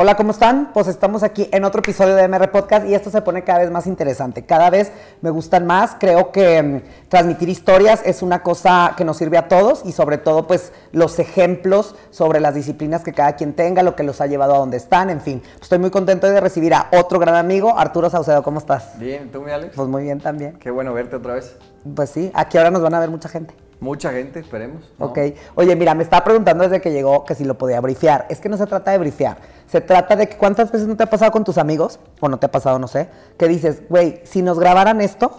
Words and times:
Hola, 0.00 0.14
¿cómo 0.14 0.30
están? 0.30 0.70
Pues 0.72 0.86
estamos 0.86 1.24
aquí 1.24 1.48
en 1.50 1.64
otro 1.64 1.80
episodio 1.80 2.14
de 2.14 2.28
MR 2.28 2.52
Podcast 2.52 2.86
y 2.86 2.94
esto 2.94 3.10
se 3.10 3.20
pone 3.20 3.42
cada 3.42 3.58
vez 3.58 3.72
más 3.72 3.88
interesante. 3.88 4.46
Cada 4.46 4.70
vez 4.70 4.92
me 5.22 5.30
gustan 5.30 5.66
más. 5.66 5.96
Creo 5.98 6.30
que 6.30 6.62
mm, 6.62 7.08
transmitir 7.08 7.48
historias 7.48 8.02
es 8.04 8.22
una 8.22 8.44
cosa 8.44 8.94
que 8.96 9.04
nos 9.04 9.16
sirve 9.16 9.38
a 9.38 9.48
todos 9.48 9.84
y 9.84 9.90
sobre 9.90 10.18
todo 10.18 10.46
pues 10.46 10.72
los 10.92 11.18
ejemplos 11.18 11.96
sobre 12.10 12.38
las 12.38 12.54
disciplinas 12.54 13.02
que 13.02 13.12
cada 13.12 13.34
quien 13.34 13.54
tenga, 13.54 13.82
lo 13.82 13.96
que 13.96 14.04
los 14.04 14.20
ha 14.20 14.28
llevado 14.28 14.54
a 14.54 14.58
donde 14.58 14.76
están, 14.76 15.10
en 15.10 15.20
fin. 15.20 15.42
Estoy 15.60 15.80
muy 15.80 15.90
contento 15.90 16.30
de 16.30 16.40
recibir 16.40 16.74
a 16.74 16.90
otro 16.92 17.18
gran 17.18 17.34
amigo, 17.34 17.76
Arturo 17.76 18.08
Saucedo. 18.08 18.44
¿Cómo 18.44 18.60
estás? 18.60 18.96
Bien, 19.00 19.32
¿tú, 19.32 19.42
mi 19.42 19.50
Alex? 19.50 19.74
Pues 19.74 19.88
muy 19.88 20.04
bien 20.04 20.20
también. 20.20 20.60
Qué 20.60 20.70
bueno 20.70 20.94
verte 20.94 21.16
otra 21.16 21.34
vez. 21.34 21.56
Pues 21.96 22.10
sí, 22.10 22.30
aquí 22.34 22.56
ahora 22.56 22.70
nos 22.70 22.82
van 22.82 22.94
a 22.94 23.00
ver 23.00 23.10
mucha 23.10 23.28
gente. 23.28 23.52
Mucha 23.80 24.10
gente, 24.12 24.40
esperemos. 24.40 24.82
¿no? 24.98 25.06
Ok. 25.06 25.18
Oye, 25.54 25.76
mira, 25.76 25.94
me 25.94 26.02
estaba 26.02 26.24
preguntando 26.24 26.64
desde 26.64 26.80
que 26.80 26.90
llegó 26.90 27.24
que 27.24 27.34
si 27.34 27.44
lo 27.44 27.56
podía 27.56 27.80
brifear. 27.80 28.26
Es 28.28 28.40
que 28.40 28.48
no 28.48 28.56
se 28.56 28.66
trata 28.66 28.90
de 28.90 28.98
brifear. 28.98 29.38
Se 29.68 29.80
trata 29.80 30.16
de 30.16 30.28
que 30.28 30.36
cuántas 30.36 30.72
veces 30.72 30.88
no 30.88 30.96
te 30.96 31.04
ha 31.04 31.10
pasado 31.10 31.30
con 31.30 31.44
tus 31.44 31.58
amigos, 31.58 32.00
o 32.20 32.28
no 32.28 32.38
te 32.38 32.46
ha 32.46 32.50
pasado, 32.50 32.78
no 32.78 32.88
sé, 32.88 33.08
que 33.38 33.46
dices, 33.46 33.82
güey, 33.88 34.20
si 34.24 34.42
nos 34.42 34.58
grabaran 34.58 35.00
esto, 35.00 35.30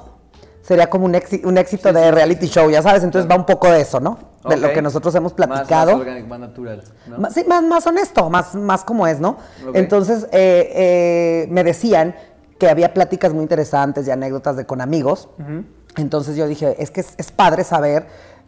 sería 0.61 0.89
como 0.89 1.05
un, 1.05 1.13
éxi- 1.15 1.43
un 1.45 1.57
éxito 1.57 1.91
de 1.91 2.11
reality 2.11 2.47
show, 2.47 2.69
ya 2.69 2.81
sabes. 2.81 3.03
Entonces 3.03 3.29
va 3.29 3.35
un 3.35 3.45
poco 3.45 3.69
de 3.71 3.81
eso, 3.81 3.99
¿no? 3.99 4.19
De 4.47 4.55
lo 4.55 4.71
que 4.71 4.81
nosotros 4.81 5.13
hemos 5.15 5.33
Más- 5.37 5.47
platicado. 5.47 5.91
Más, 5.91 5.99
orgánico, 5.99 6.27
más 6.27 6.39
natural. 6.39 6.83
¿no? 7.07 7.17
Más- 7.17 7.33
sí, 7.33 7.43
más, 7.45 7.61
más 7.63 7.85
honesto, 7.87 8.29
más, 8.29 8.55
más 8.55 8.85
como 8.85 9.05
es, 9.05 9.19
¿no? 9.19 9.37
Entonces, 9.73 10.23
eh, 10.31 10.71
eh, 10.73 11.47
me 11.51 11.63
decían 11.65 12.15
que 12.57 12.69
había 12.69 12.93
pláticas 12.93 13.33
muy 13.33 13.41
interesantes 13.41 14.07
y 14.07 14.11
anécdotas 14.11 14.55
de 14.55 14.65
con 14.65 14.79
amigos. 14.79 15.27
Entonces 15.97 16.35
yo 16.37 16.47
dije, 16.47 16.75
es 16.81 16.91
que 16.91 17.01
es, 17.01 17.13
es 17.17 17.31
padre 17.31 17.63
saber, 17.63 18.05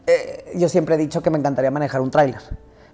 eh, 0.07 0.51
yo 0.55 0.69
siempre 0.69 0.95
he 0.95 0.97
dicho 0.97 1.21
que 1.21 1.29
me 1.29 1.37
encantaría 1.37 1.71
manejar 1.71 2.01
un 2.01 2.11
tráiler. 2.11 2.41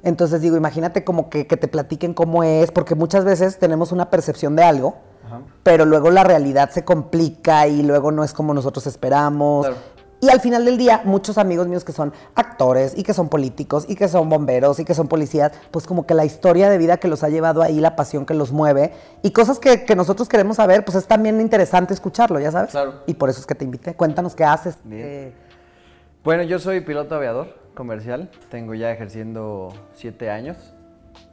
Entonces 0.03 0.41
digo, 0.41 0.55
imagínate 0.57 1.03
como 1.03 1.29
que, 1.29 1.47
que 1.47 1.57
te 1.57 1.67
platiquen 1.67 2.13
cómo 2.13 2.43
es, 2.43 2.71
porque 2.71 2.95
muchas 2.95 3.25
veces 3.25 3.57
tenemos 3.57 3.91
una 3.91 4.09
percepción 4.09 4.55
de 4.55 4.63
algo, 4.63 4.95
Ajá. 5.25 5.41
pero 5.63 5.85
luego 5.85 6.11
la 6.11 6.23
realidad 6.23 6.69
se 6.69 6.85
complica 6.85 7.67
y 7.67 7.83
luego 7.83 8.11
no 8.11 8.23
es 8.23 8.33
como 8.33 8.53
nosotros 8.53 8.87
esperamos. 8.87 9.65
Claro. 9.65 9.97
Y 10.19 10.29
al 10.29 10.39
final 10.39 10.65
del 10.65 10.77
día, 10.77 11.01
muchos 11.03 11.37
amigos 11.37 11.67
míos 11.67 11.83
que 11.83 11.91
son 11.91 12.11
actores 12.33 12.97
y 12.97 13.03
que 13.03 13.13
son 13.13 13.29
políticos 13.29 13.85
y 13.87 13.95
que 13.95 14.07
son 14.07 14.29
bomberos 14.29 14.79
y 14.79 14.85
que 14.85 14.95
son 14.95 15.07
policías, 15.07 15.51
pues 15.69 15.85
como 15.85 16.07
que 16.07 16.15
la 16.15 16.25
historia 16.25 16.71
de 16.71 16.79
vida 16.79 16.97
que 16.97 17.07
los 17.07 17.23
ha 17.23 17.29
llevado 17.29 17.61
ahí, 17.61 17.79
la 17.79 17.95
pasión 17.95 18.25
que 18.25 18.33
los 18.33 18.51
mueve 18.51 18.93
y 19.21 19.29
cosas 19.29 19.59
que, 19.59 19.85
que 19.85 19.95
nosotros 19.95 20.27
queremos 20.27 20.57
saber, 20.57 20.83
pues 20.83 20.95
es 20.97 21.05
también 21.05 21.39
interesante 21.39 21.93
escucharlo, 21.93 22.39
ya 22.39 22.51
sabes. 22.51 22.71
Claro. 22.71 22.95
Y 23.05 23.13
por 23.13 23.29
eso 23.29 23.41
es 23.41 23.45
que 23.45 23.53
te 23.53 23.63
invité. 23.63 23.93
Cuéntanos 23.93 24.33
qué 24.33 24.43
haces. 24.43 24.77
Bien. 24.85 25.03
Eh, 25.05 25.33
Bueno, 26.27 26.43
yo 26.43 26.59
soy 26.59 26.81
piloto 26.81 27.15
aviador 27.15 27.55
comercial. 27.73 28.29
Tengo 28.51 28.73
ya 28.73 28.91
ejerciendo 28.91 29.69
7 29.93 30.29
años. 30.29 30.73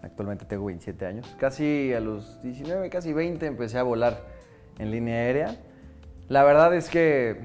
Actualmente 0.02 0.44
tengo 0.44 0.66
27 0.66 1.04
años. 1.04 1.34
Casi 1.36 1.92
a 1.92 1.98
los 1.98 2.40
19, 2.42 2.90
casi 2.90 3.12
20 3.12 3.44
empecé 3.44 3.76
a 3.78 3.82
volar 3.82 4.20
en 4.78 4.92
línea 4.92 5.16
aérea. 5.16 5.56
La 6.28 6.44
verdad 6.44 6.72
es 6.76 6.88
que, 6.88 7.40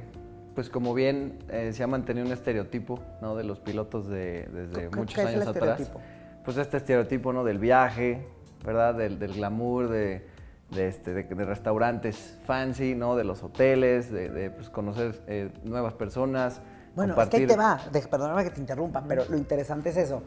pues 0.53 0.69
como 0.69 0.93
bien 0.93 1.39
eh, 1.49 1.71
se 1.73 1.81
ha 1.81 1.87
mantenido 1.87 2.27
un 2.27 2.33
estereotipo 2.33 2.99
¿no? 3.19 3.35
de 3.35 3.45
los 3.45 3.59
pilotos 3.59 4.07
de, 4.07 4.47
desde 4.53 4.87
¿Qué- 4.87 4.95
muchos 4.95 5.15
qué 5.15 5.21
es 5.21 5.29
el 5.29 5.35
años 5.41 5.47
atrás. 5.47 5.79
estereotipo? 5.79 6.01
Pues 6.45 6.57
este 6.57 6.77
estereotipo 6.77 7.33
¿no? 7.33 7.43
del 7.43 7.57
viaje, 7.57 8.27
¿verdad? 8.63 8.93
Del, 8.93 9.17
del 9.17 9.33
glamour, 9.33 9.89
de, 9.89 10.21
de, 10.69 10.87
este, 10.87 11.15
de, 11.15 11.23
de 11.23 11.45
restaurantes 11.45 12.37
fancy, 12.45 12.93
¿no? 12.93 13.15
De 13.15 13.23
los 13.23 13.41
hoteles, 13.41 14.11
de, 14.11 14.29
de, 14.29 14.51
pues, 14.51 14.69
conocer 14.69 15.19
eh, 15.25 15.49
nuevas 15.63 15.95
personas. 15.95 16.61
Bueno, 16.95 17.21
es 17.21 17.29
que 17.29 17.37
ahí 17.37 17.47
te 17.47 17.55
va, 17.55 17.79
perdóname 18.09 18.43
que 18.43 18.51
te 18.51 18.59
interrumpa, 18.59 19.03
pero 19.07 19.25
lo 19.25 19.37
interesante 19.37 19.89
es 19.89 19.97
eso. 19.97 20.21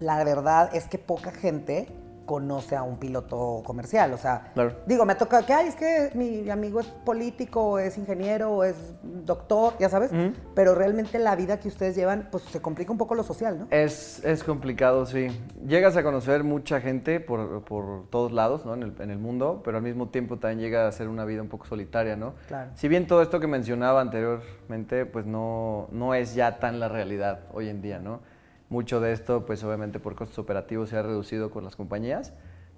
La 0.00 0.22
verdad 0.24 0.70
es 0.74 0.86
que 0.86 0.98
poca 0.98 1.30
gente 1.30 1.88
conoce 2.24 2.76
a 2.76 2.82
un 2.82 2.98
piloto 2.98 3.62
comercial, 3.64 4.12
o 4.12 4.18
sea, 4.18 4.50
Claro. 4.54 4.72
digo, 4.86 5.04
me 5.04 5.14
toca 5.14 5.44
que, 5.44 5.52
ay, 5.52 5.68
es 5.68 5.74
que 5.76 6.10
mi 6.14 6.48
amigo 6.50 6.80
es 6.80 6.86
político, 6.86 7.78
es 7.78 7.98
ingeniero, 7.98 8.64
es 8.64 8.76
doctor, 9.02 9.74
ya 9.78 9.88
sabes, 9.88 10.10
pero 10.54 10.74
realmente 10.74 11.18
la 11.18 11.36
vida 11.36 11.58
que 11.60 11.68
ustedes 11.68 11.96
llevan, 11.96 12.28
pues 12.30 12.44
se 12.44 12.60
complica 12.60 12.92
un 12.92 12.98
poco 12.98 13.14
lo 13.14 13.22
social, 13.22 13.58
¿no? 13.58 13.66
Es, 13.70 14.24
es 14.24 14.42
complicado, 14.44 15.06
sí. 15.06 15.28
Llegas 15.66 15.96
a 15.96 16.02
conocer 16.02 16.44
mucha 16.44 16.80
gente 16.80 17.20
por, 17.20 17.62
por 17.64 18.08
todos 18.10 18.32
lados, 18.32 18.64
¿no? 18.64 18.74
En 18.74 18.82
el, 18.82 18.94
en 19.00 19.10
el 19.10 19.18
mundo, 19.18 19.62
pero 19.64 19.76
al 19.78 19.82
mismo 19.82 20.08
tiempo 20.08 20.38
también 20.38 20.60
llega 20.60 20.86
a 20.86 20.92
ser 20.92 21.08
una 21.08 21.24
vida 21.24 21.42
un 21.42 21.48
poco 21.48 21.66
solitaria, 21.66 22.16
¿no? 22.16 22.34
Claro. 22.48 22.70
Si 22.74 22.88
bien 22.88 23.06
todo 23.06 23.22
esto 23.22 23.40
que 23.40 23.46
mencionaba 23.46 24.00
anteriormente, 24.00 25.06
pues 25.06 25.26
no, 25.26 25.88
no 25.92 26.14
es 26.14 26.34
ya 26.34 26.58
tan 26.58 26.80
la 26.80 26.88
realidad 26.88 27.40
hoy 27.52 27.68
en 27.68 27.82
día, 27.82 27.98
¿no? 27.98 28.20
Mucho 28.68 29.00
de 29.00 29.12
esto, 29.12 29.44
pues 29.46 29.62
obviamente 29.62 30.00
por 30.00 30.14
costos 30.14 30.38
operativos 30.38 30.88
se 30.88 30.96
ha 30.96 31.02
reducido 31.02 31.50
con 31.50 31.64
las 31.64 31.76
compañías, 31.76 32.32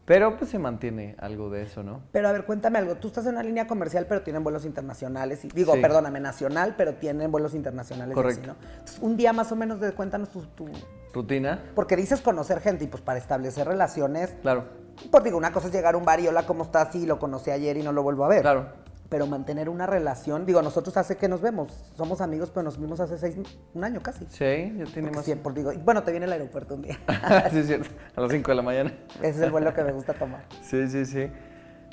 pero 0.05 0.37
pues 0.37 0.51
se 0.51 0.59
mantiene 0.59 1.17
algo 1.19 1.49
de 1.51 1.63
eso, 1.63 1.83
¿no? 1.83 2.01
Pero 2.13 2.29
a 2.29 2.33
ver, 2.33 2.45
cuéntame 2.45 2.79
algo. 2.79 2.97
Tú 2.97 3.09
estás 3.09 3.25
en 3.27 3.33
una 3.33 3.43
línea 3.43 3.67
comercial, 3.67 4.07
pero 4.09 4.23
tienen 4.23 4.43
vuelos 4.45 4.65
internacionales. 4.65 5.45
Y, 5.45 5.49
digo, 5.49 5.75
Sí. 5.75 5.81
perdóname, 5.81 6.21
nacional, 6.21 6.75
pero 6.77 6.95
tienen 6.95 7.31
vuelos 7.33 7.55
internacionales. 7.55 8.17
y 8.17 8.21
así, 8.21 8.41
Correcto. 8.41 8.47
¿no? 8.49 8.57
Entonces, 8.79 8.99
un 9.01 9.17
día 9.17 9.33
más 9.33 9.51
o 9.53 9.57
menos 9.57 9.81
de 9.81 9.93
cuéntanos 9.93 10.29
tu, 10.31 10.43
tu- 10.47 10.69
Rutina, 11.13 11.63
Porque 11.75 11.97
dices 11.97 12.21
conocer 12.21 12.61
gente 12.61 12.85
y 12.85 12.89
pues 12.89 13.03
para 13.03 13.19
establecer 13.19 13.67
relaciones, 13.67 14.35
claro, 14.43 14.65
pues 15.11 15.25
digo, 15.25 15.39
una 15.39 15.51
cosa 15.51 15.69
es 15.69 15.73
llegar 15.73 15.95
a 15.95 15.97
un 15.99 16.05
bar 16.05 16.21
y 16.21 16.29
hola, 16.29 16.45
¿cómo 16.47 16.63
estás? 16.65 16.93
Sí, 16.93 17.07
lo 17.07 17.19
conocí 17.19 17.51
ayer 17.51 17.77
y 17.79 17.83
no 17.83 17.91
lo 17.93 18.03
vuelvo 18.03 18.25
a 18.25 18.29
ver. 18.29 18.43
claro. 18.43 18.67
Pero 19.09 19.27
mantener 19.27 19.69
una 19.69 19.87
relación, 19.87 20.47
digo, 20.47 20.63
nosotros 20.63 20.97
hace 20.97 21.17
que 21.17 21.29
nos 21.29 21.41
vemos, 21.41 21.93
somos 21.97 22.21
amigos, 22.21 22.51
pero 22.51 22.65
nos 22.65 22.81
vimos 22.81 22.99
hace 22.99 23.19
seis, 23.19 23.37
un 23.75 23.85
año 23.85 24.01
casi. 24.03 24.27
Sí, 24.27 24.75
ya 24.77 24.85
tiene 24.93 25.11
más. 25.13 25.25
siempre 25.25 25.53
digo, 25.55 25.73
bueno, 25.85 26.03
te 26.03 26.11
viene 26.11 26.27
al 26.27 26.33
aeropuerto 26.33 26.75
un 26.75 26.83
día. 26.83 26.99
sí, 27.51 27.59
es 27.59 27.67
cierto. 27.67 27.89
A 28.17 28.21
las 28.21 28.33
5 28.33 28.51
de 28.51 28.55
la 28.55 28.63
mañana. 28.63 28.93
Ese 29.19 29.29
es 29.29 29.41
el 29.41 29.51
vuelo 29.51 29.73
que 29.73 29.85
me 29.85 29.93
gusta 29.93 30.15
tomar. 30.15 30.45
Sí, 30.63 30.89
sí, 30.89 31.07
sí. 31.07 31.29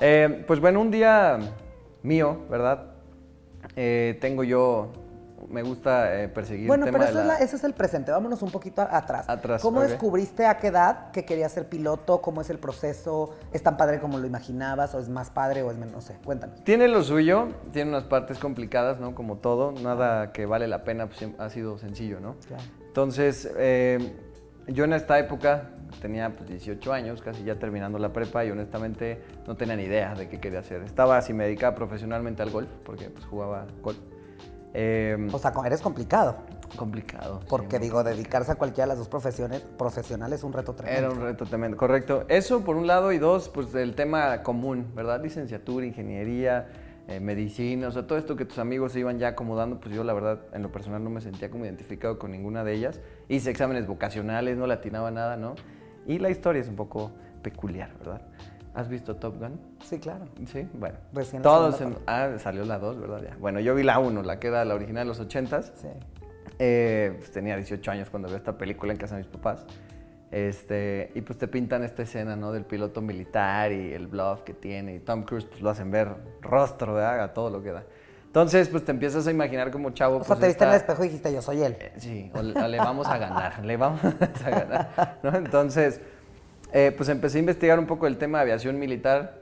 Eh, 0.00 0.44
pues 0.46 0.60
bueno, 0.60 0.80
un 0.80 0.90
día 0.90 1.38
mío, 2.02 2.40
¿verdad? 2.50 2.94
Eh, 3.76 4.18
tengo 4.20 4.44
yo, 4.44 4.92
me 5.48 5.62
gusta 5.62 6.20
eh, 6.22 6.28
perseguir 6.28 6.66
Bueno, 6.68 6.84
el 6.86 6.92
tema 6.92 7.04
pero 7.04 7.10
eso, 7.10 7.18
de 7.18 7.24
es 7.24 7.28
la... 7.28 7.38
la- 7.38 7.44
ese 7.44 7.56
es 7.56 7.64
el 7.64 7.74
presente, 7.74 8.10
vámonos 8.10 8.42
un 8.42 8.50
poquito 8.50 8.82
a- 8.82 8.96
atrás. 8.96 9.28
Atrás, 9.28 9.62
¿Cómo 9.62 9.80
descubriste 9.82 10.46
a 10.46 10.58
qué 10.58 10.68
edad 10.68 11.10
que 11.10 11.24
querías 11.24 11.52
ser 11.52 11.68
piloto? 11.68 12.20
¿Cómo 12.22 12.40
es 12.40 12.50
el 12.50 12.58
proceso? 12.58 13.34
¿Es 13.52 13.62
tan 13.62 13.76
padre 13.76 14.00
como 14.00 14.18
lo 14.18 14.26
imaginabas? 14.26 14.94
¿O 14.94 14.98
es 14.98 15.08
más 15.08 15.30
padre? 15.30 15.62
¿O 15.62 15.70
es 15.70 15.76
menos? 15.76 15.94
No 15.94 16.00
sé, 16.00 16.16
cuéntanos. 16.24 16.62
Tiene 16.64 16.88
lo 16.88 17.02
suyo, 17.02 17.48
tiene 17.72 17.90
unas 17.90 18.04
partes 18.04 18.38
complicadas, 18.38 18.98
¿no? 19.00 19.14
Como 19.14 19.36
todo, 19.36 19.72
nada 19.72 20.32
que 20.32 20.46
vale 20.46 20.66
la 20.68 20.84
pena 20.84 21.06
pues, 21.08 21.24
ha 21.38 21.48
sido 21.50 21.78
sencillo, 21.78 22.20
¿no? 22.20 22.36
Claro. 22.46 22.62
Entonces, 22.86 23.50
eh, 23.56 24.14
yo 24.68 24.84
en 24.84 24.92
esta 24.92 25.18
época 25.18 25.70
tenía 26.00 26.30
pues, 26.34 26.48
18 26.48 26.92
años, 26.92 27.20
casi 27.22 27.44
ya 27.44 27.56
terminando 27.58 27.98
la 27.98 28.12
prepa 28.12 28.44
y 28.44 28.50
honestamente 28.50 29.22
no 29.46 29.56
tenía 29.56 29.76
ni 29.76 29.84
idea 29.84 30.14
de 30.14 30.28
qué 30.28 30.40
quería 30.40 30.60
hacer. 30.60 30.82
Estaba 30.82 31.16
así, 31.18 31.32
me 31.32 31.44
dedicaba 31.44 31.74
profesionalmente 31.76 32.42
al 32.42 32.50
golf, 32.50 32.68
porque 32.84 33.10
pues 33.10 33.24
jugaba 33.26 33.66
golf. 33.82 33.98
Eh, 34.74 35.28
O 35.32 35.38
sea, 35.38 35.52
eres 35.64 35.80
complicado. 35.80 36.36
complicado. 36.76 37.40
Porque 37.48 37.78
digo, 37.78 38.02
dedicarse 38.02 38.50
a 38.52 38.56
cualquiera 38.56 38.86
de 38.86 38.88
las 38.88 38.98
dos 38.98 39.08
profesiones 39.08 39.60
profesionales 39.60 40.40
es 40.40 40.44
un 40.44 40.52
reto 40.52 40.74
tremendo. 40.74 41.00
Era 41.00 41.10
un 41.14 41.20
reto 41.20 41.46
tremendo, 41.46 41.76
correcto. 41.76 42.24
Eso 42.28 42.64
por 42.64 42.76
un 42.76 42.88
lado 42.88 43.12
y 43.12 43.18
dos, 43.18 43.48
pues 43.48 43.72
el 43.76 43.94
tema 43.94 44.42
común, 44.42 44.88
¿verdad? 44.96 45.22
Licenciatura, 45.22 45.86
ingeniería, 45.86 46.66
eh, 47.06 47.20
medicina, 47.20 47.86
o 47.86 47.92
sea, 47.92 48.06
todo 48.06 48.18
esto 48.18 48.34
que 48.34 48.44
tus 48.46 48.58
amigos 48.58 48.92
se 48.92 48.98
iban 48.98 49.18
ya 49.18 49.28
acomodando, 49.28 49.78
pues 49.78 49.94
yo 49.94 50.02
la 50.02 50.12
verdad 50.14 50.40
en 50.52 50.62
lo 50.62 50.72
personal 50.72 51.04
no 51.04 51.10
me 51.10 51.20
sentía 51.20 51.50
como 51.50 51.64
identificado 51.64 52.18
con 52.18 52.32
ninguna 52.32 52.64
de 52.64 52.72
ellas. 52.72 53.00
Hice 53.28 53.50
exámenes 53.50 53.86
vocacionales, 53.86 54.56
no 54.56 54.66
le 54.66 54.74
atinaba 54.74 55.10
nada, 55.12 55.36
¿no? 55.36 55.54
Y 56.06 56.18
la 56.18 56.30
historia 56.30 56.60
es 56.60 56.68
un 56.68 56.76
poco 56.76 57.12
peculiar, 57.42 57.96
¿verdad? 57.98 58.22
¿Has 58.74 58.88
visto 58.88 59.14
Top 59.16 59.38
Gun? 59.38 59.60
Sí, 59.84 59.98
claro. 59.98 60.24
Sí, 60.46 60.68
bueno. 60.74 60.96
Recién 61.12 61.42
Todos 61.42 61.80
en- 61.80 61.96
Ah, 62.06 62.30
salió 62.38 62.64
la 62.64 62.78
2, 62.78 62.98
¿verdad? 63.00 63.20
Ya. 63.22 63.36
Bueno, 63.38 63.60
yo 63.60 63.74
vi 63.74 63.84
la 63.84 63.98
1, 64.00 64.22
la 64.22 64.40
que 64.40 64.48
era 64.48 64.64
la 64.64 64.74
original 64.74 65.04
de 65.04 65.08
los 65.08 65.20
80s. 65.20 65.72
Sí. 65.76 65.88
Eh, 66.58 67.14
pues 67.18 67.30
tenía 67.30 67.56
18 67.56 67.90
años 67.90 68.10
cuando 68.10 68.28
veo 68.28 68.36
esta 68.36 68.58
película 68.58 68.92
en 68.92 68.98
casa 68.98 69.14
de 69.16 69.22
mis 69.22 69.30
papás. 69.30 69.64
Este, 70.32 71.12
y 71.14 71.20
pues 71.20 71.38
te 71.38 71.46
pintan 71.46 71.84
esta 71.84 72.02
escena, 72.02 72.34
¿no? 72.34 72.50
Del 72.50 72.64
piloto 72.64 73.00
militar 73.00 73.70
y 73.70 73.92
el 73.92 74.08
bluff 74.08 74.42
que 74.42 74.52
tiene. 74.54 74.96
Y 74.96 74.98
Tom 74.98 75.22
Cruise, 75.22 75.44
pues 75.44 75.60
lo 75.62 75.70
hacen 75.70 75.92
ver 75.92 76.08
rostro, 76.42 76.94
¿verdad? 76.94 77.20
A 77.20 77.32
todo 77.32 77.50
lo 77.50 77.62
que 77.62 77.70
da. 77.70 77.84
Entonces, 78.26 78.68
pues 78.68 78.84
te 78.84 78.90
empiezas 78.90 79.28
a 79.28 79.30
imaginar 79.30 79.70
como 79.70 79.90
chavo. 79.90 80.16
O 80.16 80.24
sea, 80.24 80.26
pues, 80.34 80.40
te 80.40 80.46
viste 80.48 80.64
en 80.64 80.70
el 80.70 80.76
espejo 80.76 81.04
y 81.04 81.06
dijiste, 81.06 81.32
yo 81.32 81.40
soy 81.40 81.62
él. 81.62 81.76
eh, 81.78 81.92
Sí, 81.98 82.32
o 82.34 82.42
le 82.42 82.78
vamos 82.78 83.06
a 83.06 83.16
ganar, 83.18 83.64
le 83.64 83.76
vamos 83.76 84.00
a 84.04 84.50
ganar. 84.50 85.18
¿no? 85.22 85.36
Entonces, 85.36 86.00
eh, 86.74 86.92
pues 86.94 87.08
empecé 87.08 87.38
a 87.38 87.40
investigar 87.40 87.78
un 87.78 87.86
poco 87.86 88.08
el 88.08 88.18
tema 88.18 88.38
de 88.38 88.42
aviación 88.42 88.80
militar, 88.80 89.38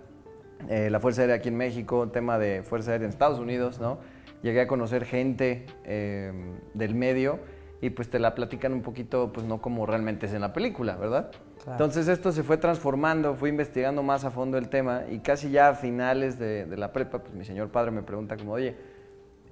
eh, 0.69 0.91
la 0.91 1.01
Fuerza 1.01 1.23
Aérea 1.23 1.37
aquí 1.37 1.49
en 1.49 1.57
México, 1.57 2.07
tema 2.11 2.39
de 2.39 2.63
Fuerza 2.63 2.93
Aérea 2.93 3.07
en 3.07 3.11
Estados 3.11 3.39
Unidos, 3.39 3.81
¿no? 3.81 3.99
Llegué 4.43 4.61
a 4.61 4.67
conocer 4.67 5.07
gente 5.07 5.65
eh, 5.85 6.31
del 6.75 6.95
medio 6.95 7.41
y 7.81 7.89
pues 7.89 8.11
te 8.11 8.19
la 8.19 8.35
platican 8.35 8.75
un 8.75 8.83
poquito, 8.83 9.33
pues 9.33 9.47
no 9.47 9.63
como 9.63 9.87
realmente 9.87 10.27
es 10.27 10.35
en 10.35 10.43
la 10.43 10.53
película, 10.53 10.97
¿verdad? 10.97 11.31
Claro. 11.65 11.73
Entonces 11.73 12.07
esto 12.07 12.33
se 12.33 12.43
fue 12.43 12.59
transformando, 12.59 13.35
fui 13.35 13.49
investigando 13.49 14.03
más 14.03 14.27
a 14.27 14.31
fondo 14.31 14.59
el 14.59 14.69
tema 14.69 15.05
y 15.11 15.21
casi 15.21 15.51
ya 15.51 15.71
a 15.71 15.75
finales 15.75 16.39
de, 16.39 16.67
de 16.67 16.77
la 16.77 16.93
prepa, 16.93 17.21
pues 17.21 17.33
mi 17.33 17.47
señor 17.47 17.71
padre 17.71 17.93
me 17.93 18.03
pregunta 18.03 18.37
como, 18.37 18.53
oye, 18.53 18.77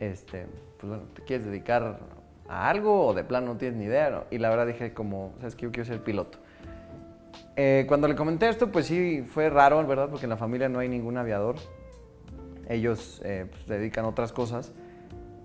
este, 0.01 0.47
pues 0.79 0.91
bueno, 0.91 1.05
¿te 1.15 1.23
quieres 1.23 1.47
dedicar 1.47 1.99
a 2.47 2.69
algo 2.69 3.07
o 3.07 3.15
de 3.15 3.25
plano 3.25 3.47
no 3.47 3.57
tienes 3.57 3.79
ni 3.79 3.87
idea? 3.87 4.11
no? 4.11 4.25
Y 4.31 4.37
la 4.37 4.51
verdad 4.51 4.67
dije 4.67 4.93
como, 4.93 5.33
sabes 5.39 5.57
que 5.57 5.63
yo 5.63 5.73
quiero 5.73 5.87
ser 5.87 6.03
piloto. 6.03 6.41
Eh, 7.63 7.85
cuando 7.87 8.09
le 8.09 8.15
comenté 8.17 8.49
esto, 8.49 8.73
pues 8.73 8.87
sí, 8.87 9.23
fue 9.23 9.51
raro, 9.51 9.87
¿verdad? 9.87 10.09
Porque 10.09 10.25
en 10.25 10.31
la 10.31 10.39
familia 10.39 10.71
no 10.71 10.79
hay 10.79 10.89
ningún 10.89 11.19
aviador. 11.19 11.57
Ellos 12.71 13.21
eh, 13.23 13.45
pues, 13.51 13.65
se 13.65 13.75
dedican 13.75 14.07
a 14.07 14.09
otras 14.09 14.33
cosas. 14.33 14.73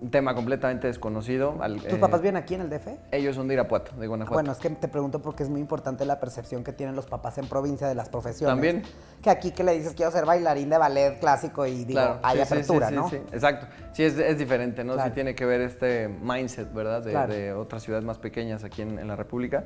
Un 0.00 0.10
tema 0.10 0.34
completamente 0.34 0.86
desconocido. 0.86 1.56
al- 1.60 1.76
¿Tus 1.76 1.92
eh, 1.92 1.96
papás 1.96 2.22
viven 2.22 2.36
aquí 2.36 2.54
en 2.54 2.62
el 2.62 2.70
DF? 2.70 2.88
Ellos 3.12 3.34
son 3.36 3.48
de 3.48 3.54
Irapuato, 3.54 3.94
de 3.96 4.06
Guanajuato. 4.06 4.32
Bueno, 4.34 4.52
es 4.52 4.58
que 4.58 4.70
te 4.70 4.88
pregunto 4.88 5.20
porque 5.20 5.42
es 5.42 5.50
muy 5.50 5.60
importante 5.60 6.06
la 6.06 6.18
percepción 6.18 6.64
que 6.64 6.72
tienen 6.72 6.96
los 6.96 7.04
papás 7.06 7.36
en 7.36 7.48
provincia 7.48 7.86
de 7.86 7.94
las 7.94 8.08
profesiones. 8.08 8.54
También. 8.54 8.82
Que 9.22 9.28
aquí 9.28 9.50
que 9.50 9.62
le 9.62 9.72
dices 9.76 9.92
quiero 9.94 10.10
ser 10.10 10.24
bailarín 10.24 10.70
de 10.70 10.78
ballet 10.78 11.18
clásico 11.20 11.66
y 11.66 11.84
digo, 11.84 12.00
Claro, 12.00 12.18
hay 12.22 12.38
sí, 12.38 12.44
sí, 12.46 12.54
apertura, 12.54 12.88
sí, 12.88 12.94
¿no? 12.94 13.10
Sí, 13.10 13.16
exacto. 13.30 13.66
Sí, 13.92 14.04
es, 14.04 14.18
es 14.18 14.38
diferente, 14.38 14.84
¿no? 14.84 14.94
Claro. 14.94 15.10
Sí 15.10 15.14
tiene 15.14 15.34
que 15.34 15.44
ver 15.44 15.60
este 15.60 16.08
mindset, 16.08 16.72
¿verdad? 16.72 17.02
De, 17.02 17.10
Claro. 17.10 17.32
de 17.34 17.52
otras 17.52 17.82
ciudades 17.82 18.04
más 18.06 18.16
pequeñas 18.18 18.64
aquí 18.64 18.80
en, 18.80 18.98
en 18.98 19.06
la 19.08 19.16
República. 19.16 19.64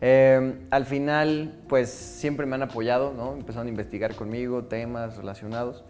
Eh, 0.00 0.66
al 0.70 0.86
final, 0.86 1.54
pues 1.68 1.90
siempre 1.90 2.46
me 2.46 2.54
han 2.54 2.62
apoyado, 2.62 3.12
¿no? 3.12 3.34
Empezaron 3.34 3.66
a 3.66 3.70
investigar 3.70 4.14
conmigo 4.14 4.64
temas 4.64 5.16
relacionados. 5.16 5.84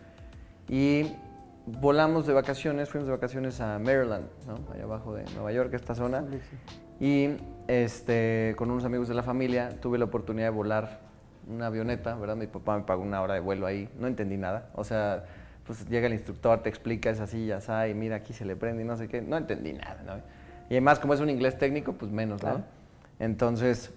Y 0.68 1.12
volamos 1.66 2.26
de 2.26 2.32
vacaciones, 2.32 2.88
fuimos 2.88 3.06
de 3.06 3.12
vacaciones 3.14 3.60
a 3.60 3.78
Maryland, 3.78 4.26
¿no? 4.46 4.58
Allá 4.72 4.84
abajo 4.84 5.14
de 5.14 5.24
Nueva 5.34 5.52
York, 5.52 5.72
esta 5.74 5.94
zona. 5.94 6.24
Y 6.98 7.36
este, 7.68 8.54
con 8.56 8.70
unos 8.70 8.84
amigos 8.84 9.08
de 9.08 9.14
la 9.14 9.22
familia 9.22 9.70
tuve 9.80 9.98
la 9.98 10.06
oportunidad 10.06 10.46
de 10.46 10.50
volar 10.50 11.00
una 11.48 11.66
avioneta, 11.66 12.14
¿verdad? 12.16 12.36
Mi 12.36 12.46
papá 12.46 12.76
me 12.76 12.84
pagó 12.84 13.02
una 13.02 13.22
hora 13.22 13.34
de 13.34 13.40
vuelo 13.40 13.66
ahí, 13.66 13.88
no 13.98 14.06
entendí 14.06 14.36
nada. 14.36 14.70
O 14.74 14.84
sea, 14.84 15.24
pues 15.64 15.88
llega 15.88 16.06
el 16.06 16.12
instructor, 16.14 16.62
te 16.62 16.68
explica 16.68 17.10
es 17.10 17.20
así, 17.20 17.46
ya 17.46 17.58
está, 17.58 17.88
y 17.88 17.94
mira, 17.94 18.16
aquí 18.16 18.32
se 18.32 18.44
le 18.44 18.56
prende 18.56 18.82
y 18.82 18.86
no 18.86 18.96
sé 18.96 19.08
qué. 19.08 19.22
No 19.22 19.36
entendí 19.36 19.72
nada, 19.72 20.02
¿no? 20.04 20.16
Y 20.68 20.74
además, 20.74 20.98
como 20.98 21.14
es 21.14 21.20
un 21.20 21.30
inglés 21.30 21.58
técnico, 21.58 21.94
pues 21.94 22.10
menos, 22.12 22.40
Claro. 22.40 22.58
¿no? 22.58 22.64
Entonces, 23.18 23.92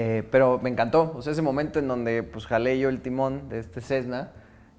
eh, 0.00 0.22
pero 0.30 0.60
me 0.62 0.70
encantó. 0.70 1.12
O 1.16 1.22
sea, 1.22 1.32
ese 1.32 1.42
momento 1.42 1.80
en 1.80 1.88
donde 1.88 2.22
pues 2.22 2.46
jalé 2.46 2.78
yo 2.78 2.88
el 2.88 3.00
timón 3.00 3.48
de 3.48 3.58
este 3.58 3.80
Cessna 3.80 4.30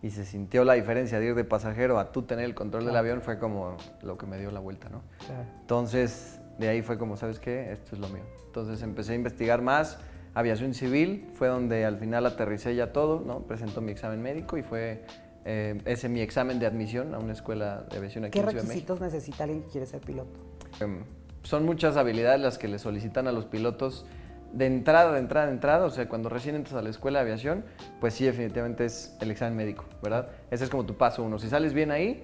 y 0.01 0.11
se 0.11 0.23
sintió 0.23 0.63
la 0.63 0.75
diferencia 0.75 1.19
de 1.19 1.25
ir 1.25 1.35
de 1.35 1.43
pasajero 1.43 1.99
a 1.99 2.13
tú 2.13 2.21
tener 2.21 2.45
el 2.45 2.55
control 2.55 2.85
del 2.85 2.95
avión 2.95 3.21
fue 3.21 3.37
como 3.37 3.75
lo 4.01 4.17
que 4.17 4.25
me 4.25 4.39
dio 4.39 4.49
la 4.49 4.61
vuelta, 4.61 4.87
¿no? 4.87 5.01
Claro. 5.25 5.43
Entonces, 5.59 6.39
de 6.57 6.69
ahí 6.69 6.81
fue 6.81 6.97
como, 6.97 7.17
¿sabes 7.17 7.37
qué? 7.37 7.73
Esto 7.73 7.95
es 7.95 7.99
lo 7.99 8.07
mío. 8.07 8.23
Entonces 8.45 8.81
empecé 8.81 9.11
a 9.11 9.15
investigar 9.15 9.61
más. 9.61 9.99
Aviación 10.35 10.73
civil 10.73 11.27
fue 11.33 11.49
donde 11.49 11.83
al 11.83 11.97
final 11.97 12.25
aterricé 12.25 12.73
ya 12.73 12.93
todo, 12.93 13.19
¿no? 13.19 13.39
Presentó 13.39 13.81
mi 13.81 13.91
examen 13.91 14.21
médico 14.21 14.55
y 14.55 14.63
fue 14.63 15.03
eh, 15.43 15.81
ese 15.83 16.07
mi 16.07 16.21
examen 16.21 16.59
de 16.59 16.65
admisión 16.65 17.13
a 17.13 17.19
una 17.19 17.33
escuela 17.33 17.85
de 17.91 17.97
aviación 17.97 18.23
aquí 18.23 18.31
¿Qué 18.31 18.39
en 18.39 18.49
Ciudad 18.51 18.63
de 18.63 18.69
México. 18.69 18.93
requisitos 18.93 19.01
necesita 19.01 19.43
alguien 19.43 19.63
que 19.63 19.67
quiere 19.69 19.85
ser 19.85 19.99
piloto? 19.99 20.39
Em, 20.79 21.03
son 21.43 21.65
muchas 21.65 21.97
habilidades 21.97 22.39
las 22.39 22.57
que 22.57 22.69
le 22.69 22.79
solicitan 22.79 23.27
a 23.27 23.33
los 23.33 23.43
pilotos 23.43 24.05
de 24.53 24.65
entrada, 24.65 25.11
de 25.13 25.19
entrada, 25.19 25.47
de 25.47 25.53
entrada. 25.53 25.85
O 25.85 25.89
sea, 25.89 26.07
cuando 26.07 26.29
recién 26.29 26.55
entras 26.55 26.75
a 26.75 26.81
la 26.81 26.89
escuela 26.89 27.19
de 27.19 27.25
aviación, 27.25 27.63
pues 27.99 28.13
sí, 28.13 28.25
definitivamente 28.25 28.85
es 28.85 29.15
el 29.21 29.31
examen 29.31 29.55
médico, 29.55 29.85
¿verdad? 30.01 30.29
Ese 30.51 30.63
es 30.63 30.69
como 30.69 30.85
tu 30.85 30.95
paso 30.97 31.23
uno. 31.23 31.39
Si 31.39 31.49
sales 31.49 31.73
bien 31.73 31.91
ahí, 31.91 32.23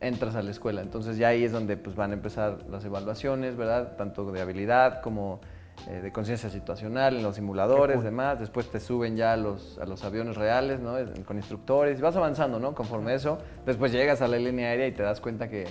entras 0.00 0.34
a 0.36 0.42
la 0.42 0.50
escuela. 0.50 0.82
Entonces 0.82 1.16
ya 1.16 1.28
ahí 1.28 1.44
es 1.44 1.52
donde 1.52 1.76
pues, 1.76 1.96
van 1.96 2.10
a 2.10 2.14
empezar 2.14 2.58
las 2.70 2.84
evaluaciones, 2.84 3.56
¿verdad? 3.56 3.96
Tanto 3.96 4.30
de 4.30 4.40
habilidad 4.40 5.00
como 5.02 5.40
eh, 5.88 6.00
de 6.02 6.12
conciencia 6.12 6.50
situacional 6.50 7.16
en 7.16 7.22
los 7.22 7.36
simuladores, 7.36 7.96
cool. 7.96 8.04
demás. 8.04 8.40
Después 8.40 8.70
te 8.70 8.80
suben 8.80 9.16
ya 9.16 9.32
a 9.32 9.36
los, 9.36 9.78
a 9.78 9.86
los 9.86 10.04
aviones 10.04 10.36
reales, 10.36 10.80
¿no? 10.80 10.94
Con 11.24 11.36
instructores. 11.36 11.98
Y 11.98 12.02
vas 12.02 12.16
avanzando, 12.16 12.58
¿no? 12.58 12.74
Conforme 12.74 13.14
eso. 13.14 13.38
Después 13.66 13.92
llegas 13.92 14.22
a 14.22 14.28
la 14.28 14.38
línea 14.38 14.68
aérea 14.68 14.86
y 14.86 14.92
te 14.92 15.02
das 15.02 15.20
cuenta 15.20 15.48
que 15.48 15.66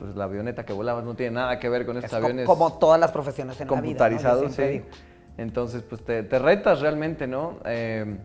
pues, 0.00 0.16
la 0.16 0.24
avioneta 0.24 0.64
que 0.64 0.72
volabas 0.72 1.04
no 1.04 1.14
tiene 1.14 1.36
nada 1.36 1.60
que 1.60 1.68
ver 1.68 1.84
con 1.84 1.98
estos 1.98 2.10
Es 2.10 2.16
aviones 2.18 2.46
como 2.46 2.72
todas 2.78 2.98
las 2.98 3.12
profesiones 3.12 3.60
en 3.60 3.68
la 3.68 3.74
vida. 3.74 3.80
¿no? 3.80 3.86
Computarizados, 3.86 4.52
sí. 4.52 4.62
digo. 4.62 4.86
Entonces, 5.36 5.82
pues 5.82 6.02
te, 6.02 6.22
te 6.22 6.38
retas 6.38 6.80
realmente, 6.80 7.26
¿no? 7.26 7.58
Eh, 7.66 8.16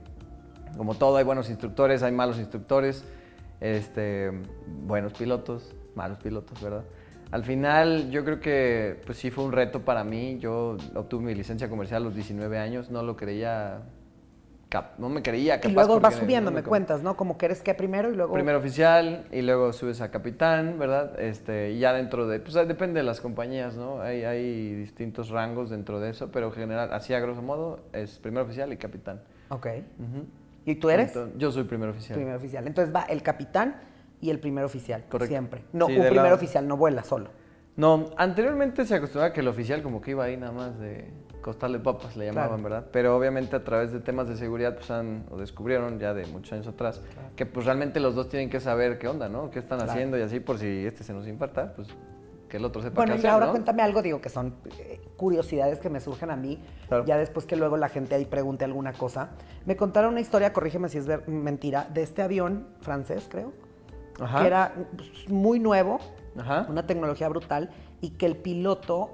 como 0.78 0.96
todo, 0.96 1.18
hay 1.18 1.24
buenos 1.24 1.50
instructores, 1.50 2.02
hay 2.02 2.12
malos 2.12 2.40
instructores, 2.40 3.06
este, 3.60 4.32
buenos 4.86 5.14
pilotos, 5.14 5.76
malos 5.96 6.18
pilotos, 6.20 6.62
¿verdad? 6.62 6.84
Al 7.32 7.44
final, 7.44 8.10
yo 8.10 8.24
creo 8.24 8.40
que, 8.40 9.02
pues 9.06 9.18
sí 9.18 9.32
fue 9.32 9.44
un 9.44 9.52
reto 9.52 9.82
para 9.82 10.04
mí. 10.06 10.38
Yo 10.40 10.78
obtuve 10.96 11.26
mi 11.26 11.36
licencia 11.36 11.70
comercial 11.70 12.04
a 12.04 12.06
los 12.06 12.16
19 12.16 12.58
años, 12.58 12.90
no 12.90 13.04
lo 13.04 13.18
creía, 13.18 13.82
no 14.98 15.10
me 15.10 15.22
creía 15.22 15.58
capaz. 15.60 15.70
Y 15.70 15.74
luego 15.74 16.00
vas 16.00 16.16
subiendo, 16.16 16.52
no 16.52 16.56
me 16.56 16.64
cuentas, 16.64 17.04
¿no? 17.04 17.16
Como 17.16 17.38
que 17.38 17.46
eres 17.46 17.62
que 17.62 17.74
primero 17.74 18.12
y 18.12 18.16
luego... 18.16 18.34
Primero 18.34 18.58
oficial 18.58 19.26
y 19.32 19.42
luego 19.42 19.74
subes 19.74 20.02
a 20.02 20.12
capitán, 20.12 20.78
¿verdad? 20.80 21.20
Este, 21.20 21.72
y 21.72 21.80
ya 21.80 21.94
dentro 21.94 22.28
de, 22.28 22.40
pues 22.40 22.54
depende 22.68 23.00
de 23.00 23.04
las 23.04 23.22
compañías, 23.22 23.76
¿no? 23.76 24.02
Hay, 24.02 24.24
hay 24.24 24.74
distintos 24.76 25.30
rangos 25.30 25.70
dentro 25.70 26.00
de 26.00 26.12
eso, 26.12 26.32
pero 26.32 26.48
en 26.48 26.54
general, 26.54 26.94
así 26.94 27.14
a 27.14 27.20
grosso 27.20 27.42
modo, 27.42 27.80
es 27.94 28.20
primero 28.20 28.46
oficial 28.46 28.72
y 28.74 28.78
capitán. 28.78 29.22
Ok. 29.50 29.68
¿Y 30.66 30.76
tú 30.76 30.90
eres? 30.90 31.10
Entonces, 31.10 31.38
yo 31.38 31.52
soy 31.52 31.64
primer 31.64 31.90
oficial. 31.90 32.18
Primer 32.18 32.36
oficial. 32.36 32.68
Entonces 32.68 32.94
va 32.94 33.04
el 33.04 33.22
capitán 33.22 33.82
y 34.22 34.30
el 34.30 34.40
primer 34.40 34.64
oficial. 34.64 35.06
Correcto. 35.10 35.32
Siempre. 35.32 35.64
No, 35.74 35.88
Sí, 35.88 35.98
un 35.98 36.08
primer 36.08 36.34
oficial 36.34 36.68
no 36.68 36.78
vuela 36.78 37.04
solo. 37.04 37.30
No, 37.76 38.12
anteriormente 38.18 38.86
se 38.86 38.96
acostumbraba 38.96 39.34
que 39.34 39.42
el 39.42 39.48
oficial 39.48 39.84
como 39.84 40.02
que 40.02 40.12
iba 40.12 40.24
ahí 40.24 40.38
nada 40.38 40.54
más 40.54 40.80
de 40.80 41.10
costarle 41.46 41.78
papas, 41.78 42.18
le 42.18 42.26
llamaban, 42.26 42.60
Claro. 42.60 42.64
¿verdad? 42.64 42.86
Pero 42.92 43.16
obviamente 43.16 43.56
a 43.56 43.64
través 43.64 43.92
de 43.92 44.00
temas 44.00 44.28
de 44.28 44.36
seguridad, 44.36 44.74
pues 44.74 44.90
han, 44.90 45.26
o 45.30 45.38
descubrieron 45.38 46.00
ya 46.00 46.16
de 46.16 46.26
muchos 46.26 46.54
años 46.54 46.66
atrás, 46.66 47.04
que 47.36 47.46
pues 47.46 47.68
realmente 47.68 48.00
los 48.00 48.16
dos 48.16 48.30
tienen 48.30 48.50
que 48.50 48.60
saber 48.60 48.98
qué 48.98 49.08
onda, 49.08 49.30
¿no? 49.30 49.52
¿Qué 49.52 49.60
están 49.60 49.78
Claro. 49.78 49.92
haciendo? 49.92 50.18
Y 50.18 50.24
así 50.24 50.40
por 50.40 50.58
si 50.58 50.88
este 50.88 51.04
se 51.04 51.14
nos 51.14 51.28
infarta, 51.28 51.74
pues 51.76 51.88
que 52.50 52.58
el 52.58 52.66
otro 52.66 52.82
sepa 52.82 52.96
Bueno, 52.96 53.12
qué 53.14 53.18
y 53.18 53.20
hacer, 53.20 53.30
ahora 53.30 53.46
¿no? 53.46 53.52
cuéntame 53.52 53.84
algo, 53.84 54.02
digo, 54.02 54.22
que 54.22 54.30
son 54.30 54.56
eh, 54.80 55.00
curiosidades 55.18 55.80
que 55.80 55.90
me 55.92 56.00
surgen 56.00 56.32
a 56.32 56.36
mí, 56.36 56.60
ya 57.06 57.16
después 57.18 57.46
que 57.46 57.56
luego 57.56 57.78
la 57.78 57.90
gente 57.90 58.16
ahí 58.16 58.26
pregunte 58.26 58.66
alguna 58.66 58.94
cosa. 58.94 59.30
Me 59.68 59.76
contaron 59.76 60.14
una 60.14 60.22
historia, 60.22 60.52
corrígeme 60.52 60.90
si 60.90 60.98
es 60.98 61.06
ver- 61.06 61.28
mentira, 61.28 61.88
de 61.94 62.02
este 62.02 62.24
avión 62.24 62.68
francés, 62.82 63.28
creo, 63.30 63.54
Ajá. 64.20 64.40
que 64.42 64.48
era 64.48 64.74
pues, 64.98 65.30
muy 65.30 65.60
nuevo, 65.60 66.00
Ajá. 66.40 66.66
una 66.70 66.88
tecnología 66.88 67.30
brutal, 67.30 67.70
y 68.02 68.12
que 68.12 68.26
el 68.26 68.36
piloto, 68.36 69.12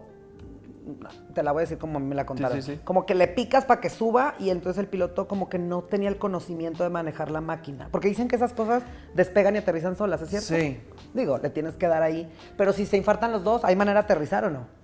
te 1.34 1.44
la 1.44 1.52
voy 1.52 1.62
a 1.62 1.62
decir 1.62 1.78
como 1.78 2.00
me 2.00 2.16
la 2.16 2.26
contaron, 2.26 2.62
sí, 2.62 2.74
sí. 2.74 2.80
como 2.84 3.06
que 3.06 3.16
le 3.16 3.28
picas 3.28 3.66
para 3.66 3.82
que 3.82 3.90
suba 3.90 4.36
y 4.40 4.50
entonces 4.50 4.80
el 4.80 4.88
piloto 4.88 5.28
como 5.28 5.50
que 5.50 5.60
no 5.60 5.84
tenía 5.84 6.10
el 6.10 6.18
conocimiento 6.18 6.84
de 6.84 6.90
manejar 6.90 7.32
la 7.32 7.42
máquina. 7.42 7.90
Porque 7.92 8.08
dicen 8.08 8.28
que 8.28 8.36
esas 8.36 8.54
cosas 8.54 8.84
despegan 9.14 9.56
y 9.56 9.60
aterrizan 9.60 9.96
solas, 9.96 10.22
¿es 10.22 10.30
cierto? 10.30 10.48
Sí. 10.48 10.80
Digo, 11.14 11.38
le 11.38 11.50
tienes 11.50 11.76
que 11.76 11.88
dar 11.88 12.04
ahí. 12.04 12.32
Pero 12.58 12.74
si 12.74 12.86
se 12.86 12.98
infartan 12.98 13.32
los 13.32 13.44
dos, 13.44 13.64
¿hay 13.64 13.76
manera 13.76 14.02
de 14.02 14.06
aterrizar 14.06 14.46
o 14.46 14.50
no? 14.50 14.82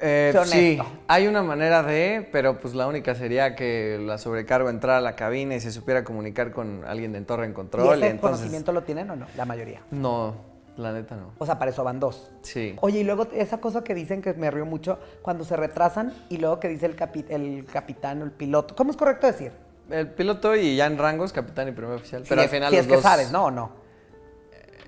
Eh, 0.00 0.30
Sé 0.32 0.44
sí, 0.46 0.78
hay 1.08 1.26
una 1.26 1.42
manera 1.42 1.82
de, 1.82 2.28
pero 2.30 2.60
pues 2.60 2.74
la 2.74 2.86
única 2.86 3.16
sería 3.16 3.56
que 3.56 3.98
la 4.00 4.16
sobrecargo 4.18 4.70
entrara 4.70 4.98
a 4.98 5.00
la 5.00 5.16
cabina 5.16 5.56
y 5.56 5.60
se 5.60 5.72
supiera 5.72 6.04
comunicar 6.04 6.52
con 6.52 6.84
alguien 6.84 7.12
de 7.12 7.20
torre 7.22 7.46
en 7.46 7.50
¿Y 7.50 7.54
control. 7.54 7.96
ese 7.96 8.06
y 8.06 8.10
entonces, 8.10 8.38
conocimiento 8.38 8.72
lo 8.72 8.82
tienen 8.84 9.10
o 9.10 9.16
no? 9.16 9.26
La 9.36 9.44
mayoría. 9.44 9.80
No, 9.90 10.36
la 10.78 10.92
neta 10.92 11.16
no. 11.16 11.32
O 11.38 11.44
sea, 11.46 11.58
para 11.58 11.70
eso 11.70 11.82
van 11.84 12.00
dos. 12.00 12.30
Sí. 12.42 12.76
Oye, 12.80 13.00
y 13.00 13.04
luego 13.04 13.26
esa 13.32 13.58
cosa 13.58 13.82
que 13.84 13.94
dicen 13.94 14.22
que 14.22 14.32
me 14.34 14.50
río 14.50 14.64
mucho, 14.66 14.98
cuando 15.22 15.44
se 15.44 15.56
retrasan 15.56 16.12
y 16.28 16.38
luego 16.38 16.60
que 16.60 16.68
dice 16.68 16.86
el, 16.86 16.96
capi- 16.96 17.26
el 17.28 17.66
capitán 17.66 18.22
o 18.22 18.24
el 18.24 18.30
piloto. 18.30 18.74
¿Cómo 18.76 18.90
es 18.90 18.96
correcto 18.96 19.26
decir? 19.26 19.52
El 19.90 20.08
piloto 20.10 20.54
y 20.54 20.76
ya 20.76 20.86
en 20.86 20.98
rangos, 20.98 21.32
capitán 21.32 21.68
y 21.68 21.72
primer 21.72 21.94
oficial. 21.96 22.22
Pero 22.28 22.42
al 22.42 22.48
final 22.48 22.70
si 22.70 22.76
los 22.76 22.84
es 22.84 22.88
que 22.88 22.94
dos- 22.94 23.02
sabes, 23.02 23.30
¿no 23.32 23.44
o 23.46 23.50
no? 23.50 23.70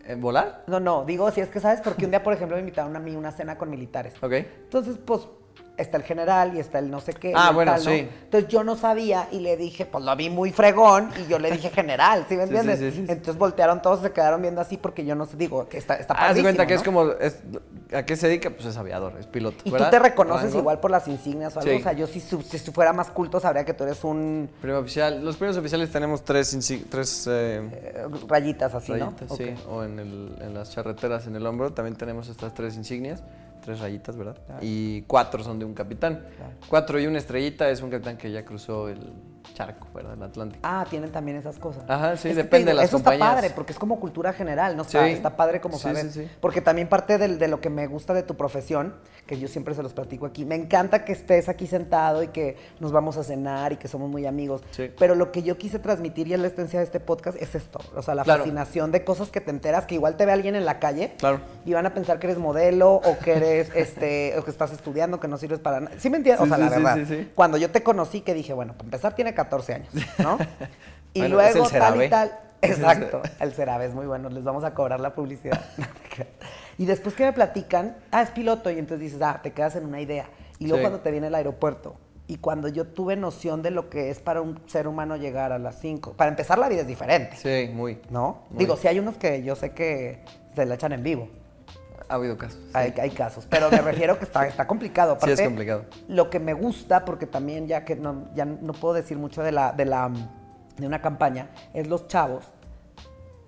¿En 0.06 0.20
volar? 0.20 0.64
No, 0.66 0.80
no, 0.80 1.04
digo 1.04 1.30
si 1.30 1.40
es 1.40 1.48
que 1.48 1.60
sabes, 1.60 1.80
porque 1.80 2.04
un 2.04 2.10
día, 2.10 2.22
por 2.22 2.32
ejemplo, 2.32 2.56
me 2.56 2.60
invitaron 2.60 2.96
a 2.96 2.98
mí 2.98 3.14
una 3.14 3.30
cena 3.32 3.56
con 3.56 3.70
militares. 3.70 4.14
Ok. 4.20 4.32
Entonces, 4.32 4.96
pues, 5.04 5.28
está 5.80 5.96
el 5.96 6.02
general 6.04 6.54
y 6.56 6.60
está 6.60 6.78
el 6.78 6.90
no 6.90 7.00
sé 7.00 7.12
qué. 7.14 7.32
Ah, 7.36 7.50
bueno, 7.52 7.72
tal, 7.72 7.84
¿no? 7.84 7.90
sí. 7.90 8.08
Entonces 8.24 8.48
yo 8.48 8.62
no 8.64 8.76
sabía 8.76 9.28
y 9.32 9.40
le 9.40 9.56
dije, 9.56 9.86
pues 9.86 10.04
lo 10.04 10.14
vi 10.16 10.30
muy 10.30 10.52
fregón 10.52 11.10
y 11.24 11.28
yo 11.28 11.38
le 11.38 11.50
dije 11.50 11.70
general, 11.74 12.26
¿sí 12.28 12.36
me 12.36 12.44
entiendes? 12.44 12.78
sí, 12.78 12.90
sí, 12.90 12.96
sí. 12.98 13.04
Entonces 13.08 13.36
voltearon 13.36 13.82
todos, 13.82 14.00
se 14.00 14.12
quedaron 14.12 14.42
viendo 14.42 14.60
así 14.60 14.76
porque 14.76 15.04
yo 15.04 15.14
no 15.14 15.26
sé, 15.26 15.36
digo, 15.36 15.68
que 15.68 15.78
está, 15.78 15.96
está 15.96 16.14
Haz 16.14 16.36
de 16.36 16.42
cuenta 16.42 16.66
que 16.66 16.74
es 16.74 16.82
como. 16.82 17.10
es- 17.12 17.38
¿A 17.92 18.04
qué 18.04 18.14
se 18.16 18.28
dedica? 18.28 18.50
Pues 18.50 18.66
es 18.66 18.76
aviador, 18.76 19.14
es 19.18 19.26
piloto. 19.26 19.56
Y 19.64 19.70
¿verdad? 19.70 19.86
tú 19.88 19.90
te 19.90 19.98
reconoces 19.98 20.44
Rango. 20.44 20.58
igual 20.60 20.78
por 20.78 20.92
las 20.92 21.08
insignias 21.08 21.56
o 21.56 21.60
algo. 21.60 21.76
O 21.76 21.80
sea, 21.80 21.92
yo 21.92 22.06
si, 22.06 22.20
su- 22.20 22.40
si 22.42 22.58
fuera 22.70 22.92
más 22.92 23.10
culto 23.10 23.40
sabría 23.40 23.64
que 23.64 23.74
tú 23.74 23.82
eres 23.82 24.04
un 24.04 24.48
Primer 24.60 24.76
oficial. 24.78 25.24
Los 25.24 25.36
primeros 25.36 25.56
oficiales 25.56 25.90
tenemos 25.90 26.22
tres, 26.24 26.56
tres 26.88 27.26
eh, 27.28 27.60
eh, 27.72 28.06
rayitas 28.28 28.72
así, 28.76 28.92
rayitas, 28.92 29.28
¿no? 29.30 29.36
sí. 29.36 29.54
O 29.68 29.82
en, 29.82 29.98
el- 29.98 30.36
en 30.40 30.54
las 30.54 30.70
charreteras 30.70 31.26
en 31.26 31.34
el 31.34 31.44
hombro 31.46 31.72
también 31.72 31.96
tenemos 31.96 32.28
estas 32.28 32.54
tres 32.54 32.76
insignias. 32.76 33.22
Tres 33.60 33.80
rayitas, 33.80 34.16
¿verdad? 34.16 34.38
Claro. 34.46 34.60
Y 34.62 35.02
cuatro 35.02 35.42
son 35.42 35.58
de 35.58 35.64
un 35.64 35.74
capitán. 35.74 36.24
Claro. 36.36 36.52
Cuatro 36.68 37.00
y 37.00 37.06
una 37.06 37.18
estrellita 37.18 37.68
es 37.70 37.82
un 37.82 37.90
capitán 37.90 38.16
que 38.16 38.30
ya 38.30 38.44
cruzó 38.44 38.88
el, 38.88 39.12
charco, 39.54 39.86
¿verdad? 39.94 40.14
El 40.14 40.22
Atlántico. 40.22 40.60
Ah, 40.62 40.86
tienen 40.88 41.10
también 41.10 41.36
esas 41.36 41.58
cosas. 41.58 41.82
Ajá, 41.88 42.16
sí, 42.16 42.28
Es 42.30 42.36
depende 42.36 42.70
de 42.70 42.74
las 42.74 42.84
eso 42.86 42.98
compañías. 42.98 43.26
está 43.28 43.34
padre, 43.36 43.50
porque 43.54 43.72
es 43.72 43.78
como 43.78 43.98
cultura 44.00 44.32
general, 44.32 44.76
¿no? 44.76 44.82
Está, 44.82 45.04
Sí. 45.06 45.12
está 45.12 45.36
padre 45.36 45.60
como 45.60 45.76
Sí, 45.76 45.82
saber. 45.84 46.10
sí, 46.10 46.22
sí. 46.24 46.30
Porque 46.40 46.60
también 46.60 46.88
parte 46.88 47.18
de, 47.18 47.48
lo 47.48 47.60
que 47.60 47.70
me 47.70 47.86
gusta 47.86 48.14
de 48.14 48.22
tu 48.22 48.36
profesión, 48.36 48.94
que 49.26 49.38
yo 49.38 49.48
siempre 49.48 49.74
se 49.74 49.82
los 49.82 49.92
platico 49.92 50.26
aquí, 50.26 50.44
me 50.44 50.54
encanta 50.54 51.04
que 51.04 51.12
estés 51.12 51.48
aquí 51.48 51.66
sentado 51.66 52.22
y 52.22 52.28
que 52.28 52.56
nos 52.80 52.92
vamos 52.92 53.16
a 53.16 53.24
cenar 53.24 53.72
y 53.72 53.76
que 53.76 53.88
somos 53.88 54.10
muy 54.10 54.26
amigos. 54.26 54.62
Sí. 54.72 54.90
Pero 54.98 55.14
lo 55.14 55.32
que 55.32 55.42
yo 55.42 55.56
quise 55.58 55.78
transmitir 55.78 56.28
y 56.28 56.34
es 56.34 56.40
la 56.40 56.48
esencia 56.48 56.78
de 56.80 56.84
este 56.84 57.00
podcast 57.00 57.40
es 57.40 57.54
esto. 57.54 57.80
O 57.96 58.02
sea, 58.02 58.14
la 58.14 58.24
Claro. 58.24 58.42
fascinación 58.44 58.92
de 58.92 59.04
cosas 59.04 59.30
que 59.30 59.40
te 59.40 59.50
enteras 59.50 59.86
que 59.86 59.94
igual 59.94 60.16
te 60.16 60.26
ve 60.26 60.32
alguien 60.32 60.54
en 60.54 60.64
la 60.64 60.78
calle 60.78 61.14
Claro. 61.18 61.40
y 61.64 61.72
van 61.72 61.86
a 61.86 61.94
pensar 61.94 62.18
que 62.18 62.26
eres 62.26 62.38
modelo 62.38 62.94
o 62.94 63.18
que 63.18 63.32
eres, 63.32 63.70
este, 63.74 64.38
o 64.38 64.44
que 64.44 64.50
estás 64.50 64.72
estudiando, 64.72 65.18
que 65.20 65.28
no 65.28 65.36
sirves 65.38 65.58
para 65.60 65.80
nada. 65.80 65.96
¿Sí 65.98 66.10
me 66.10 66.18
entiendes? 66.18 66.42
O 66.42 66.46
sea, 66.46 66.58
la 66.58 66.68
sí, 66.68 66.74
verdad. 66.74 66.96
sí, 66.96 67.06
sí. 67.06 67.30
Cuando 67.34 67.56
yo 67.56 67.70
te 67.70 67.82
conocí, 67.82 68.20
que 68.22 68.34
dije, 68.34 68.52
bueno, 68.52 68.72
para 68.74 68.84
empezar 68.84 69.14
tiene 69.14 69.29
14 69.34 69.74
años, 69.74 69.92
¿no? 70.18 70.38
Y 71.12 71.20
Bueno, 71.20 71.40
es 71.40 71.54
luego 71.54 71.66
el 71.68 71.72
tal 71.72 72.02
y 72.04 72.08
tal. 72.08 72.38
Exacto, 72.62 73.22
el 73.40 73.52
Cerave 73.52 73.86
es 73.86 73.94
muy 73.94 74.06
bueno, 74.06 74.28
les 74.28 74.44
vamos 74.44 74.62
a 74.64 74.74
cobrar 74.74 75.00
la 75.00 75.14
publicidad. 75.14 75.60
y 76.78 76.84
después 76.86 77.14
que 77.14 77.24
me 77.24 77.32
platican, 77.32 77.96
ah, 78.12 78.22
es 78.22 78.30
piloto, 78.30 78.70
y 78.70 78.78
entonces 78.78 79.00
dices, 79.00 79.22
ah, 79.22 79.40
te 79.42 79.52
quedas 79.52 79.74
en 79.76 79.86
una 79.86 80.00
idea. 80.00 80.26
Y 80.58 80.64
luego 80.66 80.76
Sí. 80.76 80.82
cuando 80.82 81.00
te 81.00 81.10
viene 81.10 81.26
el 81.28 81.34
aeropuerto, 81.34 81.96
y 82.26 82.36
cuando 82.36 82.68
yo 82.68 82.86
tuve 82.86 83.16
noción 83.16 83.62
de 83.62 83.70
lo 83.72 83.90
que 83.90 84.10
es 84.10 84.20
para 84.20 84.40
un 84.40 84.60
ser 84.68 84.86
humano 84.86 85.16
llegar 85.16 85.50
a 85.52 85.58
las 85.58 85.80
5, 85.80 86.12
para 86.12 86.30
empezar 86.30 86.58
la 86.58 86.68
vida 86.68 86.82
es 86.82 86.86
diferente, 86.86 87.34
Sí, 87.36 87.72
muy. 87.74 87.98
¿no? 88.10 88.44
Muy. 88.50 88.58
Digo, 88.60 88.76
sí 88.76 88.86
hay 88.86 88.98
unos 89.00 89.16
que 89.16 89.42
yo 89.42 89.56
sé 89.56 89.70
que 89.72 90.22
se 90.54 90.64
la 90.66 90.74
echan 90.76 90.92
en 90.92 91.02
vivo. 91.02 91.28
Ha 92.10 92.14
habido 92.16 92.36
casos. 92.36 92.58
sí. 92.62 92.70
Hay, 92.74 92.92
hay 93.00 93.10
casos, 93.10 93.46
pero 93.48 93.70
me 93.70 93.80
refiero 93.80 94.18
que 94.18 94.24
está, 94.24 94.46
está 94.46 94.66
complicado. 94.66 95.12
Sí, 95.20 95.30
es 95.30 95.38
Aparte, 95.40 95.44
complicado. 95.44 95.84
Lo 96.08 96.28
que 96.28 96.40
me 96.40 96.52
gusta, 96.52 97.04
porque 97.04 97.26
también 97.26 97.66
ya 97.68 97.84
que 97.84 97.96
no, 97.96 98.24
ya 98.34 98.44
no 98.44 98.72
puedo 98.72 98.94
decir 98.94 99.16
mucho 99.16 99.42
de 99.42 99.52
la, 99.52 99.72
de 99.72 99.84
la 99.84 100.10
de 100.76 100.86
una 100.86 101.00
campaña, 101.00 101.50
es 101.74 101.86
los 101.88 102.08
chavos 102.08 102.44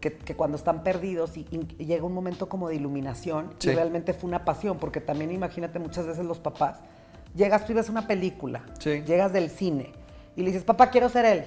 que, 0.00 0.12
que 0.16 0.34
cuando 0.36 0.56
están 0.56 0.82
perdidos 0.82 1.36
y, 1.36 1.46
y 1.78 1.84
llega 1.86 2.04
un 2.04 2.12
momento 2.12 2.48
como 2.48 2.68
de 2.68 2.74
iluminación 2.76 3.54
Sí. 3.58 3.70
y 3.70 3.74
realmente 3.74 4.12
fue 4.12 4.28
una 4.28 4.44
pasión, 4.44 4.78
porque 4.78 5.00
también 5.00 5.30
imagínate 5.32 5.78
muchas 5.78 6.06
veces 6.06 6.24
los 6.24 6.38
papás, 6.40 6.78
llegas 7.34 7.64
tú 7.64 7.72
y 7.72 7.76
ves 7.76 7.88
una 7.88 8.06
película, 8.06 8.62
Sí. 8.80 9.02
llegas 9.06 9.32
del 9.32 9.48
cine 9.50 9.92
y 10.36 10.40
le 10.42 10.48
dices, 10.48 10.64
papá, 10.64 10.90
quiero 10.90 11.08
ser 11.08 11.24
él. 11.24 11.44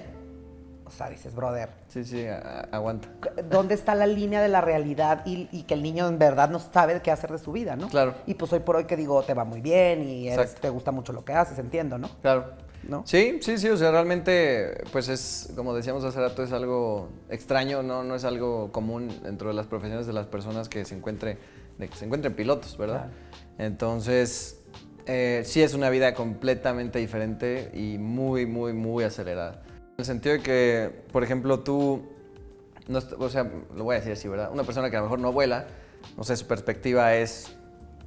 O 0.86 0.90
sea, 0.90 1.10
dices, 1.10 1.34
brother, 1.34 1.68
Sí, 1.88 2.04
sí, 2.04 2.24
aguanta. 2.70 3.08
dónde 3.50 3.74
está 3.74 3.94
la 3.96 4.06
línea 4.06 4.40
de 4.40 4.48
la 4.48 4.60
realidad 4.60 5.22
y, 5.26 5.48
y 5.50 5.64
que 5.64 5.74
el 5.74 5.82
niño 5.82 6.06
en 6.06 6.18
verdad 6.18 6.48
no 6.48 6.60
sabe 6.60 7.02
qué 7.02 7.10
hacer 7.10 7.32
de 7.32 7.38
su 7.38 7.50
vida, 7.52 7.74
¿no? 7.74 7.88
Claro. 7.88 8.14
Y 8.26 8.34
pues 8.34 8.52
hoy 8.52 8.60
por 8.60 8.76
hoy 8.76 8.84
que 8.84 8.96
digo, 8.96 9.20
te 9.24 9.34
va 9.34 9.44
muy 9.44 9.60
bien 9.60 10.02
y 10.08 10.28
eres- 10.28 10.54
te 10.54 10.70
gusta 10.70 10.92
mucho 10.92 11.12
lo 11.12 11.24
que 11.24 11.32
haces, 11.32 11.58
entiendo, 11.58 11.98
¿no? 11.98 12.08
Claro. 12.22 12.52
¿No? 12.88 13.02
Sí, 13.04 13.40
sí, 13.42 13.58
sí, 13.58 13.68
o 13.68 13.76
sea, 13.76 13.90
realmente, 13.90 14.84
pues 14.92 15.08
es, 15.08 15.52
como 15.56 15.74
decíamos 15.74 16.04
hace 16.04 16.20
rato, 16.20 16.44
es 16.44 16.52
algo 16.52 17.08
extraño, 17.30 17.82
no, 17.82 18.04
no 18.04 18.14
es 18.14 18.22
algo 18.24 18.70
común 18.70 19.08
dentro 19.24 19.48
de 19.48 19.54
las 19.54 19.66
profesiones 19.66 20.06
de 20.06 20.12
las 20.12 20.26
personas 20.26 20.68
que 20.68 20.84
se 20.84 20.94
encuentre, 20.94 21.36
de 21.78 21.88
que 21.88 21.96
se 21.96 22.04
encuentren 22.04 22.34
pilotos, 22.34 22.78
¿verdad? 22.78 23.08
Entonces, 23.58 24.60
eh, 25.06 25.42
sí 25.44 25.62
es 25.62 25.74
una 25.74 25.90
vida 25.90 26.14
completamente 26.14 27.00
diferente 27.00 27.72
y 27.74 27.98
muy, 27.98 28.46
muy, 28.46 28.72
muy 28.72 29.02
acelerada. 29.02 29.62
En 29.96 30.02
el 30.02 30.04
sentido 30.04 30.34
de 30.34 30.42
que, 30.42 30.90
por 31.10 31.24
ejemplo, 31.24 31.60
tú, 31.60 32.02
no 32.86 33.00
o 33.18 33.28
sea, 33.30 33.50
lo 33.74 33.84
voy 33.84 33.94
a 33.96 33.98
decir 33.98 34.12
así, 34.12 34.28
¿verdad? 34.28 34.50
Una 34.52 34.62
persona 34.62 34.90
que 34.90 34.96
a 34.96 35.00
lo 35.00 35.06
mejor 35.06 35.20
no 35.20 35.32
vuela, 35.32 35.68
no 36.18 36.22
sé, 36.22 36.36
su 36.36 36.46
perspectiva 36.46 37.14
es 37.14 37.56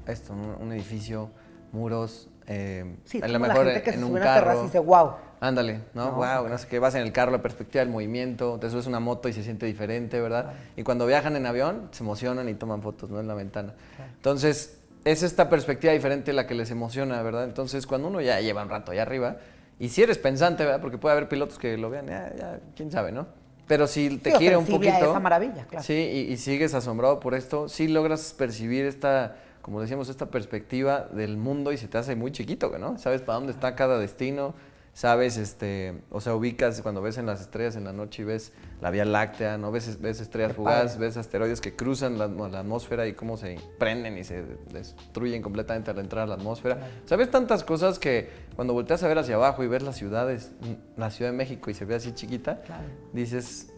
esto, 0.05 0.34
un, 0.34 0.55
un 0.67 0.72
edificio, 0.72 1.31
muros, 1.72 2.29
eh, 2.46 2.96
Sí, 3.05 3.19
a 3.24 3.27
lo 3.27 3.34
como 3.34 3.48
la 3.48 3.53
mejor 3.53 3.65
gente 3.65 3.81
que 3.81 3.89
en 3.89 3.96
se 3.98 4.03
un 4.05 4.12
sube 4.12 4.19
a 4.19 4.22
una 4.22 4.34
terraza 4.36 4.51
y 4.51 4.55
carro. 4.58 4.63
dice, 4.65 4.79
wow. 4.79 5.12
Ándale, 5.39 5.79
¿no? 5.96 6.12
No, 6.12 6.12
wow, 6.17 6.48
no 6.48 6.58
sé 6.60 6.67
qué, 6.67 6.77
vas 6.77 6.93
en 6.93 7.01
el 7.01 7.12
carro, 7.12 7.31
la 7.31 7.41
perspectiva 7.41 7.84
del 7.84 7.91
movimiento, 7.91 8.60
te 8.60 8.69
subes 8.69 8.86
una 8.86 9.00
moto 9.00 9.27
y 9.27 9.34
se 9.34 9.41
siente 9.41 9.65
diferente, 9.65 10.22
¿verdad? 10.22 10.53
Y 10.75 10.84
cuando 10.84 11.08
viajan 11.08 11.36
en 11.38 11.48
avión, 11.48 11.89
se 11.89 12.03
emocionan 12.03 12.50
y 12.50 12.53
toman 12.53 12.84
fotos, 12.84 13.10
¿no? 13.10 13.19
En 13.19 13.27
la 13.27 13.34
ventana. 13.34 13.74
Entonces, 14.15 14.77
es 15.05 15.24
esta 15.24 15.50
perspectiva 15.50 15.91
diferente 15.91 16.34
la 16.34 16.46
que 16.46 16.53
les 16.53 16.69
emociona, 16.69 17.19
¿verdad? 17.24 17.46
Entonces, 17.46 17.88
cuando 17.88 18.10
uno 18.10 18.22
ya 18.22 18.39
lleva 18.41 18.62
un 18.62 18.69
rato 18.69 18.91
allá 18.91 19.01
arriba, 19.01 19.38
y 19.79 19.89
si 19.89 20.03
eres 20.03 20.17
pensante, 20.17 20.63
¿verdad? 20.65 20.81
Porque 20.81 20.98
puede 20.98 21.13
haber 21.13 21.29
pilotos 21.29 21.57
que 21.57 21.77
lo 21.77 21.89
vean, 21.89 22.07
ya, 22.07 22.33
ya, 22.38 22.59
quién 22.75 22.91
sabe, 22.91 23.12
¿no? 23.12 23.27
Pero 23.67 23.88
si 23.88 24.17
te 24.17 24.36
Sí, 24.38 24.48
un 24.50 24.63
a 24.63 24.67
poquito. 24.67 24.95
esa 24.95 25.19
maravilla, 25.19 25.65
claro. 25.65 25.83
Sí, 25.83 25.93
y, 25.93 26.33
y 26.33 26.38
sigues 26.38 26.74
asombrado 26.74 27.19
por 27.19 27.36
esto, 27.36 27.69
sí 27.69 27.88
logras 27.88 28.33
percibir 28.38 28.86
esta, 28.86 29.36
como 29.62 29.79
decíamos, 29.79 30.09
esta 30.09 30.25
perspectiva 30.27 31.07
del 31.12 31.38
mundo 31.38 31.71
y 31.71 31.77
se 31.77 31.88
te 31.88 31.98
hace 31.98 32.15
muy 32.15 32.31
chiquito, 32.31 32.75
¿no? 32.79 32.98
Sabes 32.98 33.21
para 33.21 33.38
dónde 33.38 33.51
está 33.53 33.75
cada 33.75 34.00
destino, 34.00 34.55
sabes, 34.93 35.38
este, 35.38 36.01
o 36.10 36.19
sea, 36.22 36.36
ubicas 36.36 36.81
cuando 36.81 37.01
ves 37.01 37.17
en 37.17 37.25
las 37.25 37.41
estrellas 37.41 37.75
en 37.75 37.84
la 37.86 37.93
noche 37.93 38.24
y 38.24 38.25
ves 38.25 38.51
la 38.81 38.91
Vía 38.91 39.05
Láctea, 39.05 39.58
¿no? 39.58 39.72
Ves, 39.72 40.01
ves 40.01 40.19
estrellas 40.19 40.53
padre. 40.53 40.89
ves 41.00 41.17
asteroides 41.17 41.62
que 41.62 41.75
cruzan 41.75 42.17
la, 42.17 42.27
la 42.27 42.60
atmósfera 42.60 43.08
y 43.08 43.13
cómo 43.13 43.38
se 43.38 43.58
prenden 43.77 44.17
y 44.17 44.24
se 44.24 44.43
destruyen 44.72 45.41
completamente 45.41 45.91
al 45.91 46.00
entrar 46.00 46.24
a 46.24 46.27
la 46.27 46.36
atmósfera. 46.36 46.79
Sabes 47.05 47.31
tantas 47.31 47.63
cosas 47.63 48.00
que 48.00 48.29
cuando 48.55 48.74
volteas 48.74 49.01
a 49.03 49.08
ver 49.08 49.17
hacia 49.19 49.36
abajo 49.36 49.63
y 49.63 49.67
ves 49.67 49.84
las 49.84 49.96
ciudades, 49.96 50.51
la 50.98 51.10
Ciudad 51.12 51.31
de 51.31 51.38
México 51.38 51.69
y 51.69 51.74
se 51.74 51.86
ve 51.86 51.96
así 51.96 52.13
chiquita, 52.13 52.62
Claro. 52.62 52.84
dices, 53.13 53.72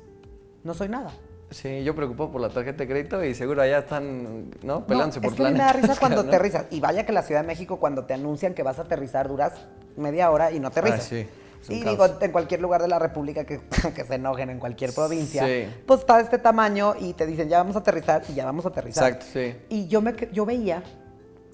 No 0.64 0.74
soy 0.74 0.90
nada. 0.90 1.12
Sí, 1.50 1.84
yo 1.84 1.94
preocupado 1.96 2.32
por 2.32 2.40
la 2.40 2.48
tarjeta 2.50 2.78
de 2.78 2.88
crédito 2.88 3.22
y 3.26 3.36
seguro 3.36 3.62
allá 3.62 3.80
están, 3.80 4.52
¿no? 4.64 4.88
Peleándose 4.88 5.20
no, 5.20 5.24
por 5.24 5.34
es 5.34 5.38
que 5.38 5.44
me 5.52 5.60
da 5.60 5.74
risa 5.74 5.96
cuando 6.00 6.24
¿no? 6.24 6.30
aterrizas. 6.30 6.66
Y 6.72 6.80
vaya 6.80 7.06
que 7.06 7.12
la 7.12 7.24
Ciudad 7.24 7.42
de 7.42 7.48
México, 7.48 7.78
cuando 7.78 8.06
te 8.06 8.14
anuncian 8.14 8.54
que 8.54 8.64
vas 8.64 8.80
a 8.80 8.84
aterrizar, 8.84 9.28
duras 9.28 9.52
media 9.98 10.32
hora 10.32 10.52
y 10.52 10.60
no 10.60 10.68
aterrizas. 10.70 11.02
Ah, 11.02 11.04
sí, 11.10 11.28
Y 11.70 11.82
caos. 11.84 11.92
digo, 11.92 12.18
en 12.22 12.32
cualquier 12.32 12.62
lugar 12.62 12.82
de 12.82 12.88
la 12.88 13.00
República 13.00 13.44
que, 13.46 13.60
que 13.96 14.04
se 14.06 14.16
enojen, 14.16 14.50
en 14.50 14.60
cualquier 14.60 14.94
provincia, 14.94 15.46
Sí. 15.46 15.68
pues 15.86 16.02
está 16.02 16.18
de 16.18 16.24
este 16.24 16.38
tamaño 16.38 16.96
y 17.00 17.14
te 17.14 17.26
dicen, 17.26 17.50
ya 17.50 17.58
vamos 17.60 17.76
a 17.76 17.80
aterrizar 17.80 18.24
y 18.30 18.34
ya 18.34 18.46
vamos 18.46 18.66
a 18.66 18.70
aterrizar. 18.70 19.08
Exacto, 19.12 19.26
sí. 19.34 19.56
Y 19.70 19.88
yo, 19.88 20.02
me, 20.02 20.14
yo 20.32 20.46
veía, 20.46 20.84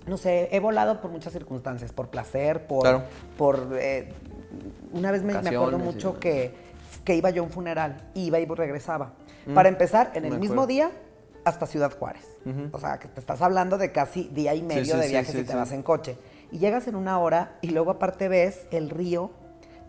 no 0.05 0.17
sé, 0.17 0.49
he 0.51 0.59
volado 0.59 1.01
por 1.01 1.11
muchas 1.11 1.33
circunstancias, 1.33 1.91
por 1.91 2.09
placer, 2.09 2.65
por... 2.67 2.81
Claro. 2.83 3.03
por 3.37 3.69
eh, 3.79 4.13
una 4.93 5.11
vez 5.11 5.21
me, 5.23 5.33
me 5.41 5.49
acuerdo 5.49 5.77
mucho 5.77 6.19
que, 6.19 6.53
que 7.03 7.15
iba 7.15 7.29
yo 7.29 7.41
a 7.43 7.45
un 7.45 7.51
funeral, 7.51 8.09
iba 8.13 8.39
y 8.39 8.45
regresaba. 8.45 9.13
Para 9.53 9.69
empezar, 9.69 10.11
en 10.13 10.23
Mm, 10.23 10.33
el 10.33 10.39
mismo 10.39 10.65
día, 10.67 10.91
hasta 11.43 11.65
Ciudad 11.67 11.91
Juárez. 11.97 12.25
O 12.71 12.79
sea, 12.79 12.97
que 12.97 13.07
te 13.09 13.19
estás 13.19 13.41
hablando 13.41 13.77
de 13.77 13.91
casi 13.91 14.29
día 14.33 14.55
y 14.55 14.61
medio 14.61 14.95
sí, 14.95 15.01
de 15.01 15.07
viaje 15.09 15.31
si 15.33 15.43
te 15.43 15.53
vas 15.55 15.71
en 15.73 15.83
coche. 15.83 16.17
Y 16.51 16.59
llegas 16.59 16.87
en 16.87 16.95
una 16.95 17.19
hora 17.19 17.57
y 17.61 17.69
luego 17.69 17.91
aparte 17.91 18.27
ves 18.29 18.67
el 18.71 18.89
río 18.89 19.31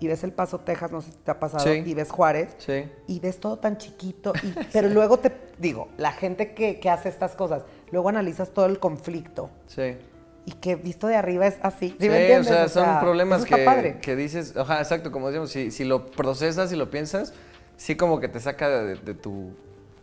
y 0.00 0.06
ves 0.06 0.22
el 0.24 0.32
Paso, 0.32 0.60
Texas, 0.60 0.92
no 0.92 1.00
sé 1.00 1.10
si 1.12 1.16
te 1.18 1.30
ha 1.30 1.40
pasado, 1.40 1.64
Sí. 1.64 1.82
y 1.84 1.94
ves 1.94 2.10
Juárez 2.10 2.54
Sí. 2.58 2.84
y 3.08 3.18
ves 3.20 3.40
todo 3.40 3.58
tan 3.58 3.78
chiquito, 3.78 4.32
y- 4.42 4.52
pero 4.72 4.88
luego 4.88 5.18
te 5.18 5.32
digo, 5.58 5.88
la 5.96 6.12
gente 6.12 6.54
que, 6.54 6.78
que 6.78 6.88
hace 6.90 7.08
estas 7.08 7.34
cosas, 7.34 7.62
luego 7.90 8.08
analizas 8.08 8.50
todo 8.50 8.66
el 8.66 8.78
conflicto 8.78 9.50
Sí. 9.66 9.96
y 10.44 10.52
que 10.52 10.76
visto 10.76 11.08
de 11.08 11.16
arriba 11.16 11.46
es 11.48 11.58
así. 11.62 11.90
¿Sí, 11.90 11.96
Sí, 12.00 12.08
me 12.08 12.14
o 12.14 12.18
entiendes? 12.18 12.46
sea, 12.48 12.68
son 12.68 13.00
problemas 13.00 13.44
que, 13.44 13.56
padre. 13.64 13.98
que 14.00 14.14
dices, 14.14 14.56
ajá, 14.56 14.78
exacto, 14.78 15.10
como 15.10 15.26
decíamos, 15.28 15.50
si, 15.50 15.70
si 15.72 15.84
lo 15.84 16.06
procesas 16.06 16.72
y 16.72 16.76
lo 16.76 16.90
piensas, 16.90 17.34
sí 17.76 17.96
como 17.96 18.20
que 18.20 18.28
te 18.28 18.38
saca 18.38 18.68
de, 18.68 18.94
de 18.96 19.14
tu 19.14 19.50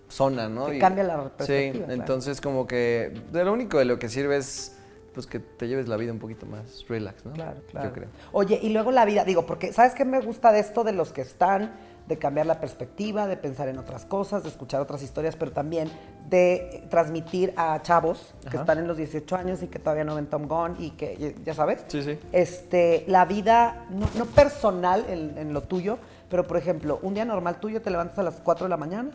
zona, 0.10 0.50
¿no? 0.50 0.66
Te 0.68 0.76
Y- 0.76 0.80
cambia 0.80 1.04
la 1.06 1.24
Sí, 1.24 1.30
perspectiva, 1.38 1.86
claro. 1.88 2.02
entonces 2.02 2.42
como 2.42 2.68
que 2.68 3.14
de 3.32 3.44
lo 3.46 3.54
único 3.54 3.80
de 3.80 3.86
lo 3.86 3.98
que 3.98 4.10
sirve 4.10 4.36
es 4.38 4.75
pues 5.16 5.26
que 5.26 5.40
te 5.40 5.68
lleves 5.68 5.88
la 5.88 5.98
vida 5.98 6.12
un 6.12 6.20
poquito 6.20 6.46
más 6.46 6.86
relax, 6.88 7.26
¿no? 7.26 7.32
Claro, 7.34 7.62
claro. 7.72 7.88
Yo 7.88 7.94
creo. 7.94 8.08
Oye, 8.34 8.60
y 8.62 8.70
luego 8.70 8.92
la 8.92 9.06
vida, 9.06 9.24
digo, 9.24 9.46
porque 9.48 9.74
¿sabes 9.74 9.96
qué 9.96 10.06
me 10.06 10.20
gusta 10.20 10.52
de 10.52 10.60
esto 10.60 10.84
de 10.84 10.92
los 10.92 11.12
que 11.12 11.22
están? 11.22 11.74
De 12.08 12.20
cambiar 12.20 12.46
la 12.46 12.60
perspectiva, 12.60 13.26
de 13.28 13.36
pensar 13.36 13.68
en 13.68 13.80
otras 13.80 14.06
cosas, 14.06 14.44
de 14.44 14.50
escuchar 14.50 14.80
otras 14.82 15.02
historias, 15.02 15.36
pero 15.36 15.52
también 15.54 15.90
de 16.30 16.86
transmitir 16.92 17.52
a 17.58 17.82
chavos 17.82 18.36
que 18.42 18.50
Ajá. 18.50 18.60
están 18.60 18.78
en 18.78 18.88
los 18.88 18.98
18 18.98 19.36
años 19.36 19.64
y 19.64 19.68
que 19.68 19.80
todavía 19.80 20.04
no 20.04 20.14
ven 20.14 20.28
Tom 20.28 20.48
Gun 20.48 20.76
y 20.78 20.92
que, 20.92 21.36
ya 21.44 21.54
sabes, 21.56 21.84
Sí, 21.88 22.04
sí. 22.04 22.20
este, 22.32 23.06
la 23.08 23.26
vida, 23.26 23.88
no, 23.90 24.08
no 24.18 24.26
personal 24.26 25.06
en, 25.10 25.36
en 25.38 25.54
lo 25.54 25.62
tuyo, 25.62 25.98
pero 26.30 26.46
por 26.46 26.58
ejemplo, 26.58 27.00
un 27.02 27.16
día 27.16 27.26
normal 27.26 27.60
tuyo 27.60 27.82
te 27.82 27.90
levantas 27.90 28.20
a 28.20 28.24
las 28.24 28.36
4 28.36 28.66
de 28.66 28.70
la 28.70 28.78
mañana. 28.78 29.10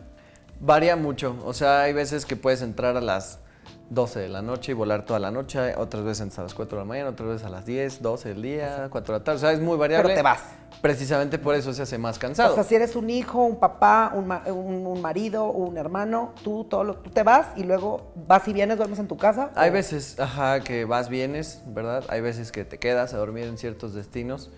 Varía 0.59 0.95
mucho, 0.97 1.37
o 1.45 1.53
sea, 1.53 1.83
hay 1.83 1.93
veces 1.93 2.25
que 2.25 2.35
puedes 2.35 2.61
entrar 2.61 2.97
a 2.97 3.01
las 3.01 3.39
12 3.93 4.21
de 4.21 4.29
la 4.29 4.41
noche 4.41 4.71
y 4.71 4.73
volar 4.75 5.05
toda 5.05 5.19
la 5.19 5.31
noche, 5.31 5.75
otras 5.75 6.03
veces 6.05 6.39
a 6.39 6.43
las 6.43 6.53
4 6.53 6.77
de 6.77 6.81
la 6.83 6.87
mañana, 6.87 7.09
otras 7.09 7.27
veces 7.27 7.45
a 7.45 7.49
las 7.49 7.65
10, 7.65 8.01
12 8.01 8.29
del 8.29 8.41
día, 8.41 8.87
4 8.89 9.13
de 9.13 9.19
la 9.19 9.23
tarde, 9.23 9.35
o 9.37 9.39
sea, 9.41 9.51
es 9.51 9.59
muy 9.59 9.75
variable. 9.77 10.03
Pero 10.13 10.15
te 10.15 10.23
vas. 10.23 10.41
Precisamente 10.81 11.37
por 11.37 11.53
eso 11.55 11.73
se 11.73 11.81
hace 11.81 11.97
más 11.97 12.17
cansado. 12.17 12.53
O 12.53 12.55
sea, 12.55 12.63
si 12.63 12.73
eres 12.73 12.95
un 12.95 13.09
hijo, 13.09 13.43
un 13.43 13.57
papá, 13.59 14.13
un, 14.15 14.27
ma- 14.27 14.43
un- 14.47 14.87
un 14.87 15.01
marido, 15.01 15.45
un 15.51 15.77
hermano, 15.77 16.31
tú, 16.41 16.63
todo 16.63 16.85
lo- 16.85 16.95
tú 16.95 17.09
te 17.09 17.21
vas 17.23 17.47
y 17.57 17.63
luego 17.63 18.13
vas 18.27 18.47
y 18.47 18.53
vienes, 18.53 18.77
duermes 18.77 18.97
en 18.99 19.07
tu 19.09 19.17
casa. 19.17 19.51
Hay 19.55 19.69
o- 19.69 19.73
veces, 19.73 20.17
ajá, 20.19 20.61
que 20.61 20.85
vas, 20.85 21.09
vienes, 21.09 21.61
¿verdad? 21.67 22.05
Hay 22.07 22.21
veces 22.21 22.53
que 22.53 22.63
te 22.63 22.79
quedas 22.79 23.13
a 23.13 23.17
dormir 23.17 23.43
en 23.43 23.57
ciertos 23.57 23.93
destinos. 23.93 24.49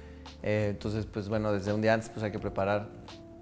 Eh, 0.43 0.67
entonces, 0.69 1.07
pues 1.07 1.27
bueno, 1.27 1.51
desde 1.51 1.73
un 1.73 1.81
día 1.81 1.95
antes 1.95 2.09
pues 2.09 2.23
hay 2.23 2.31
que 2.31 2.39
preparar 2.39 2.87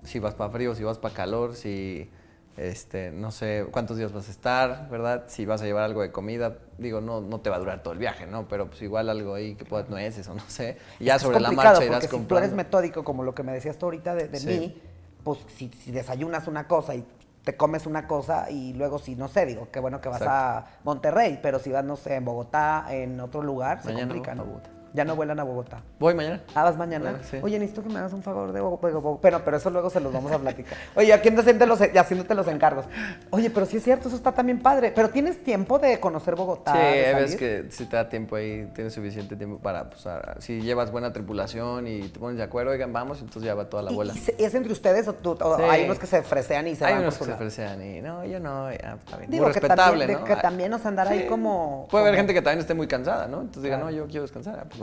si 0.03 0.19
vas 0.19 0.33
para 0.36 0.50
frío, 0.51 0.74
si 0.74 0.83
vas 0.86 0.98
para 0.98 1.13
calor, 1.13 1.53
si 1.55 2.10
este, 2.58 3.12
no 3.12 3.31
sé 3.31 3.65
cuántos 3.72 3.98
días 3.98 4.12
vas 4.12 4.27
a 4.27 4.31
estar, 4.31 4.89
¿verdad? 4.89 5.24
Si 5.27 5.46
vas 5.46 5.62
a 5.62 5.65
llevar 5.65 5.84
algo 5.84 6.01
de 6.01 6.12
comida, 6.12 6.58
digo, 6.77 7.01
no, 7.01 7.22
no 7.22 7.39
te 7.39 7.50
va 7.50 7.55
a 7.55 7.60
durar 7.60 7.81
todo 7.84 7.93
el 7.93 8.00
viaje, 8.00 8.27
¿no? 8.27 8.48
Pero 8.48 8.67
pues 8.67 8.81
igual 8.81 9.10
algo 9.10 9.34
ahí 9.34 9.55
que 9.55 9.65
puedas 9.65 9.89
nueces 9.89 10.27
o 10.27 10.34
no 10.36 10.43
sé. 10.48 10.77
Y 11.00 11.05
ya 11.05 11.15
Es 11.15 11.22
sobre 11.22 11.39
la 11.39 11.51
marcha 11.51 11.84
irás 11.86 12.03
porque 12.05 12.17
si 12.17 12.25
tú 12.27 12.38
eres 12.38 12.53
metódico, 12.53 13.03
como 13.03 13.24
lo 13.24 13.34
que 13.34 13.43
me 13.43 13.53
decías 13.53 13.77
tú 13.77 13.86
ahorita 13.88 14.15
de, 14.15 14.27
de 14.27 14.39
Sí. 14.39 14.48
mí, 14.48 14.81
pues 15.24 15.39
si, 15.55 15.70
si 15.70 15.91
desayunas 15.91 16.48
una 16.48 16.67
cosa 16.67 16.96
y 16.96 17.05
te 17.43 17.55
comes 17.58 17.86
una 17.88 18.08
cosa 18.08 18.51
y 18.51 18.74
luego 18.74 19.00
si, 19.00 19.15
no 19.15 19.27
sé, 19.27 19.46
digo, 19.46 19.70
qué 19.72 19.79
bueno 19.79 20.00
que 20.01 20.10
vas 20.10 20.22
a 20.22 20.65
Monterrey, 20.84 21.39
pero 21.41 21.58
si 21.58 21.72
vas, 21.72 21.84
no 21.84 21.96
sé, 21.96 22.15
en 22.15 22.25
Bogotá, 22.25 22.86
en 22.89 23.20
otro 23.20 23.41
lugar, 23.41 23.81
se 23.81 23.88
Mañana 23.88 24.13
complica, 24.13 24.36
voy 24.36 24.43
a 24.43 24.46
¿no? 24.46 24.80
Ya 24.93 25.05
no 25.05 25.15
vuelan 25.15 25.39
a 25.39 25.43
Bogotá. 25.43 25.81
Voy 26.00 26.13
mañana. 26.13 26.41
Ah, 26.53 26.63
vas 26.63 26.77
mañana. 26.77 27.15
Ah, 27.19 27.24
sí. 27.24 27.38
Oye, 27.41 27.57
necesito 27.60 27.81
que 27.83 27.89
me 27.89 28.00
hagas 28.00 28.12
un 28.13 28.21
favor 28.24 28.51
de 28.51 28.60
Bogotá. 28.60 28.89
Bueno, 29.21 29.41
pero 29.45 29.57
eso 29.57 29.69
luego 29.69 29.89
se 29.89 30.00
los 30.01 30.12
vamos 30.12 30.31
a 30.31 30.38
platicar. 30.39 30.77
Oye, 30.95 31.13
aquí 31.13 31.29
haciéndote 31.29 31.65
los, 31.65 31.79
haciéndote 31.81 32.36
los 32.36 32.48
encargos. 32.48 32.86
Oye, 33.29 33.50
pero 33.50 33.65
sí 33.65 33.77
es 33.77 33.83
cierto, 33.83 34.07
eso 34.10 34.17
está 34.17 34.33
también 34.33 34.60
padre. 34.62 34.91
Pero 34.93 35.10
tienes 35.10 35.43
tiempo 35.43 35.79
de 35.79 36.00
conocer 36.00 36.36
Bogotá. 36.36 36.74
Sí, 36.74 36.77
hay 36.79 37.13
salir? 37.13 37.38
que 37.38 37.65
si 37.71 37.86
te 37.86 37.95
da 37.95 38.10
tiempo 38.10 38.36
ahí, 38.36 38.69
tienes 38.75 38.93
suficiente 38.93 39.36
tiempo 39.38 39.60
para, 39.60 39.89
pues, 39.89 40.05
a- 40.07 40.36
si 40.39 40.62
llevas 40.62 40.91
buena 40.91 41.13
tripulación 41.13 41.88
y 41.88 42.10
te 42.10 42.19
pones 42.19 42.38
de 42.38 42.43
acuerdo, 42.43 42.71
oigan, 42.71 42.91
vamos, 42.91 43.19
entonces 43.21 43.43
ya 43.43 43.55
va 43.55 43.69
toda 43.69 43.83
la 43.83 43.91
¿Y- 43.91 43.95
bola. 43.95 44.13
y 44.38 44.43
¿Es 44.43 44.53
entre 44.55 44.74
ustedes 44.74 45.07
o, 45.07 45.13
tú- 45.13 45.38
o 45.41 45.55
Sí. 45.57 45.63
hay 45.63 45.86
unos 45.86 46.00
que 46.00 46.07
se 46.07 46.21
fresean 46.21 46.67
y 46.67 46.75
se 46.75 46.83
Hay 46.86 46.93
van 46.93 47.03
unos 47.03 47.17
por 47.17 47.27
que 47.27 47.31
se 47.31 47.36
ofrecen 47.36 47.81
y 47.98 48.01
no, 48.01 48.25
yo 48.25 48.39
no, 48.41 48.69
ya, 48.71 48.98
está 49.00 49.17
bien. 49.17 49.31
Digo, 49.31 49.45
Muy 49.45 49.53
que 49.53 49.60
respetable, 49.62 50.00
también- 50.05 50.19
¿no? 50.19 50.25
que 50.25 50.36
también, 50.36 50.77
sea, 50.79 50.88
andar 50.89 51.07
ahí 51.07 51.27
como- 51.27 51.88
Puede 51.89 52.03
haber 52.03 52.17
gente 52.17 52.33
que 52.33 52.41
también 52.41 52.60
esté 52.60 52.74
muy 52.74 52.88
cansada, 52.88 53.27
¿no? 53.27 53.39
Entonces 53.39 53.63
diga, 53.63 53.77
Claro. 53.77 53.91
no, 53.91 53.98
yo 53.98 54.05
quiero 54.07 54.24
descansar, 54.24 54.60
ah, 54.60 54.65
pues 54.67 54.80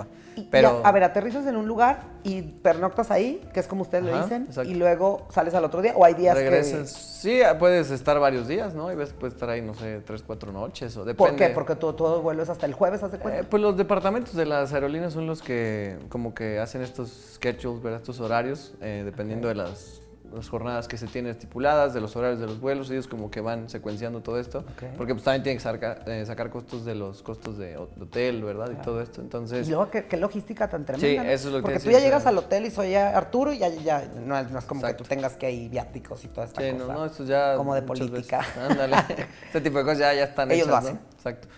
Pero, 0.50 0.82
ya, 0.82 0.88
a 0.88 0.92
ver, 0.92 1.02
aterrizas 1.02 1.46
en 1.46 1.56
un 1.56 1.66
lugar 1.66 2.02
y 2.22 2.42
pernoctas 2.42 3.10
ahí, 3.10 3.42
que 3.52 3.60
es 3.60 3.66
como 3.66 3.82
ustedes 3.82 4.04
le 4.04 4.12
Ajá, 4.12 4.22
dicen, 4.22 4.42
exacto. 4.44 4.70
y 4.70 4.74
luego 4.74 5.26
sales 5.30 5.54
al 5.54 5.64
otro 5.64 5.82
día, 5.82 5.94
o 5.96 6.04
hay 6.04 6.14
días 6.14 6.36
regresas. 6.36 6.90
Sí, 6.90 7.42
ah, 7.42 7.58
puedes 7.58 7.90
estar 7.90 8.18
varios 8.20 8.46
días, 8.46 8.74
¿no? 8.74 8.92
Y 8.92 8.94
ves, 8.94 9.12
puedes 9.18 9.34
estar 9.34 9.50
ahí, 9.50 9.60
no 9.62 9.74
sé, 9.74 10.00
tres, 10.06 10.22
cuatro 10.22 10.52
noches 10.52 10.96
o 10.96 11.02
que... 11.02 11.08
depende. 11.08 11.30
¿Por 11.30 11.36
qué? 11.36 11.48
Porque 11.52 11.74
tú, 11.74 11.92
todo 11.92 12.22
vuelo 12.22 12.42
es 12.42 12.48
hasta 12.48 12.66
el 12.66 12.74
jueves, 12.74 13.02
¿haz 13.02 13.12
de 13.12 13.18
cuenta? 13.18 13.40
Eh, 13.40 13.44
pues 13.44 13.60
los 13.60 13.76
departamentos 13.76 14.34
de 14.34 14.46
las 14.46 14.72
aerolíneas 14.72 15.12
son 15.12 15.26
los 15.26 15.42
que 15.42 15.98
como 16.08 16.34
que 16.34 16.60
hacen 16.60 16.82
estos 16.82 17.08
schedules, 17.34 17.82
¿verdad? 17.82 18.00
Estos 18.00 18.20
horarios, 18.20 18.74
eh, 18.80 19.02
dependiendo 19.04 19.48
de 19.48 19.56
las, 19.56 20.00
las 20.34 20.48
jornadas 20.48 20.88
que 20.88 20.96
se 20.98 21.06
tienen 21.06 21.30
estipuladas, 21.32 21.94
de 21.94 22.00
los 22.00 22.14
horarios 22.16 22.40
de 22.40 22.46
los 22.46 22.60
vuelos, 22.60 22.90
ellos 22.90 23.06
como 23.08 23.30
que 23.30 23.40
van 23.40 23.68
secuenciando 23.68 24.20
todo 24.20 24.38
esto, 24.38 24.64
porque 24.96 25.14
pues 25.14 25.24
también 25.24 25.42
tienen 25.42 25.58
que 25.58 25.62
sacar, 25.62 26.02
eh, 26.06 26.24
sacar 26.26 26.50
costos 26.50 26.84
de 26.84 26.94
los 26.94 27.22
costos 27.22 27.58
de, 27.58 27.76
ho- 27.76 27.88
de 27.96 28.04
hotel, 28.04 28.42
¿verdad? 28.44 28.70
Y 28.72 28.82
todo 28.82 29.00
esto, 29.00 29.20
y 29.20 29.24
entonces... 29.24 29.68
luego, 29.68 29.90
¿qué, 29.90 30.06
qué 30.06 30.16
logística 30.16 30.68
tan 30.68 30.84
tremenda. 30.84 31.22
Sí, 31.22 31.28
eso 31.28 31.48
es 31.48 31.52
lo 31.54 31.58
que 31.60 31.62
Porque 31.62 31.80
tú 31.80 31.90
ya 31.90 32.00
llegas 32.00 32.26
al 32.26 32.36
hotel 32.38 32.66
y 32.66 32.70
soy 32.70 32.90
ya 32.90 33.16
Arturo 33.16 33.52
y 33.52 33.58
ya, 33.58 33.68
ya 33.68 34.08
no, 34.24 34.38
es, 34.38 34.50
no 34.50 34.58
es 34.58 34.64
como 34.64 34.80
Exacto. 34.80 35.04
que 35.04 35.08
tú 35.08 35.14
tengas 35.14 35.36
que 35.36 35.50
ir 35.50 35.70
viáticos 35.70 36.24
y 36.24 36.28
toda 36.28 36.46
esta 36.46 36.60
Sí, 36.62 36.70
cosa. 36.72 36.84
no, 36.86 36.92
no, 36.92 37.04
esto 37.06 37.24
ya... 37.24 37.54
Como 37.56 37.74
de 37.74 37.82
política. 37.82 38.38
veces- 38.38 38.56
Ándale. 38.70 38.96
este 39.46 39.60
tipo 39.60 39.78
de 39.78 39.84
cosas 39.84 39.98
ya, 39.98 40.14
ya 40.14 40.24
están 40.24 40.50
Ellos 40.50 40.66
lo 40.68 40.76
hacen. 40.76 41.00
Exacto. 41.14 41.48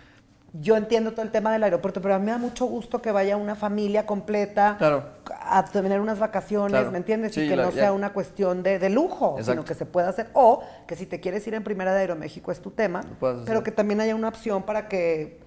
Yo 0.52 0.76
entiendo 0.76 1.12
todo 1.12 1.22
el 1.22 1.30
tema 1.30 1.52
del 1.52 1.62
aeropuerto, 1.62 2.02
pero 2.02 2.14
a 2.14 2.18
mí 2.18 2.24
me 2.24 2.32
da 2.32 2.38
mucho 2.38 2.66
gusto 2.66 3.00
que 3.00 3.12
vaya 3.12 3.36
una 3.36 3.54
familia 3.54 4.04
completa 4.04 4.74
Claro. 4.78 5.04
a 5.42 5.64
tener 5.64 6.00
unas 6.00 6.18
vacaciones, 6.18 6.70
Claro. 6.72 6.90
¿me 6.90 6.98
entiendes? 6.98 7.34
Sí, 7.34 7.42
y 7.42 7.48
que 7.48 7.54
la- 7.56 7.64
no 7.66 7.70
ya- 7.70 7.76
sea 7.82 7.92
una 7.92 8.12
cuestión 8.12 8.62
de, 8.64 8.80
de 8.80 8.90
lujo, 8.90 9.36
sino 9.42 9.64
que 9.64 9.74
se 9.74 9.86
pueda 9.86 10.08
hacer. 10.08 10.28
O 10.32 10.62
que 10.88 10.96
si 10.96 11.06
te 11.06 11.20
quieres 11.20 11.46
ir 11.46 11.54
en 11.54 11.62
primera 11.62 11.94
de 11.94 12.00
Aeroméxico 12.00 12.50
es 12.50 12.60
tu 12.60 12.72
tema, 12.72 13.02
pero 13.46 13.62
que 13.62 13.70
también 13.70 14.00
haya 14.00 14.14
una 14.16 14.28
opción 14.28 14.64
para 14.64 14.88
que 14.88 15.38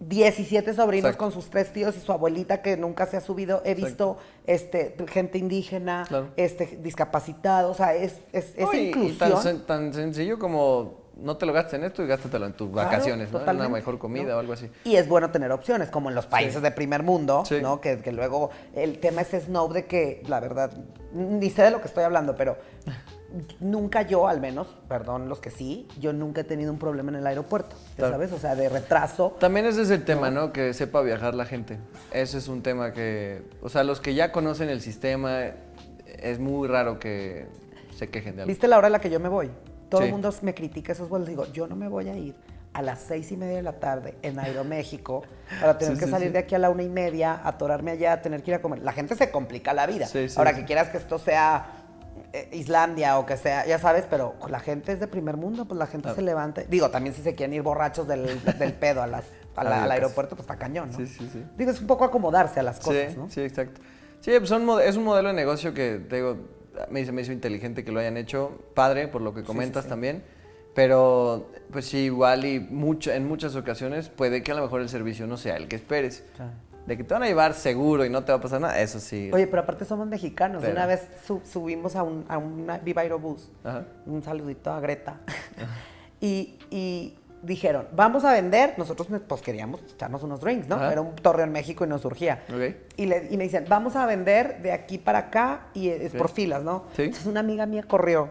17 0.00 0.74
sobrinos 0.74 1.10
Exacto. 1.10 1.24
con 1.24 1.32
sus 1.32 1.50
tres 1.50 1.72
tíos 1.72 1.96
y 1.96 2.00
su 2.00 2.12
abuelita 2.12 2.62
que 2.62 2.76
nunca 2.76 3.06
se 3.06 3.16
ha 3.16 3.20
subido. 3.20 3.62
He 3.64 3.74
visto 3.74 4.18
este, 4.46 4.94
gente 5.08 5.38
indígena, 5.38 6.04
Claro. 6.06 6.28
este, 6.36 6.78
discapacitado, 6.82 7.70
o 7.70 7.74
sea, 7.74 7.94
es, 7.94 8.20
es, 8.32 8.52
es 8.56 8.60
No, 8.60 8.72
y- 8.74 8.76
y 8.76 8.88
inclusión. 8.88 9.18
tan, 9.18 9.32
sen- 9.42 9.66
tan 9.66 9.94
sencillo 9.94 10.38
como 10.38 11.03
no 11.16 11.36
te 11.36 11.46
lo 11.46 11.52
gastes 11.52 11.74
en 11.74 11.84
esto 11.84 12.02
y 12.02 12.06
gástatelo 12.06 12.46
en 12.46 12.52
tus 12.54 12.70
Claro, 12.70 12.88
vacaciones, 12.90 13.30
¿no? 13.32 13.40
En 13.40 13.56
una 13.56 13.68
mejor 13.68 13.98
comida 13.98 14.30
¿no? 14.32 14.36
o 14.36 14.40
algo 14.40 14.52
así. 14.52 14.68
Y 14.84 14.96
es 14.96 15.08
bueno 15.08 15.30
tener 15.30 15.52
opciones, 15.52 15.90
como 15.90 16.08
en 16.08 16.14
los 16.14 16.26
países 16.26 16.56
Sí. 16.56 16.60
de 16.60 16.70
primer 16.70 17.02
mundo, 17.02 17.44
Sí. 17.46 17.58
¿no? 17.62 17.80
Que, 17.80 17.98
que 18.00 18.12
luego 18.12 18.50
el 18.74 18.98
tema 18.98 19.22
es 19.22 19.28
snob 19.44 19.72
de 19.72 19.86
que, 19.86 20.22
la 20.26 20.40
verdad, 20.40 20.72
ni 21.12 21.50
sé 21.50 21.62
de 21.62 21.70
lo 21.70 21.80
que 21.80 21.86
estoy 21.88 22.04
hablando, 22.04 22.34
pero 22.36 22.56
nunca 23.60 24.02
yo, 24.02 24.28
al 24.28 24.40
menos, 24.40 24.68
perdón 24.88 25.28
los 25.28 25.40
que 25.40 25.50
sí, 25.50 25.88
yo 25.98 26.12
nunca 26.12 26.42
he 26.42 26.44
tenido 26.44 26.72
un 26.72 26.78
problema 26.78 27.10
en 27.10 27.16
el 27.16 27.26
aeropuerto, 27.26 27.76
ya. 27.98 28.10
¿sabes? 28.10 28.32
O 28.32 28.38
sea, 28.38 28.54
de 28.54 28.68
retraso. 28.68 29.36
También 29.40 29.66
ese 29.66 29.82
es 29.82 29.90
el 29.90 30.04
tema, 30.04 30.30
¿no? 30.30 30.52
Que 30.52 30.72
sepa 30.74 31.00
viajar 31.02 31.34
la 31.34 31.44
gente. 31.44 31.78
Ese 32.12 32.38
es 32.38 32.48
un 32.48 32.62
tema 32.62 32.92
que, 32.92 33.42
o 33.62 33.68
sea, 33.68 33.82
los 33.84 34.00
que 34.00 34.14
ya 34.14 34.30
conocen 34.32 34.68
el 34.68 34.80
sistema, 34.80 35.40
es 36.06 36.38
muy 36.38 36.68
raro 36.68 36.98
que 36.98 37.46
se 37.96 38.08
quejen 38.08 38.36
de 38.36 38.42
algo. 38.42 38.48
¿Viste 38.48 38.68
la 38.68 38.78
hora 38.78 38.86
a 38.86 38.90
la 38.90 39.00
que 39.00 39.10
yo 39.10 39.18
me 39.20 39.28
voy? 39.28 39.50
Todo 39.96 40.04
el 40.06 40.12
mundo 40.12 40.34
me 40.42 40.54
critica 40.54 40.92
esos 40.92 41.08
vuelos. 41.08 41.28
Digo, 41.28 41.46
yo 41.52 41.66
no 41.66 41.76
me 41.76 41.88
voy 41.88 42.08
a 42.08 42.16
ir 42.16 42.34
a 42.72 42.82
las 42.82 42.98
seis 43.00 43.30
y 43.30 43.36
media 43.36 43.56
de 43.56 43.62
la 43.62 43.74
tarde 43.74 44.16
en 44.22 44.38
Aeroméxico 44.38 45.22
para 45.60 45.78
tener 45.78 45.94
Sí, 45.94 46.00
que 46.00 46.06
sí, 46.06 46.10
salir 46.10 46.28
sí. 46.28 46.32
de 46.32 46.38
aquí 46.40 46.54
a 46.54 46.58
la 46.58 46.70
una 46.70 46.82
y 46.82 46.88
media, 46.88 47.40
atorarme 47.44 47.92
allá, 47.92 48.20
tener 48.20 48.42
que 48.42 48.50
ir 48.50 48.56
a 48.56 48.62
comer. 48.62 48.80
La 48.82 48.92
gente 48.92 49.14
se 49.14 49.30
complica 49.30 49.72
la 49.72 49.86
vida. 49.86 50.06
Sí, 50.06 50.28
sí, 50.28 50.34
Ahora 50.38 50.54
que 50.54 50.64
quieras 50.64 50.88
que 50.88 50.96
esto 50.98 51.18
sea 51.18 51.66
eh, 52.32 52.48
Islandia 52.52 53.18
o 53.18 53.26
que 53.26 53.36
sea, 53.36 53.64
ya 53.66 53.78
sabes, 53.78 54.06
pero 54.10 54.34
la 54.48 54.58
gente 54.58 54.90
es 54.92 54.98
de 55.00 55.06
primer 55.06 55.36
mundo, 55.36 55.66
pues 55.66 55.78
la 55.78 55.86
gente 55.86 56.04
Claro. 56.04 56.16
se 56.16 56.22
levanta. 56.22 56.62
Digo, 56.62 56.90
también 56.90 57.14
si 57.14 57.22
se 57.22 57.34
quieren 57.36 57.54
ir 57.54 57.62
borrachos 57.62 58.08
del, 58.08 58.42
del 58.58 58.72
pedo 58.80 59.02
a 59.02 59.06
las, 59.06 59.24
a 59.54 59.62
la- 59.62 59.70
Adiós, 59.70 59.84
al 59.84 59.90
aeropuerto, 59.92 60.34
pues 60.34 60.44
está 60.44 60.56
cañón, 60.58 60.90
¿no? 60.90 60.96
Sí, 60.98 61.06
sí, 61.06 61.28
sí. 61.32 61.44
Digo, 61.56 61.70
es 61.70 61.80
un 61.80 61.86
poco 61.86 62.04
acomodarse 62.04 62.58
a 62.58 62.64
las 62.64 62.80
cosas, 62.80 63.16
¿no? 63.16 63.30
sí, 63.30 63.40
exacto. 63.42 63.80
Sí, 64.20 64.32
pues 64.38 64.48
son 64.48 64.68
es 64.80 64.96
un 64.96 65.04
modelo 65.04 65.28
de 65.28 65.34
negocio 65.34 65.72
que, 65.74 65.98
te 66.08 66.16
digo, 66.16 66.38
me 66.90 67.00
hizo, 67.00 67.12
me 67.12 67.22
hizo 67.22 67.32
inteligente 67.32 67.84
que 67.84 67.92
lo 67.92 68.00
hayan 68.00 68.16
hecho, 68.16 68.58
padre, 68.74 69.08
por 69.08 69.22
lo 69.22 69.34
que 69.34 69.42
comentas 69.42 69.84
sí. 69.84 69.90
también, 69.90 70.22
pero 70.74 71.50
pues 71.70 71.86
sí, 71.86 71.98
igual 71.98 72.44
y 72.44 72.58
mucho, 72.60 73.12
en 73.12 73.26
muchas 73.28 73.54
ocasiones 73.56 74.08
puede 74.08 74.42
que 74.42 74.52
a 74.52 74.54
lo 74.54 74.62
mejor 74.62 74.80
el 74.80 74.88
servicio 74.88 75.26
no 75.26 75.36
sea 75.36 75.56
el 75.56 75.68
que 75.68 75.76
esperes. 75.76 76.24
Claro. 76.36 76.52
De 76.86 76.98
que 76.98 77.04
te 77.04 77.14
van 77.14 77.22
a 77.22 77.26
llevar 77.26 77.54
seguro 77.54 78.04
y 78.04 78.10
no 78.10 78.24
te 78.24 78.32
va 78.32 78.38
a 78.38 78.40
pasar 78.42 78.60
nada, 78.60 78.78
eso 78.78 79.00
sí. 79.00 79.30
Oye, 79.32 79.46
pero 79.46 79.62
aparte 79.62 79.86
somos 79.86 80.06
mexicanos. 80.06 80.60
Pero- 80.60 80.74
Una 80.74 80.84
vez 80.84 81.08
su- 81.26 81.40
subimos 81.50 81.96
a 81.96 82.02
un 82.02 82.26
a 82.28 82.36
una 82.36 82.76
Viva 82.76 83.00
Aerobús. 83.00 83.48
Ajá. 83.64 83.86
Un 84.04 84.22
saludito 84.22 84.70
a 84.70 84.80
Greta. 84.80 85.20
y, 86.20 86.58
y 86.70 87.14
dijeron, 87.44 87.86
vamos 87.92 88.24
a 88.24 88.32
vender. 88.32 88.74
Nosotros 88.76 89.08
pues 89.26 89.42
queríamos 89.42 89.80
echarnos 89.92 90.22
unos 90.22 90.40
drinks, 90.40 90.68
¿no? 90.68 90.76
Ajá. 90.76 90.92
Era 90.92 91.00
un 91.00 91.14
torre 91.16 91.42
en 91.44 91.52
México 91.52 91.84
y 91.84 91.88
nos 91.88 92.00
surgía. 92.02 92.42
Y, 92.96 93.06
le- 93.06 93.28
y 93.30 93.36
me 93.36 93.44
dicen, 93.44 93.64
vamos 93.68 93.96
a 93.96 94.06
vender 94.06 94.60
de 94.62 94.72
aquí 94.72 94.98
para 94.98 95.18
acá 95.18 95.66
y 95.74 95.88
es 95.88 96.12
por 96.12 96.30
filas, 96.30 96.62
¿no? 96.62 96.84
Sí. 96.96 97.02
Entonces 97.02 97.26
una 97.26 97.40
amiga 97.40 97.66
mía 97.66 97.84
corrió 97.86 98.30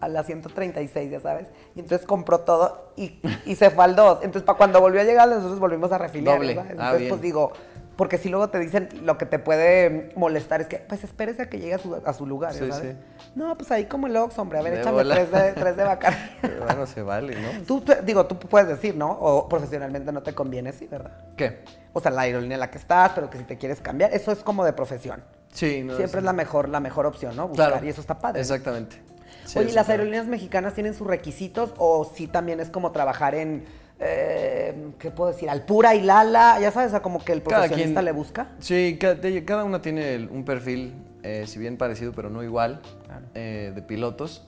a 0.00 0.08
la 0.08 0.24
136, 0.24 1.10
ya 1.12 1.20
sabes. 1.20 1.46
Y 1.76 1.80
entonces 1.80 2.06
compró 2.06 2.40
todo 2.40 2.92
y, 2.96 3.20
y 3.46 3.54
se 3.54 3.70
fue 3.70 3.84
al 3.84 3.94
2. 3.94 4.18
Entonces, 4.22 4.42
para 4.42 4.58
cuando 4.58 4.80
volvió 4.80 5.00
a 5.00 5.04
llegar, 5.04 5.28
nosotros 5.28 5.60
volvimos 5.60 5.92
a 5.92 5.98
refiliar. 5.98 6.38
¿sabes? 6.56 6.56
Ah, 6.58 6.72
Entonces, 6.72 7.08
pues 7.08 7.20
digo, 7.20 7.52
porque 7.96 8.18
si 8.18 8.28
luego 8.28 8.48
te 8.50 8.58
dicen 8.58 8.88
lo 9.02 9.18
que 9.18 9.26
te 9.26 9.38
puede 9.38 10.12
molestar 10.16 10.60
es 10.60 10.66
que, 10.66 10.78
pues 10.78 11.04
espérese 11.04 11.42
a 11.42 11.50
que 11.50 11.58
llegue 11.58 11.74
a 11.74 11.78
su, 11.78 11.94
a 12.04 12.12
su 12.12 12.26
lugar, 12.26 12.52
Sí, 12.54 12.60
¿sabes? 12.70 12.76
sí. 12.76 12.96
No, 13.34 13.56
pues 13.56 13.70
ahí 13.70 13.84
como 13.86 14.06
el 14.06 14.16
Ox, 14.16 14.38
hombre, 14.38 14.58
a 14.58 14.62
ver, 14.62 14.74
De 14.74 14.80
échame 14.80 14.96
bola. 14.96 15.14
tres 15.14 15.30
de, 15.30 15.52
tres 15.52 15.76
de 15.76 15.84
Bacardi. 15.84 16.18
Bueno, 16.64 16.86
se 16.86 17.02
vale, 17.02 17.34
¿no? 17.40 17.64
Tú, 17.66 17.80
tú- 17.80 17.92
digo, 18.04 18.26
tú 18.26 18.38
puedes 18.38 18.68
decir, 18.68 18.94
¿no? 18.96 19.10
O 19.10 19.48
profesionalmente 19.48 20.10
no 20.12 20.22
te 20.22 20.34
conviene, 20.34 20.72
sí, 20.72 20.86
¿verdad? 20.86 21.12
¿Qué? 21.36 21.64
O 21.92 22.00
sea, 22.00 22.10
la 22.10 22.22
aerolínea 22.22 22.54
en 22.56 22.60
la 22.60 22.70
que 22.70 22.78
estás, 22.78 23.12
pero 23.14 23.28
que 23.28 23.38
si 23.38 23.44
te 23.44 23.58
quieres 23.58 23.80
cambiar, 23.80 24.12
eso 24.14 24.32
es 24.32 24.38
como 24.42 24.64
de 24.64 24.72
profesión. 24.72 25.22
Sí, 25.52 25.82
no, 25.84 25.96
Siempre 25.96 26.12
sí. 26.12 26.18
es 26.18 26.24
la 26.24 26.32
mejor, 26.32 26.68
la 26.68 26.80
mejor 26.80 27.04
opción, 27.06 27.36
¿no? 27.36 27.48
Buscar, 27.48 27.70
Claro. 27.72 27.86
y 27.86 27.90
eso 27.90 28.00
está 28.00 28.18
padre. 28.18 28.40
Exactamente. 28.40 28.96
Sí, 29.44 29.58
Oye, 29.58 29.70
¿y 29.70 29.72
las 29.72 29.88
aerolíneas 29.88 30.26
mexicanas 30.26 30.72
tienen 30.74 30.94
sus 30.94 31.06
requisitos 31.06 31.74
o 31.76 32.04
sí 32.04 32.28
también 32.28 32.60
es 32.60 32.70
como 32.70 32.92
trabajar 32.92 33.34
en, 33.34 33.64
eh, 34.04 34.74
¿qué 34.98 35.10
puedo 35.10 35.30
decir? 35.30 35.48
Alpura 35.48 35.94
y 35.94 36.00
Lala, 36.02 36.58
ya 36.60 36.70
sabes, 36.72 36.90
sea, 36.90 37.00
como 37.02 37.24
que 37.24 37.32
el 37.32 37.42
Cada 37.42 37.62
profesionista 37.62 38.00
quien- 38.00 38.04
le 38.04 38.12
busca. 38.12 38.48
Sí, 38.58 38.96
ca- 39.00 39.14
de- 39.14 39.44
cada 39.44 39.64
una 39.64 39.80
tiene 39.80 40.14
el- 40.14 40.28
un 40.28 40.44
perfil, 40.44 40.94
eh, 41.22 41.44
si 41.46 41.58
bien 41.58 41.76
parecido, 41.76 42.12
pero 42.12 42.28
no 42.30 42.42
igual, 42.42 42.80
Claro. 43.06 43.24
eh, 43.34 43.72
de 43.74 43.82
pilotos, 43.82 44.46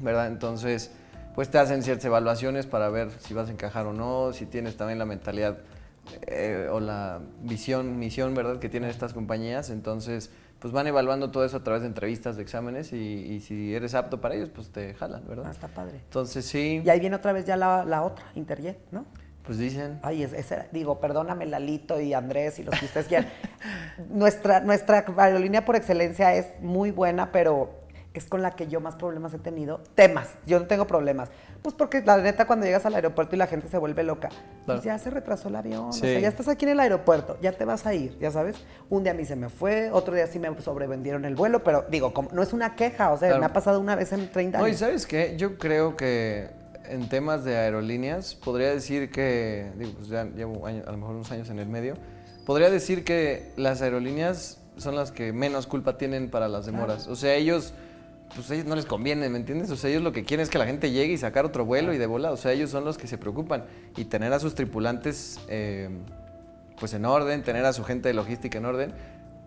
¿verdad? 0.00 0.28
Entonces, 0.28 0.92
pues 1.34 1.50
te 1.50 1.58
hacen 1.58 1.82
ciertas 1.82 2.04
evaluaciones 2.04 2.66
para 2.66 2.88
ver 2.88 3.10
si 3.20 3.34
vas 3.34 3.48
a 3.48 3.52
encajar 3.52 3.86
o 3.86 3.92
no, 3.92 4.32
si 4.32 4.46
tienes 4.46 4.76
también 4.76 4.98
la 4.98 5.04
mentalidad 5.06 5.58
o 6.72 6.80
la 6.80 7.20
visión, 7.42 7.98
misión, 7.98 8.34
¿verdad? 8.34 8.58
Que 8.60 8.68
tienen 8.68 8.88
estas 8.90 9.12
compañías. 9.12 9.68
Entonces, 9.70 10.30
pues 10.60 10.72
van 10.72 10.86
evaluando 10.86 11.30
todo 11.30 11.44
eso 11.44 11.56
a 11.58 11.62
través 11.62 11.82
de 11.82 11.88
entrevistas, 11.88 12.36
de 12.36 12.42
exámenes 12.42 12.92
y, 12.92 12.96
y 12.96 13.40
si 13.40 13.74
eres 13.74 13.94
apto 13.94 14.20
para 14.20 14.34
ellos, 14.34 14.50
pues 14.50 14.70
te 14.70 14.94
jalan, 14.94 15.22
Ah, 15.24 15.28
¿verdad? 15.28 15.50
está 15.50 15.68
padre. 15.68 15.96
Entonces, 16.04 16.44
sí, 16.46 16.82
Y 16.84 16.88
ahí 16.90 17.00
viene 17.00 17.16
otra 17.16 17.32
vez 17.32 17.44
ya 17.44 17.56
la, 17.56 17.84
la 17.84 18.02
otra, 18.02 18.24
Interjet, 18.34 18.78
¿no? 18.90 19.04
pues 19.44 19.56
dicen. 19.56 19.98
Ay, 20.02 20.22
es, 20.24 20.34
ese 20.34 20.54
era- 20.56 20.66
digo, 20.72 21.00
perdóname 21.00 21.46
Lalito 21.46 21.98
y 22.00 22.12
Andrés 22.12 22.58
y 22.58 22.64
los 22.64 22.78
que 22.78 22.84
ustedes 22.84 23.06
quieran. 23.06 23.28
nuestra, 24.10 24.60
nuestra 24.60 25.04
aerolínea 25.16 25.64
por 25.64 25.74
excelencia 25.76 26.34
es 26.34 26.46
muy 26.60 26.90
buena, 26.90 27.32
pero 27.32 27.70
es 28.14 28.26
con 28.26 28.42
la 28.42 28.52
que 28.52 28.66
yo 28.68 28.80
más 28.80 28.96
problemas 28.96 29.34
he 29.34 29.38
tenido. 29.38 29.80
Temas, 29.94 30.30
yo 30.46 30.58
no 30.58 30.66
tengo 30.66 30.86
problemas. 30.86 31.30
Pues 31.62 31.74
porque 31.74 32.02
la 32.02 32.16
neta 32.18 32.46
cuando 32.46 32.66
llegas 32.66 32.86
al 32.86 32.94
aeropuerto 32.94 33.34
y 33.34 33.38
la 33.38 33.46
gente 33.46 33.68
se 33.68 33.78
vuelve 33.78 34.02
loca, 34.02 34.28
pues 34.66 34.82
ya 34.82 34.98
se 34.98 35.10
retrasó 35.10 35.48
el 35.48 35.56
avión, 35.56 35.86
o 35.86 35.92
sea, 35.92 36.18
ya 36.18 36.28
estás 36.28 36.48
aquí 36.48 36.64
en 36.64 36.72
el 36.72 36.80
aeropuerto, 36.80 37.36
ya 37.42 37.52
te 37.52 37.64
vas 37.64 37.86
a 37.86 37.94
ir, 37.94 38.16
ya 38.18 38.30
sabes. 38.30 38.56
Un 38.88 39.02
día 39.02 39.12
a 39.12 39.14
mí 39.14 39.24
se 39.24 39.36
me 39.36 39.48
fue, 39.48 39.90
otro 39.90 40.14
día 40.14 40.26
sí 40.26 40.38
me 40.38 40.48
sobrevendieron 40.60 41.24
el 41.24 41.34
vuelo, 41.34 41.62
pero 41.64 41.84
digo, 41.90 42.14
como, 42.14 42.30
no 42.32 42.42
es 42.42 42.52
una 42.52 42.76
queja, 42.76 43.10
o 43.10 43.18
sea, 43.18 43.38
me 43.38 43.46
ha 43.46 43.52
pasado 43.52 43.80
una 43.80 43.96
vez 43.96 44.12
en 44.12 44.30
30 44.30 44.58
años. 44.58 44.66
Oye, 44.66 44.76
¿sabes 44.76 45.06
qué? 45.06 45.34
Yo 45.36 45.58
creo 45.58 45.96
que 45.96 46.50
en 46.88 47.08
temas 47.08 47.44
de 47.44 47.56
aerolíneas, 47.56 48.34
podría 48.34 48.70
decir 48.70 49.10
que, 49.10 49.70
digo, 49.76 49.92
pues 49.96 50.08
ya 50.08 50.24
llevo 50.24 50.66
a 50.66 50.72
lo 50.72 50.96
mejor 50.96 51.16
unos 51.16 51.30
años 51.30 51.50
en 51.50 51.58
el 51.58 51.68
medio, 51.68 51.94
podría 52.46 52.70
decir 52.70 53.04
que 53.04 53.52
las 53.56 53.82
aerolíneas 53.82 54.58
son 54.76 54.96
las 54.96 55.12
que 55.12 55.32
menos 55.32 55.66
culpa 55.66 55.98
tienen 55.98 56.30
para 56.30 56.48
las 56.48 56.66
demoras. 56.66 57.08
O 57.08 57.16
sea, 57.16 57.34
ellos, 57.34 57.74
pues 58.34 58.50
a 58.50 58.54
ellos 58.54 58.66
no 58.66 58.76
les 58.76 58.86
conviene, 58.86 59.28
¿me 59.28 59.38
entiendes? 59.38 59.70
O 59.70 59.76
sea, 59.76 59.90
ellos 59.90 60.02
lo 60.02 60.12
que 60.12 60.24
quieren 60.24 60.42
es 60.42 60.50
que 60.50 60.58
la 60.58 60.66
gente 60.66 60.90
llegue 60.90 61.12
y 61.12 61.18
sacar 61.18 61.44
otro 61.44 61.64
vuelo 61.64 61.92
y 61.92 61.98
de 61.98 62.06
bola. 62.06 62.30
O 62.30 62.36
sea, 62.36 62.52
ellos 62.52 62.70
son 62.70 62.84
los 62.84 62.98
que 62.98 63.06
se 63.06 63.18
preocupan. 63.18 63.64
Y 63.96 64.06
tener 64.06 64.32
a 64.32 64.40
sus 64.40 64.54
tripulantes, 64.54 65.40
eh, 65.48 65.88
pues 66.78 66.94
en 66.94 67.04
orden, 67.04 67.42
tener 67.42 67.64
a 67.64 67.72
su 67.72 67.84
gente 67.84 68.08
de 68.08 68.14
logística 68.14 68.58
en 68.58 68.64
orden 68.64 68.94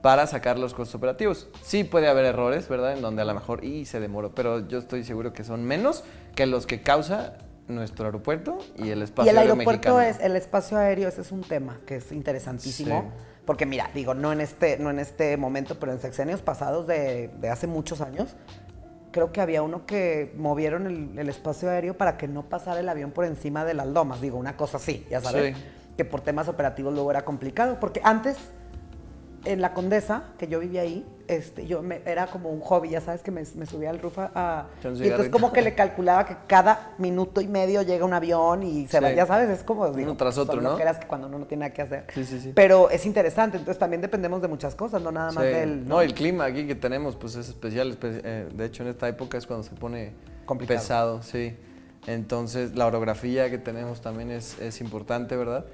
para 0.02 0.26
sacar 0.28 0.58
los 0.58 0.74
costos 0.74 0.96
operativos. 0.96 1.48
Sí 1.62 1.84
puede 1.84 2.08
haber 2.08 2.26
errores, 2.26 2.68
¿verdad? 2.68 2.94
En 2.94 3.02
donde 3.02 3.22
a 3.22 3.26
lo 3.26 3.34
mejor 3.34 3.64
y 3.64 3.86
se 3.86 4.00
demoró, 4.00 4.34
pero 4.34 4.68
yo 4.68 4.80
estoy 4.80 5.04
seguro 5.04 5.32
que 5.32 5.44
son 5.44 5.64
menos 5.64 6.04
que 6.36 6.48
los 6.48 6.66
que 6.66 6.82
causa 6.82 7.34
nuestro 7.68 8.06
aeropuerto 8.06 8.58
y 8.78 8.90
el 8.90 9.02
espacio 9.02 9.32
aéreo. 9.32 9.42
Y 9.42 9.46
el 9.46 9.52
aeropuerto 9.52 10.02
es, 10.02 10.20
el 10.20 10.36
espacio 10.36 10.78
aéreo, 10.78 11.08
ese 11.08 11.22
es 11.22 11.32
un 11.32 11.42
tema 11.42 11.80
que 11.86 11.98
es 11.98 12.12
interesantísimo. 12.12 13.12
Porque 13.46 13.66
mira, 13.66 13.90
digo, 13.94 14.14
no 14.14 14.32
en 14.32 14.42
este, 14.42 14.78
no 14.78 14.90
en 14.92 15.00
este 15.00 15.36
momento, 15.36 15.80
pero 15.80 15.92
en 15.92 16.00
sexenios 16.00 16.42
pasados 16.42 16.86
de, 16.88 17.32
hace 17.52 17.68
muchos 17.68 18.02
años, 18.02 18.36
creo 19.12 19.32
que 19.32 19.42
había 19.42 19.62
uno 19.62 19.86
que 19.86 20.34
movieron 20.38 21.18
el, 21.18 21.30
espacio 21.30 21.70
aéreo 21.70 21.96
para 21.96 22.18
que 22.18 22.28
no 22.28 22.44
pasara 22.44 22.80
el 22.80 22.90
avión 22.90 23.12
por 23.12 23.26
encima 23.26 23.66
de 23.66 23.74
las 23.74 23.88
lomas. 23.88 24.22
Digo, 24.22 24.38
una 24.38 24.58
cosa 24.58 24.78
así, 24.78 25.06
ya 25.10 25.22
sabes. 25.22 25.56
Que 25.98 26.06
por 26.06 26.22
temas 26.22 26.48
operativos 26.48 26.94
luego 26.94 27.12
era 27.12 27.26
complicado. 27.26 27.78
Porque 27.80 28.02
antes 28.04 28.38
en 29.46 29.62
la 29.62 29.74
Condesa, 29.74 30.24
que 30.38 30.48
yo 30.48 30.60
vivía 30.60 30.82
ahí, 30.82 31.06
este, 31.28 31.66
yo 31.66 31.82
me, 31.82 32.02
era 32.06 32.28
como 32.28 32.50
un 32.50 32.60
hobby, 32.62 32.90
ya 32.90 33.02
sabes 33.02 33.22
que 33.22 33.32
me, 33.32 33.46
subía 33.46 33.90
al 33.90 34.00
roof 34.00 34.20
a... 34.20 34.68
y 34.84 35.04
entonces 35.04 35.30
como 35.30 35.52
que 35.52 35.62
le 35.62 35.74
calculaba 35.74 36.26
que 36.26 36.36
cada 36.48 36.94
minuto 36.98 37.42
y 37.42 37.48
medio 37.48 37.82
llega 37.82 38.06
un 38.06 38.14
avión 38.14 38.64
y 38.64 38.88
se 38.88 39.00
va, 39.00 39.12
ya 39.12 39.26
sabes, 39.26 39.50
es 39.50 39.64
como... 39.64 39.86
Uno 39.86 40.18
tras 40.18 40.38
otro, 40.38 40.62
¿no? 40.62 40.78
que 40.78 41.08
cuando 41.08 41.28
uno 41.28 41.40
no 41.40 41.46
tiene 41.46 41.62
nada 41.62 41.74
que 41.74 41.82
hacer. 41.82 42.06
Sí, 42.14 42.26
sí, 42.26 42.40
sí. 42.40 42.52
Pero 42.54 42.90
es 42.90 43.06
interesante, 43.06 43.58
entonces 43.58 43.80
también 43.80 44.02
dependemos 44.02 44.42
de 44.42 44.48
muchas 44.48 44.76
cosas, 44.76 45.02
no 45.02 45.12
nada 45.12 45.32
más 45.32 45.44
del... 45.44 45.88
¿no? 45.88 46.02
el 46.02 46.14
clima 46.14 46.46
aquí 46.46 46.68
que 46.68 46.76
tenemos 46.76 47.16
pues 47.16 47.36
es 47.36 47.50
especial, 47.50 47.98
eh, 48.02 48.48
de 48.54 48.66
hecho 48.66 48.84
en 48.84 48.90
esta 48.90 49.08
época 49.08 49.38
es 49.38 49.48
cuando 49.48 49.64
se 49.64 49.76
pone 49.76 50.14
pesado, 50.68 51.24
sí. 51.24 51.56
Entonces 52.08 52.76
la 52.76 52.88
orografía 52.88 53.50
que 53.50 53.58
tenemos 53.58 54.02
también 54.02 54.32
es, 54.32 54.60
es 54.60 54.82
importante, 54.82 55.36
¿verdad? 55.36 55.66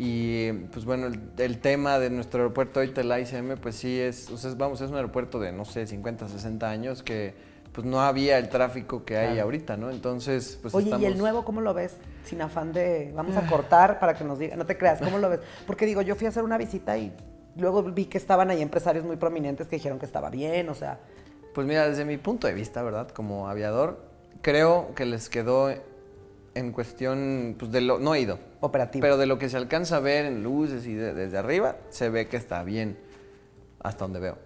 Y 0.00 0.52
pues 0.70 0.84
bueno, 0.84 1.08
el, 1.38 1.58
tema 1.58 1.98
de 1.98 2.08
nuestro 2.08 2.42
aeropuerto 2.42 2.78
ahorita, 2.78 3.00
el 3.00 3.20
ICM, 3.20 3.58
pues 3.60 3.74
sí 3.74 3.98
es, 3.98 4.30
o 4.30 4.36
sea, 4.36 4.54
vamos, 4.56 4.80
es 4.80 4.90
un 4.90 4.96
aeropuerto 4.96 5.40
de, 5.40 5.50
no 5.50 5.64
sé, 5.64 5.88
50, 5.88 6.28
60 6.28 6.70
años 6.70 7.02
que 7.02 7.34
pues 7.72 7.84
no 7.84 8.00
había 8.00 8.38
el 8.38 8.48
tráfico 8.48 9.04
que 9.04 9.16
hay 9.16 9.40
ahorita, 9.40 9.76
¿no? 9.76 9.90
Entonces, 9.90 10.56
pues 10.62 10.72
Oye, 10.72 10.96
¿y 11.00 11.04
el 11.04 11.18
nuevo 11.18 11.44
cómo 11.44 11.60
lo 11.60 11.74
ves? 11.74 11.96
Sin 12.24 12.40
afán 12.40 12.72
de, 12.72 13.12
vamos 13.12 13.36
a 13.36 13.44
cortar 13.48 13.98
para 13.98 14.14
que 14.14 14.22
nos 14.22 14.38
diga, 14.38 14.54
no 14.54 14.66
te 14.66 14.78
creas, 14.78 15.00
¿cómo 15.00 15.18
lo 15.18 15.30
ves? 15.30 15.40
Porque 15.66 15.84
digo, 15.84 16.00
yo 16.02 16.14
fui 16.14 16.26
a 16.26 16.30
hacer 16.30 16.44
una 16.44 16.58
visita 16.58 16.96
y 16.96 17.12
luego 17.56 17.82
vi 17.82 18.04
que 18.04 18.18
estaban 18.18 18.50
ahí 18.50 18.62
empresarios 18.62 19.04
muy 19.04 19.16
prominentes 19.16 19.66
que 19.66 19.76
dijeron 19.76 19.98
que 19.98 20.06
estaba 20.06 20.30
bien, 20.30 20.68
o 20.68 20.74
sea... 20.74 21.00
Pues 21.54 21.66
mira, 21.66 21.88
desde 21.88 22.04
mi 22.04 22.18
punto 22.18 22.46
de 22.46 22.54
vista, 22.54 22.82
¿verdad? 22.82 23.08
Como 23.08 23.48
aviador, 23.48 23.98
creo 24.42 24.94
que 24.94 25.06
les 25.06 25.28
quedó 25.28 25.70
en 26.58 26.72
cuestión, 26.72 27.56
pues 27.58 27.70
de 27.72 27.80
lo, 27.80 27.98
no 27.98 28.14
he 28.14 28.20
ido. 28.20 28.38
Operativo. 28.60 29.02
Pero 29.02 29.16
de 29.16 29.26
lo 29.26 29.38
que 29.38 29.48
se 29.48 29.56
alcanza 29.56 29.96
a 29.96 30.00
ver 30.00 30.26
en 30.26 30.42
luces 30.42 30.86
y 30.86 30.94
desde 30.94 31.38
arriba, 31.38 31.76
se 31.90 32.08
ve 32.10 32.28
que 32.28 32.36
está 32.36 32.62
bien, 32.62 32.98
hasta 33.80 34.04
donde 34.04 34.20
veo. 34.20 34.38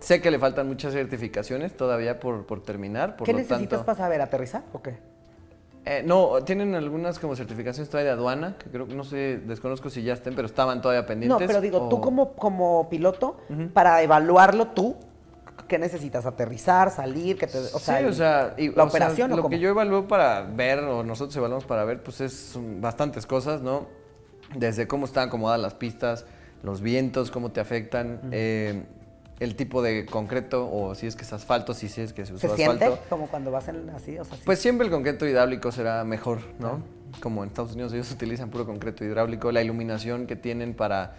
Sé 0.00 0.20
que 0.20 0.30
le 0.30 0.38
faltan 0.38 0.68
muchas 0.68 0.92
certificaciones 0.92 1.76
todavía 1.76 2.20
por, 2.20 2.46
por 2.46 2.62
terminar. 2.62 3.16
Por 3.16 3.26
¿Qué 3.26 3.34
necesitas 3.34 3.82
para 3.82 3.98
saber 3.98 4.20
aterrizar 4.20 4.62
o 4.72 4.80
qué? 4.80 4.96
Eh, 5.84 6.02
no, 6.04 6.42
tienen 6.44 6.74
algunas 6.74 7.18
como 7.18 7.34
certificaciones 7.34 7.88
todavía 7.88 8.12
de 8.12 8.18
aduana, 8.18 8.56
que 8.58 8.70
creo 8.70 8.86
que 8.86 8.94
no 8.94 9.04
sé, 9.04 9.38
desconozco 9.38 9.88
si 9.88 10.02
ya 10.02 10.12
estén, 10.12 10.34
pero 10.34 10.46
estaban 10.46 10.82
todavía 10.82 11.06
pendientes. 11.06 11.40
No, 11.40 11.46
pero 11.46 11.60
digo, 11.60 11.88
tú 11.88 12.00
como, 12.00 12.34
como 12.34 12.88
piloto, 12.90 13.38
para 13.72 14.02
evaluarlo 14.02 14.68
tú, 14.68 14.96
¿Qué 15.68 15.78
necesitas? 15.78 16.24
¿Aterrizar, 16.26 16.90
salir? 16.90 17.36
Que 17.36 17.46
te, 17.46 17.58
o 17.58 17.78
sea, 17.78 17.98
sí, 17.98 18.04
o 18.04 18.12
sea, 18.12 18.54
la 18.74 18.84
operación. 18.84 19.36
lo 19.36 19.48
que 19.48 19.58
yo 19.58 19.68
evalúo 19.68 20.08
para 20.08 20.42
ver, 20.42 20.80
o 20.80 21.02
nosotros 21.04 21.36
evaluamos 21.36 21.66
para 21.66 21.84
ver, 21.84 22.02
pues 22.02 22.20
es 22.20 22.58
bastantes 22.80 23.26
cosas, 23.26 23.60
¿no? 23.60 23.86
Desde 24.56 24.88
cómo 24.88 25.04
están 25.04 25.28
acomodadas 25.28 25.60
las 25.60 25.74
pistas, 25.74 26.24
los 26.62 26.80
vientos, 26.80 27.30
cómo 27.30 27.52
te 27.52 27.60
afectan, 27.60 28.20
eh, 28.32 28.84
el 29.40 29.54
tipo 29.54 29.82
de 29.82 30.06
concreto, 30.06 30.68
o 30.72 30.94
si 30.94 31.06
es 31.06 31.14
que 31.14 31.22
es 31.22 31.32
asfalto, 31.32 31.74
si 31.74 31.86
es 31.86 32.12
que 32.12 32.26
se 32.26 32.32
usa 32.32 32.48
¿Se 32.48 32.56
siente 32.56 32.90
como 33.08 33.28
cuando 33.28 33.50
vas 33.50 33.68
en 33.68 33.88
así, 33.90 34.18
o 34.18 34.24
sea, 34.24 34.36
Pues 34.44 34.58
siempre 34.58 34.86
el 34.86 34.92
concreto 34.92 35.26
hidráulico 35.26 35.70
será 35.70 36.02
mejor, 36.04 36.40
¿no? 36.58 36.82
Como 37.20 37.44
en 37.44 37.50
Estados 37.50 37.74
Unidos 37.74 37.92
ellos 37.92 38.10
utilizan 38.10 38.50
puro 38.50 38.66
concreto 38.66 39.04
hidráulico, 39.04 39.52
la 39.52 39.62
iluminación 39.62 40.26
que 40.26 40.34
tienen 40.34 40.74
para 40.74 41.14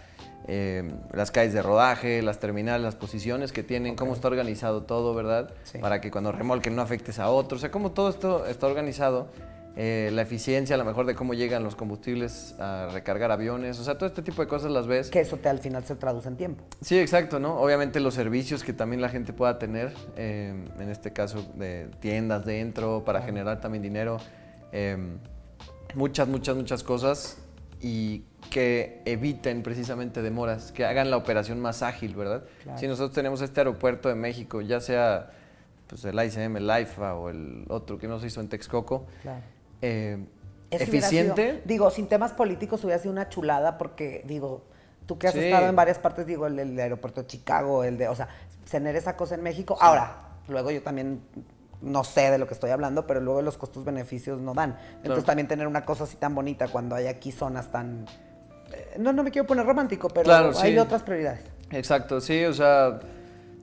eh, 0.48 0.90
las 1.12 1.30
calles 1.30 1.52
de 1.52 1.62
rodaje, 1.62 2.22
las 2.22 2.38
terminales, 2.38 2.82
las 2.82 2.96
posiciones 2.96 3.52
que 3.52 3.62
tienen, 3.62 3.96
cómo 3.96 4.14
está 4.14 4.28
organizado 4.28 4.82
todo, 4.82 5.14
¿verdad? 5.14 5.52
Para 5.80 6.00
que 6.00 6.10
cuando 6.10 6.32
remolquen 6.32 6.74
no 6.74 6.82
afectes 6.82 7.18
a 7.18 7.30
otros, 7.30 7.60
o 7.60 7.62
sea, 7.62 7.70
cómo 7.70 7.92
todo 7.92 8.08
esto 8.08 8.46
está 8.46 8.66
organizado, 8.66 9.28
eh, 9.76 10.10
la 10.12 10.22
eficiencia, 10.22 10.74
a 10.74 10.78
lo 10.78 10.84
mejor 10.84 11.06
de 11.06 11.14
cómo 11.14 11.34
llegan 11.34 11.62
los 11.62 11.76
combustibles 11.76 12.56
a 12.58 12.88
recargar 12.92 13.30
aviones, 13.30 13.78
o 13.78 13.84
sea, 13.84 13.96
todo 13.96 14.08
este 14.08 14.22
tipo 14.22 14.42
de 14.42 14.48
cosas 14.48 14.70
las 14.72 14.86
ves. 14.86 15.10
Que 15.10 15.20
eso 15.20 15.36
te 15.36 15.48
al 15.48 15.60
final 15.60 15.84
se 15.84 15.94
traduce 15.94 16.28
en 16.28 16.36
tiempo. 16.36 16.64
Sí, 16.80 16.98
exacto, 16.98 17.38
¿no? 17.38 17.60
Obviamente 17.60 18.00
los 18.00 18.14
servicios 18.14 18.64
que 18.64 18.72
también 18.72 19.00
la 19.00 19.08
gente 19.08 19.32
pueda 19.32 19.58
tener, 19.58 19.92
eh, 20.16 20.52
en 20.78 20.88
este 20.88 21.12
caso 21.12 21.46
de 21.54 21.88
tiendas 22.00 22.44
dentro, 22.44 23.04
para 23.04 23.22
generar 23.22 23.60
también 23.60 23.82
dinero, 23.82 24.18
muchas, 25.94 26.28
muchas, 26.28 26.56
muchas 26.56 26.82
cosas 26.82 27.38
y 27.80 28.24
que 28.50 29.00
eviten 29.04 29.62
precisamente 29.62 30.22
demoras, 30.22 30.72
que 30.72 30.84
hagan 30.84 31.10
la 31.10 31.16
operación 31.16 31.60
más 31.60 31.82
ágil, 31.82 32.14
¿verdad? 32.14 32.44
Si 32.76 32.86
nosotros 32.86 33.12
tenemos 33.12 33.40
este 33.40 33.60
aeropuerto 33.60 34.08
de 34.08 34.16
México, 34.16 34.60
ya 34.60 34.80
sea 34.80 35.30
pues, 35.86 36.04
el 36.04 36.22
ICM, 36.22 36.56
el 36.56 36.70
AIFA 36.70 37.14
o 37.14 37.30
el 37.30 37.64
otro 37.68 37.98
que 37.98 38.08
nos 38.08 38.24
hizo 38.24 38.40
en 38.40 38.48
Texcoco, 38.48 39.06
eh, 39.80 40.18
eficiente. 40.70 41.62
digo, 41.64 41.90
sin 41.90 42.08
temas 42.08 42.32
políticos 42.32 42.84
hubiera 42.84 43.00
sido 43.00 43.12
una 43.12 43.28
chulada 43.28 43.78
porque, 43.78 44.22
digo, 44.26 44.64
tú 45.06 45.18
que 45.18 45.28
has 45.28 45.34
estado 45.34 45.68
en 45.68 45.76
varias 45.76 45.98
partes, 45.98 46.26
digo, 46.26 46.46
el, 46.46 46.78
aeropuerto 46.78 47.22
de 47.22 47.26
Chicago, 47.26 47.84
el 47.84 47.98
de, 47.98 48.08
o 48.08 48.14
sea, 48.14 48.28
tener 48.70 48.96
esa 48.96 49.16
cosa 49.16 49.34
en 49.34 49.42
México. 49.42 49.76
Ahora, 49.80 50.38
luego 50.48 50.70
yo 50.70 50.82
también 50.82 51.22
no 51.82 52.04
sé 52.04 52.30
de 52.30 52.38
lo 52.38 52.46
que 52.46 52.54
estoy 52.54 52.70
hablando, 52.70 53.06
pero 53.06 53.20
luego 53.20 53.42
los 53.42 53.56
costos-beneficios 53.56 54.40
no 54.40 54.54
dan. 54.54 54.78
Entonces 54.98 55.24
también 55.24 55.48
tener 55.48 55.66
una 55.66 55.84
cosa 55.84 56.04
así 56.04 56.16
tan 56.16 56.34
bonita 56.34 56.68
cuando 56.68 56.94
hay 56.94 57.06
aquí 57.06 57.32
zonas 57.32 57.70
tan... 57.70 58.06
No, 58.98 59.12
no 59.12 59.22
me 59.22 59.30
quiero 59.30 59.46
poner 59.46 59.66
romántico, 59.66 60.08
pero 60.08 60.52
hay 60.58 60.78
otras 60.78 61.02
prioridades. 61.02 61.42
Exacto, 61.70 62.20
sí, 62.20 62.44
o 62.44 62.52
sea, 62.52 63.00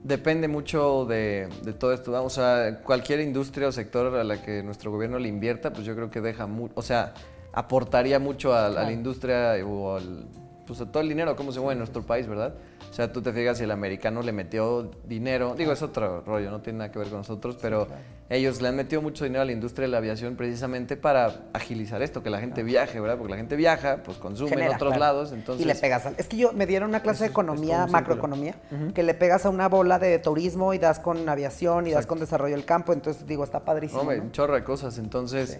depende 0.02 0.48
mucho 0.48 1.04
de, 1.04 1.48
todo 1.78 1.92
esto. 1.92 2.24
O 2.24 2.30
sea, 2.30 2.80
cualquier 2.82 3.20
industria 3.20 3.68
o 3.68 3.72
sector 3.72 4.14
a 4.16 4.24
la 4.24 4.42
que 4.42 4.62
nuestro 4.62 4.90
gobierno 4.90 5.18
le 5.18 5.28
invierta, 5.28 5.72
pues 5.72 5.84
yo 5.84 5.94
creo 5.94 6.10
que 6.10 6.20
deja 6.20 6.46
mucho, 6.46 6.72
o 6.76 6.82
sea, 6.82 7.14
aportaría 7.52 8.18
mucho 8.18 8.54
a, 8.54 8.68
la 8.68 8.90
industria 8.92 9.54
o 9.66 9.96
al, 9.96 10.26
pues 10.68 10.78
todo 10.90 11.00
el 11.02 11.08
dinero, 11.08 11.34
como 11.34 11.50
se 11.50 11.60
mueve 11.60 11.72
en 11.72 11.78
nuestro 11.78 12.02
país, 12.02 12.26
¿verdad? 12.26 12.54
O 12.90 12.92
sea, 12.92 13.10
tú 13.12 13.22
te 13.22 13.32
fijas 13.32 13.58
si 13.58 13.64
el 13.64 13.70
americano 13.70 14.22
le 14.22 14.32
metió 14.32 14.90
dinero, 15.04 15.54
digo, 15.56 15.72
es 15.72 15.82
otro 15.82 16.20
rollo, 16.20 16.50
no 16.50 16.60
tiene 16.60 16.80
nada 16.80 16.92
que 16.92 16.98
ver 16.98 17.08
con 17.08 17.18
nosotros, 17.18 17.56
pero 17.60 17.88
ellos 18.28 18.60
le 18.60 18.68
han 18.68 18.76
metido 18.76 19.00
mucho 19.00 19.24
dinero 19.24 19.42
a 19.42 19.44
la 19.46 19.52
industria 19.52 19.86
de 19.86 19.92
la 19.92 19.98
aviación 19.98 20.36
precisamente 20.36 20.96
para 20.96 21.48
agilizar 21.54 22.02
esto, 22.02 22.22
que 22.22 22.28
la 22.28 22.40
gente 22.40 22.62
viaje, 22.62 23.00
¿verdad? 23.00 23.16
Porque 23.16 23.30
la 23.30 23.38
gente 23.38 23.56
viaja, 23.56 24.02
pues 24.04 24.18
consume 24.18 24.66
en 24.66 24.74
otros 24.74 24.98
lados, 24.98 25.32
entonces... 25.32 25.64
Y 25.64 25.68
le 25.68 25.74
pegas 25.74 26.06
Es 26.18 26.28
que 26.28 26.36
yo 26.36 26.52
me 26.52 26.66
dieron 26.66 26.90
una 26.90 27.00
clase 27.00 27.24
de 27.24 27.30
economía, 27.30 27.86
macroeconomía, 27.86 28.54
que 28.94 29.02
le 29.02 29.14
pegas 29.14 29.46
a 29.46 29.48
una 29.48 29.68
bola 29.68 29.98
de 29.98 30.18
turismo 30.18 30.74
y 30.74 30.78
das 30.78 30.98
con 30.98 31.28
aviación 31.28 31.86
y 31.86 31.92
das 31.92 32.06
con 32.06 32.20
desarrollo 32.20 32.54
del 32.54 32.66
campo, 32.66 32.92
entonces 32.92 33.26
digo, 33.26 33.44
está 33.44 33.64
padrísimo. 33.64 34.02
Hombre, 34.02 34.20
un 34.20 34.32
chorro 34.32 34.54
de 34.54 34.64
cosas, 34.64 34.98
entonces 34.98 35.58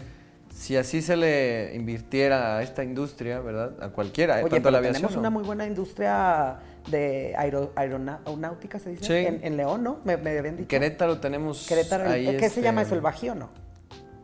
si 0.59 0.77
así 0.77 1.03
se 1.03 1.16
le 1.16 1.73
invirtiera 1.77 2.59
a 2.59 2.62
esta 2.64 2.83
industria, 2.83 3.38
¿verdad? 3.38 3.81
A 3.81 3.90
cualquiera, 3.90 4.40
¿eh? 4.40 4.42
Oye, 4.42 4.51
tanto 4.51 4.73
la 4.73 4.79
aviación. 4.79 5.03
Tenemos 5.03 5.16
una 5.16 5.31
muy 5.31 5.44
buena 5.44 5.64
industria 5.64 6.57
de 6.90 7.33
aeronáutica, 7.37 8.81
se 8.81 8.90
dice, 8.90 9.05
sí. 9.05 9.38
en, 9.40 9.57
León, 9.57 9.85
¿no? 9.85 10.01
Me, 10.03 10.14
habían 10.14 10.57
dicho. 10.57 10.66
Querétaro 10.66 11.21
tenemos. 11.21 11.64
Querétaro, 11.68 12.11
ahí 12.11 12.37
¿qué 12.37 12.51
se 12.51 12.61
llama 12.61 12.83
este, 12.83 12.88
eso? 12.88 12.94
¿El 12.97 13.03
Bajío, 13.03 13.37
no? 13.37 13.51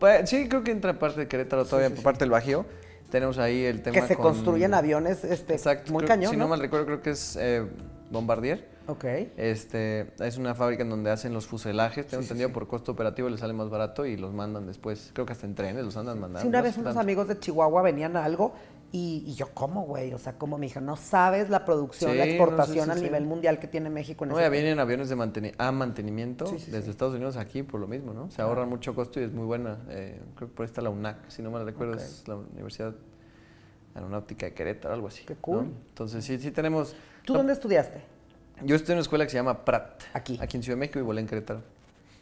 Pues, 0.00 0.28
sí, 0.28 0.48
creo 0.48 0.64
que 0.64 0.72
entra 0.72 0.98
parte 0.98 1.20
de 1.20 1.28
Querétaro 1.28 1.66
todavía, 1.66 1.94
por 1.94 2.02
parte 2.02 2.20
del 2.20 2.30
Bajío. 2.30 2.66
Tenemos 3.12 3.38
ahí 3.38 3.64
el 3.64 3.82
tema. 3.82 3.94
Que 3.94 4.02
se 4.02 4.16
construyen 4.16 4.74
aviones 4.74 5.22
este, 5.22 5.56
muy 5.92 6.04
cañón. 6.04 6.32
Si 6.32 6.36
¿no? 6.36 6.48
mal 6.48 6.58
recuerdo, 6.58 6.86
creo 6.86 7.00
que 7.00 7.10
es. 7.10 7.38
Eh, 7.40 7.64
Bombardier. 8.10 8.68
Ok. 8.86 9.04
Este, 9.36 10.12
es 10.18 10.36
una 10.36 10.54
fábrica 10.54 10.82
en 10.82 10.90
donde 10.90 11.10
hacen 11.10 11.32
los 11.32 11.46
fuselajes, 11.46 12.06
tengo 12.06 12.22
entendido 12.22 12.52
por 12.52 12.66
costo 12.68 12.92
operativo 12.92 13.28
les 13.30 13.40
sale 13.40 13.54
más 13.54 13.70
barato 13.70 14.04
y 14.04 14.16
los 14.18 14.32
mandan 14.34 14.66
después, 14.66 15.10
creo 15.14 15.24
que 15.24 15.32
hasta 15.32 15.46
en 15.46 15.54
trenes 15.54 15.84
los 15.84 15.96
andan 15.96 16.20
mandando. 16.20 16.42
Sí, 16.42 16.48
una 16.48 16.58
no 16.58 16.64
vez 16.64 16.74
unos 16.76 16.88
tanto. 16.88 17.00
amigos 17.00 17.28
de 17.28 17.38
Chihuahua 17.38 17.80
venían 17.82 18.14
a 18.16 18.24
algo 18.24 18.52
y, 18.92 19.24
y 19.26 19.34
yo, 19.34 19.48
¿cómo, 19.54 19.86
güey? 19.86 20.12
O 20.12 20.18
sea, 20.18 20.34
como 20.34 20.58
mi 20.58 20.66
hija, 20.66 20.80
no 20.82 20.96
sabes 20.96 21.48
la 21.48 21.64
producción, 21.64 22.16
la 22.16 22.26
no, 22.26 22.30
exportación 22.30 22.84
sí, 22.84 22.90
a 22.90 22.94
nivel 22.94 23.24
mundial 23.26 23.58
que 23.58 23.66
tiene 23.68 23.88
México 23.88 24.24
en 24.24 24.28
No, 24.30 24.36
ese 24.36 24.44
ya 24.44 24.50
vienen 24.50 24.78
aviones 24.78 25.08
de 25.08 25.16
manteni- 25.16 25.54
a 25.56 25.72
mantenimiento 25.72 26.44
desde. 26.44 26.90
Estados 26.90 27.14
Unidos 27.14 27.36
aquí 27.38 27.62
por 27.62 27.80
lo 27.80 27.86
mismo, 27.88 28.12
¿no? 28.12 28.30
Se 28.30 28.42
ahorran 28.42 28.68
mucho 28.68 28.94
costo 28.94 29.18
y 29.18 29.24
es 29.24 29.32
muy 29.32 29.46
buena. 29.46 29.78
Eh, 29.88 30.20
creo 30.36 30.48
que 30.50 30.54
por 30.54 30.64
ahí 30.64 30.68
está 30.68 30.82
la 30.82 30.90
UNAC, 30.90 31.28
si 31.30 31.42
no 31.42 31.50
mal 31.50 31.64
recuerdo, 31.64 31.94
es 31.94 32.22
la 32.28 32.36
Universidad 32.36 32.94
Aeronáutica 33.94 34.46
de 34.46 34.54
Querétaro, 34.54 34.94
algo 34.94 35.08
así. 35.08 35.24
Qué 35.24 35.34
cool. 35.36 35.56
¿no? 35.64 35.72
Entonces 35.88 36.24
sí, 36.24 36.38
sí 36.38 36.50
tenemos... 36.50 36.94
¿Tú 37.24 37.32
no, 37.32 37.38
dónde 37.40 37.52
estudiaste? 37.52 38.00
Yo 38.62 38.76
estoy 38.76 38.92
en 38.92 38.96
una 38.98 39.02
escuela 39.02 39.24
que 39.24 39.30
se 39.30 39.36
llama 39.36 39.64
Prat. 39.64 40.02
Aquí. 40.12 40.38
Aquí 40.40 40.56
en 40.56 40.62
Ciudad 40.62 40.76
de 40.76 40.80
México 40.80 40.98
y 40.98 41.02
volé 41.02 41.20
en 41.20 41.26
Querétaro. 41.26 41.62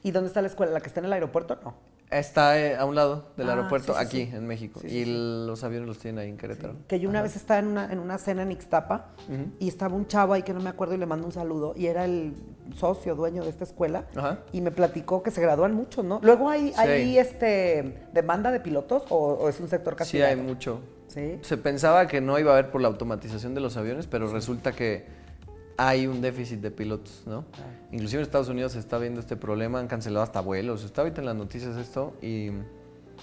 ¿Y 0.02 0.10
dónde 0.10 0.28
está 0.28 0.40
la 0.42 0.48
escuela? 0.48 0.72
¿La 0.72 0.80
que 0.80 0.88
está 0.88 1.00
en 1.00 1.06
el 1.06 1.12
aeropuerto? 1.12 1.58
No. 1.62 1.74
Está 2.10 2.60
eh, 2.60 2.76
a 2.76 2.84
un 2.84 2.94
lado 2.94 3.30
del 3.38 3.48
Ah, 3.48 3.52
aeropuerto, 3.54 3.94
sí, 3.94 3.98
sí, 4.00 4.04
aquí 4.06 4.26
sí. 4.30 4.36
en 4.36 4.46
México. 4.46 4.80
Y 4.84 5.06
los 5.46 5.64
aviones 5.64 5.88
los 5.88 5.98
tienen 5.98 6.18
ahí 6.18 6.28
en 6.28 6.36
Querétaro. 6.36 6.74
Que 6.86 7.00
yo 7.00 7.08
una 7.08 7.22
vez 7.22 7.36
estaba 7.36 7.60
en 7.60 7.68
una, 7.68 7.90
en 7.90 7.98
una 7.98 8.18
cena 8.18 8.42
en 8.42 8.52
Ixtapa 8.52 9.06
y 9.58 9.66
estaba 9.68 9.94
un 9.96 10.06
chavo 10.06 10.34
ahí 10.34 10.42
que 10.42 10.52
no 10.52 10.60
me 10.60 10.68
acuerdo 10.68 10.94
y 10.94 10.98
le 10.98 11.06
mando 11.06 11.26
un 11.26 11.32
saludo 11.32 11.72
y 11.74 11.86
era 11.86 12.04
el 12.04 12.34
socio, 12.76 13.14
dueño 13.14 13.42
de 13.44 13.48
esta 13.48 13.64
escuela 13.64 14.04
Ajá. 14.14 14.40
y 14.52 14.60
me 14.60 14.70
platicó 14.72 15.22
que 15.22 15.30
se 15.30 15.40
gradúan 15.40 15.72
muchos, 15.72 16.04
¿no? 16.04 16.20
Luego 16.22 16.50
hay, 16.50 16.74
hay 16.76 17.16
este, 17.18 18.06
demanda 18.12 18.50
de 18.50 18.60
pilotos 18.60 19.04
o, 19.08 19.16
o 19.16 19.48
es 19.48 19.58
un 19.60 19.68
sector 19.68 19.96
casi 19.96 20.18
Sí, 20.18 20.22
hay 20.22 20.36
mucho. 20.36 20.80
Sí. 21.12 21.38
Se 21.42 21.56
pensaba 21.58 22.06
que 22.06 22.20
no 22.20 22.38
iba 22.38 22.50
a 22.52 22.54
haber 22.58 22.70
por 22.70 22.80
la 22.80 22.88
automatización 22.88 23.54
de 23.54 23.60
los 23.60 23.76
aviones, 23.76 24.06
pero 24.06 24.30
resulta 24.32 24.72
que 24.72 25.04
hay 25.76 26.06
un 26.06 26.20
déficit 26.20 26.60
de 26.60 26.70
pilotos, 26.70 27.22
¿no? 27.26 27.44
Inclusive 27.90 28.20
en 28.20 28.26
Estados 28.26 28.48
Unidos 28.48 28.72
se 28.72 28.78
está 28.78 28.98
viendo 28.98 29.20
este 29.20 29.36
problema, 29.36 29.78
han 29.78 29.88
cancelado 29.88 30.22
hasta 30.22 30.40
vuelos, 30.40 30.84
está 30.84 31.02
ahorita 31.02 31.20
en 31.20 31.26
las 31.26 31.36
noticias 31.36 31.76
esto 31.76 32.14
y 32.22 32.50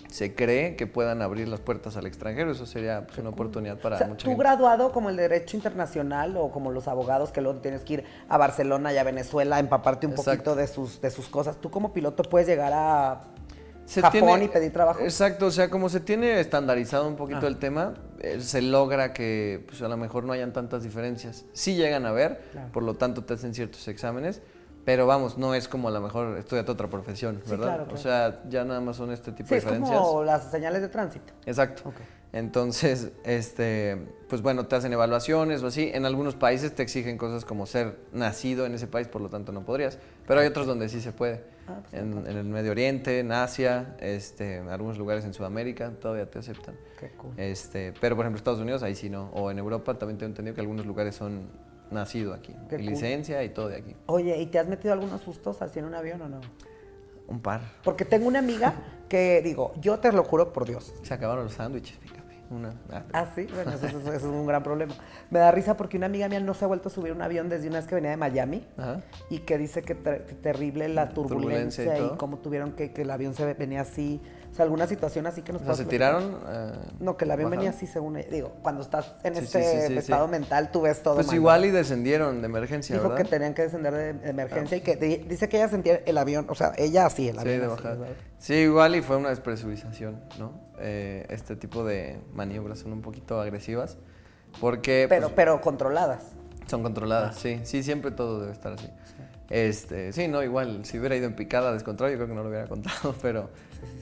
se 0.10 0.34
cree 0.34 0.76
que 0.76 0.88
puedan 0.88 1.22
abrir 1.22 1.48
las 1.48 1.60
puertas 1.60 1.98
al 1.98 2.06
extranjero, 2.08 2.52
eso 2.52 2.66
sería 2.66 3.06
pues, 3.06 3.18
una 3.20 3.30
oportunidad 3.30 3.78
para 3.80 3.96
O 3.96 3.98
sea, 4.00 4.08
mucha 4.08 4.24
tú 4.24 4.32
gente. 4.32 4.44
graduado 4.44 4.92
como 4.92 5.10
el 5.10 5.18
derecho 5.18 5.58
internacional 5.58 6.38
o 6.38 6.52
como 6.52 6.72
los 6.72 6.88
abogados 6.88 7.32
que 7.32 7.42
luego 7.42 7.60
tienes 7.60 7.82
que 7.84 7.96
ir 7.96 8.04
a 8.28 8.38
Barcelona 8.38 8.94
y 8.94 8.98
a 8.98 9.04
Venezuela 9.04 9.58
a 9.58 9.60
empaparte 9.60 10.08
un 10.08 10.14
Exacto. 10.14 10.32
poquito 10.32 10.56
de 10.56 10.68
sus, 10.68 11.02
de 11.02 11.12
sus 11.12 11.28
cosas, 11.28 11.58
tú 11.62 11.70
como 11.70 11.94
piloto 11.94 12.24
puedes 12.24 12.48
llegar 12.48 12.72
a 12.74 13.22
Se 13.90 14.02
Japón 14.02 14.22
tiene- 14.22 14.46
y 14.46 14.48
pedir 14.50 14.72
trabajo. 14.72 15.00
Exacto, 15.02 15.48
o 15.48 15.52
sea, 15.52 15.70
como 15.72 15.90
se 15.90 16.00
tiene 16.00 16.40
estandarizado 16.40 17.08
un 17.08 17.16
poquito 17.16 17.42
Ah. 17.46 17.48
el 17.50 17.58
tema, 17.58 17.96
eh, 18.20 18.40
se 18.40 18.62
logra 18.62 19.14
que 19.14 19.66
pues, 19.68 19.82
a 19.82 19.88
lo 19.88 19.98
mejor 19.98 20.26
no 20.26 20.32
hayan 20.34 20.54
tantas 20.54 20.84
diferencias. 20.84 21.46
Sí 21.54 21.76
llegan 21.76 22.06
a 22.06 22.12
ver, 22.12 22.40
Claro. 22.52 22.72
por 22.72 22.84
lo 22.84 22.94
tanto 22.96 23.24
te 23.24 23.34
hacen 23.34 23.56
ciertos 23.56 23.88
exámenes, 23.88 24.42
pero 24.86 25.08
vamos, 25.08 25.40
no 25.40 25.56
es 25.56 25.68
como 25.68 25.88
a 25.88 25.92
lo 25.92 26.02
mejor 26.02 26.38
estudiar 26.38 26.70
otra 26.70 26.88
profesión, 26.88 27.42
Sí, 27.44 27.50
¿verdad? 27.50 27.78
claro, 27.78 27.94
O 27.94 27.98
sea, 27.98 28.44
ya 28.48 28.64
nada 28.64 28.80
más 28.80 28.96
son 28.96 29.12
este 29.12 29.32
tipo 29.32 29.48
Sí, 29.50 29.56
de 29.56 29.58
es 29.58 29.64
diferencias. 29.66 30.00
como 30.00 30.24
las 30.24 30.52
señales 30.52 30.82
de 30.84 30.90
tránsito. 30.90 31.34
Exacto. 31.48 31.92
Entonces, 32.32 33.10
este, 33.24 33.98
pues 34.28 34.44
bueno, 34.44 34.68
te 34.68 34.76
hacen 34.76 34.94
evaluaciones 34.94 35.64
o 35.64 35.68
así. 35.68 35.90
En 35.92 36.06
algunos 36.06 36.36
países 36.36 36.76
te 36.76 36.84
exigen 36.84 37.18
cosas 37.18 37.44
como 37.44 37.66
ser 37.66 37.98
nacido 38.14 38.68
en 38.68 38.76
ese 38.76 38.86
país, 38.86 39.08
por 39.08 39.22
lo 39.22 39.30
tanto 39.30 39.52
no 39.52 39.66
podrías. 39.66 39.98
Pero 40.28 40.40
hay 40.42 40.46
otros 40.48 40.68
donde 40.68 40.90
sí 40.90 41.02
se 41.02 41.12
puede. 41.12 41.44
Ah, 41.70 41.82
pues, 41.82 41.94
en, 41.94 42.26
en 42.26 42.38
el 42.38 42.46
Medio 42.46 42.72
Oriente, 42.72 43.20
en 43.20 43.32
Asia, 43.32 43.96
este, 44.00 44.58
en 44.58 44.70
algunos 44.70 44.98
lugares 44.98 45.24
en 45.24 45.34
Sudamérica 45.34 45.92
todavía 45.92 46.30
te 46.30 46.40
aceptan. 46.40 46.76
Qué 47.00 47.10
cool. 47.12 47.32
Este, 47.38 47.94
pero 48.02 48.16
por 48.16 48.26
ejemplo 48.26 48.38
Estados 48.38 48.60
Unidos 48.60 48.82
ahí 48.82 48.96
sí 48.96 49.10
no. 49.10 49.30
O 49.34 49.52
en 49.52 49.60
Europa 49.60 49.98
también 49.98 50.18
tengo 50.18 50.30
entendido 50.30 50.56
que 50.56 50.62
algunos 50.62 50.86
lugares 50.86 51.16
son 51.16 51.48
nacido 51.92 52.34
aquí. 52.34 52.56
Qué 52.70 52.76
y 52.76 52.80
cool. 52.80 52.88
licencia 52.88 53.44
y 53.44 53.50
todo 53.50 53.68
de 53.68 53.78
aquí. 53.78 53.96
Oye, 54.08 54.38
¿y 54.42 54.48
te 54.48 54.58
has 54.58 54.68
metido 54.68 54.94
algunos 54.94 55.22
sustos 55.22 55.62
así 55.62 55.80
en 55.80 55.86
un 55.86 55.94
avión 55.94 56.22
o 56.24 56.30
no? 56.30 56.42
Un 57.28 57.40
par. 57.42 57.62
Porque 57.84 58.06
tengo 58.06 58.28
una 58.28 58.40
amiga 58.40 58.74
que, 59.08 59.42
digo, 59.44 59.74
yo 59.80 60.00
te 60.00 60.12
lo 60.12 60.24
juro 60.24 60.52
por 60.52 60.66
Dios. 60.66 60.96
Se 61.04 61.14
acabaron 61.14 61.44
los 61.44 61.54
sándwiches, 61.54 61.98
fíjate. 62.00 62.19
Una. 62.50 62.74
ah, 62.92 63.04
Ah, 63.14 63.26
sí, 63.36 63.48
bueno, 63.54 63.72
eso, 63.72 63.86
eso- 63.88 64.00
eso 64.00 64.12
es 64.16 64.24
un 64.24 64.46
gran 64.48 64.64
problema. 64.64 64.94
Me 65.30 65.40
da 65.40 65.52
risa 65.52 65.78
porque 65.78 65.98
una 65.98 66.08
amiga 66.08 66.28
mía 66.30 66.40
no 66.40 66.54
se 66.54 66.66
ha 66.66 66.68
vuelto 66.68 66.90
a 66.90 66.92
subir 66.92 67.12
un 67.12 67.22
avión 67.22 67.48
desde 67.50 67.68
una 67.68 67.78
vez 67.78 67.88
que 67.88 67.96
venía 67.96 68.10
de 68.12 68.18
Miami 68.18 68.66
Ajá. 68.78 69.02
y 69.30 69.40
que 69.40 69.58
dice 69.58 69.82
que 69.84 69.94
ter- 69.96 70.26
que 70.26 70.34
terrible 70.36 70.90
la 70.90 71.10
Turbulencia 71.10 71.84
y 71.84 71.88
turbulencia 71.88 72.16
y, 72.16 72.18
cómo 72.18 72.38
tuvieron 72.40 72.72
que, 72.72 72.92
que 72.92 73.04
el 73.04 73.12
avión 73.12 73.34
se 73.36 73.54
venía 73.54 73.82
así. 73.82 74.20
O 74.52 74.56
sea, 74.56 74.64
alguna 74.66 74.88
situación 74.88 75.28
así 75.28 75.42
que 75.42 75.54
nos 75.54 75.62
O 75.62 75.66
sea, 75.66 75.76
se 75.76 75.84
platicar? 75.84 76.18
tiraron. 76.20 76.40
ah, 76.46 76.72
No, 77.00 77.16
que 77.18 77.26
el 77.26 77.32
avión 77.32 77.50
venía 77.52 77.70
bajaron. 77.70 77.78
así 77.88 77.92
según 77.94 78.18
ella. 78.18 78.28
Digo, 78.32 78.52
cuando 78.62 78.82
estás 78.82 79.16
en 79.24 79.36
Sí, 79.36 79.44
este 79.44 79.64
sí, 79.64 79.82
sí, 79.82 79.88
sí, 79.88 79.98
estado 80.00 80.26
sí. 80.26 80.32
mental, 80.32 80.72
tú 80.72 80.82
ves 80.82 81.02
todo. 81.04 81.16
Pues 81.16 81.28
mal, 81.28 81.36
igual 81.36 81.62
¿no? 81.62 81.68
y 81.68 81.72
descendieron 81.72 82.42
de 82.42 82.46
emergencia, 82.48 82.96
Dijo 82.96 83.10
¿verdad? 83.10 83.24
que 83.24 83.30
tenían 83.30 83.54
que 83.54 83.62
descender 83.62 83.94
de 83.94 84.14
de 84.14 84.30
emergencia 84.30 84.78
y 84.78 84.82
que 84.82 84.96
di- 84.96 85.18
dice 85.18 85.48
que 85.48 85.58
ella 85.58 85.70
sentía 85.70 86.02
el 86.06 86.18
avión, 86.18 86.48
o 86.50 86.56
sea, 86.56 86.74
ella 86.78 87.06
así, 87.06 87.30
el 87.30 87.36
Sí, 87.36 87.42
avión. 87.42 87.60
de 87.62 87.74
así. 87.74 88.14
Sí, 88.40 88.54
igual 88.56 88.96
y 88.96 89.02
fue 89.02 89.18
una 89.18 89.30
despresurización, 89.30 90.20
¿no? 90.40 90.52
Eh, 90.80 91.26
este 91.30 91.56
tipo 91.56 91.84
de 91.86 92.20
maniobras 92.34 92.80
son 92.80 92.92
un 92.94 93.02
poquito 93.02 93.40
agresivas 93.40 93.98
porque 94.60 95.06
Pero, 95.08 95.28
pues, 95.28 95.34
pero 95.36 95.62
controladas. 95.62 96.24
son 96.68 96.82
controladas, 96.84 97.36
sí. 97.38 97.62
Sí, 97.64 97.84
siempre 97.84 98.12
todo 98.12 98.40
debe 98.42 98.52
estar 98.54 98.74
así. 98.74 98.90
Este, 99.50 100.14
sí, 100.14 100.28
no, 100.28 100.44
igual, 100.44 100.86
si 100.86 101.00
hubiera 101.00 101.16
ido 101.16 101.26
en 101.26 101.36
picada 101.36 101.74
descontrolado, 101.74 102.12
yo 102.14 102.18
creo 102.20 102.28
que 102.30 102.36
no 102.36 102.44
lo 102.44 102.50
hubiera 102.50 102.68
contado, 102.68 103.16
pero 103.22 103.50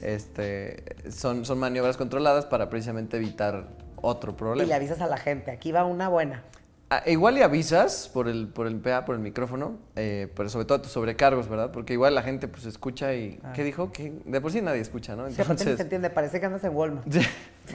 este, 0.02 0.84
son, 1.10 1.44
son 1.44 1.58
maniobras 1.58 1.96
controladas 1.96 2.46
para 2.46 2.68
precisamente 2.70 3.16
evitar 3.16 3.68
otro 3.96 4.32
Y 4.32 4.34
problema. 4.34 4.68
le 4.68 4.74
avisas 4.74 5.00
a 5.00 5.06
la 5.06 5.16
gente, 5.16 5.50
aquí 5.50 5.72
va 5.72 5.84
una 5.84 6.08
buena. 6.08 6.44
Ah, 6.90 7.02
igual 7.04 7.36
y 7.36 7.42
avisas 7.42 8.08
por 8.14 8.28
el, 8.28 8.48
por 8.48 8.66
el 8.66 8.76
PA, 8.80 9.04
por 9.04 9.14
el 9.14 9.20
micrófono, 9.20 9.76
eh, 9.94 10.32
pero 10.34 10.48
sobre 10.48 10.64
todo 10.64 10.78
a 10.78 10.82
tus 10.82 10.90
sobrecargos, 10.90 11.46
¿verdad? 11.46 11.70
Porque 11.70 11.92
igual 11.92 12.14
la 12.14 12.22
gente 12.22 12.48
pues 12.48 12.64
escucha 12.64 13.12
y... 13.14 13.38
¿Qué 13.54 13.62
dijo? 13.62 13.92
¿Qué? 13.92 14.14
De 14.24 14.40
por 14.40 14.50
sí 14.52 14.62
nadie 14.62 14.80
escucha, 14.80 15.14
¿no? 15.14 15.28
Sí, 15.28 15.42
aparte 15.42 15.66
ni 15.66 15.76
se 15.76 15.82
entiende, 15.82 16.08
parece 16.08 16.40
que 16.40 16.46
andas 16.46 16.64
en 16.64 16.74
Walmart. 16.74 17.06
Sí, 17.12 17.20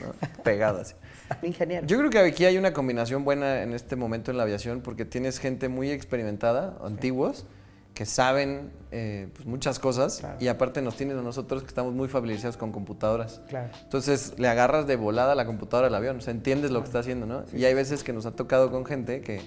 ¿no? 0.02 0.42
pegado 0.42 0.80
así. 0.80 0.94
Ingeniero. 1.46 1.86
Yo 1.86 1.96
creo 1.98 2.10
que 2.10 2.18
aquí 2.18 2.44
hay 2.44 2.58
una 2.58 2.72
combinación 2.72 3.24
buena 3.24 3.62
en 3.62 3.72
este 3.72 3.94
momento 3.94 4.32
en 4.32 4.36
la 4.38 4.42
aviación 4.42 4.80
porque 4.80 5.04
tienes 5.04 5.38
gente 5.38 5.68
muy 5.68 5.92
experimentada, 5.92 6.76
antiguos, 6.82 7.46
que 7.94 8.06
saben 8.06 8.72
eh, 8.90 9.28
pues, 9.34 9.46
muchas 9.46 9.78
cosas 9.78 10.18
Claro. 10.18 10.36
y 10.40 10.48
aparte 10.48 10.82
nos 10.82 10.96
tienes 10.96 11.16
a 11.16 11.22
nosotros 11.22 11.62
que 11.62 11.68
estamos 11.68 11.94
muy 11.94 12.08
familiarizados 12.08 12.56
con 12.56 12.72
computadoras. 12.72 13.40
Claro. 13.48 13.70
Entonces 13.82 14.34
le 14.36 14.48
agarras 14.48 14.86
de 14.86 14.96
volada 14.96 15.34
la 15.36 15.46
computadora 15.46 15.86
al 15.88 15.94
avión, 15.94 16.16
o 16.18 16.20
sea, 16.20 16.32
entiendes 16.32 16.70
lo 16.72 16.80
que 16.80 16.86
está 16.86 16.98
haciendo, 16.98 17.26
¿no? 17.26 17.44
y 17.52 17.64
hay 17.64 17.74
veces 17.74 18.02
que 18.04 18.12
nos 18.12 18.26
ha 18.26 18.32
tocado 18.32 18.70
con 18.72 18.84
gente 18.84 19.20
que, 19.20 19.40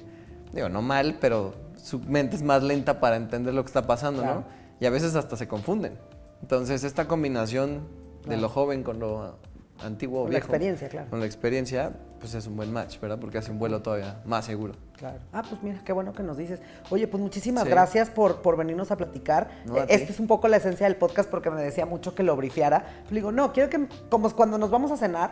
digo, 0.54 0.70
no 0.70 0.82
mal, 0.82 1.18
pero 1.20 1.54
su 1.76 2.00
mente 2.00 2.36
es 2.38 2.42
más 2.42 2.64
lenta 2.64 3.00
para 3.02 3.18
entender 3.18 3.54
lo 3.54 3.64
que 3.64 3.68
está 3.68 3.86
pasando, 3.86 4.22
Claro. 4.24 4.40
¿no? 4.42 4.46
Y 4.80 4.86
a 4.86 4.90
veces 4.92 5.16
hasta 5.16 5.36
se 5.36 5.48
confunden. 5.48 5.98
Entonces 6.42 6.84
esta 6.84 7.08
combinación 7.08 7.82
de 8.28 8.38
lo 8.38 8.48
joven 8.50 8.84
con 8.84 9.00
lo 9.00 9.38
antiguo 9.84 10.22
o 10.22 10.24
Con 10.24 10.34
la 10.34 10.40
viejo, 10.40 10.46
experiencia, 10.48 10.90
claro. 10.90 11.10
con 11.10 11.20
la 11.20 11.26
experiencia, 11.26 11.92
pues 12.20 12.34
es 12.34 12.48
un 12.48 12.56
buen 12.56 12.72
match, 12.74 13.00
¿verdad? 13.00 13.20
Porque 13.20 13.38
hace 13.38 13.52
un 13.52 13.60
vuelo 13.60 13.82
todavía 13.82 14.22
más 14.26 14.46
seguro. 14.46 14.76
Claro. 14.98 15.20
Ah, 15.32 15.44
pues 15.48 15.62
mira, 15.62 15.82
qué 15.86 15.94
bueno 15.94 16.14
que 16.14 16.24
nos 16.24 16.38
dices. 16.38 16.60
Oye, 16.90 17.08
pues 17.08 17.22
muchísimas 17.22 17.64
Sí. 17.66 17.70
gracias 17.70 18.10
por, 18.10 18.42
por 18.42 18.58
venirnos 18.58 18.90
a 18.92 18.98
platicar. 18.98 19.50
No, 19.66 19.76
a 19.78 19.86
ti. 19.86 19.94
Esta 19.94 20.12
es 20.12 20.20
un 20.20 20.28
poco 20.28 20.48
la 20.48 20.58
esencia 20.58 20.88
del 20.88 20.96
podcast 20.96 21.30
porque 21.30 21.50
me 21.52 21.62
decía 21.62 21.86
mucho 21.86 22.16
que 22.16 22.24
lo 22.24 22.36
brifiara. 22.36 22.86
Le 23.10 23.16
digo, 23.16 23.32
no, 23.32 23.54
quiero 23.54 23.70
que, 23.70 23.88
como 24.10 24.30
cuando 24.32 24.58
nos 24.58 24.72
vamos 24.72 24.92
a 24.92 24.98
cenar, 24.98 25.32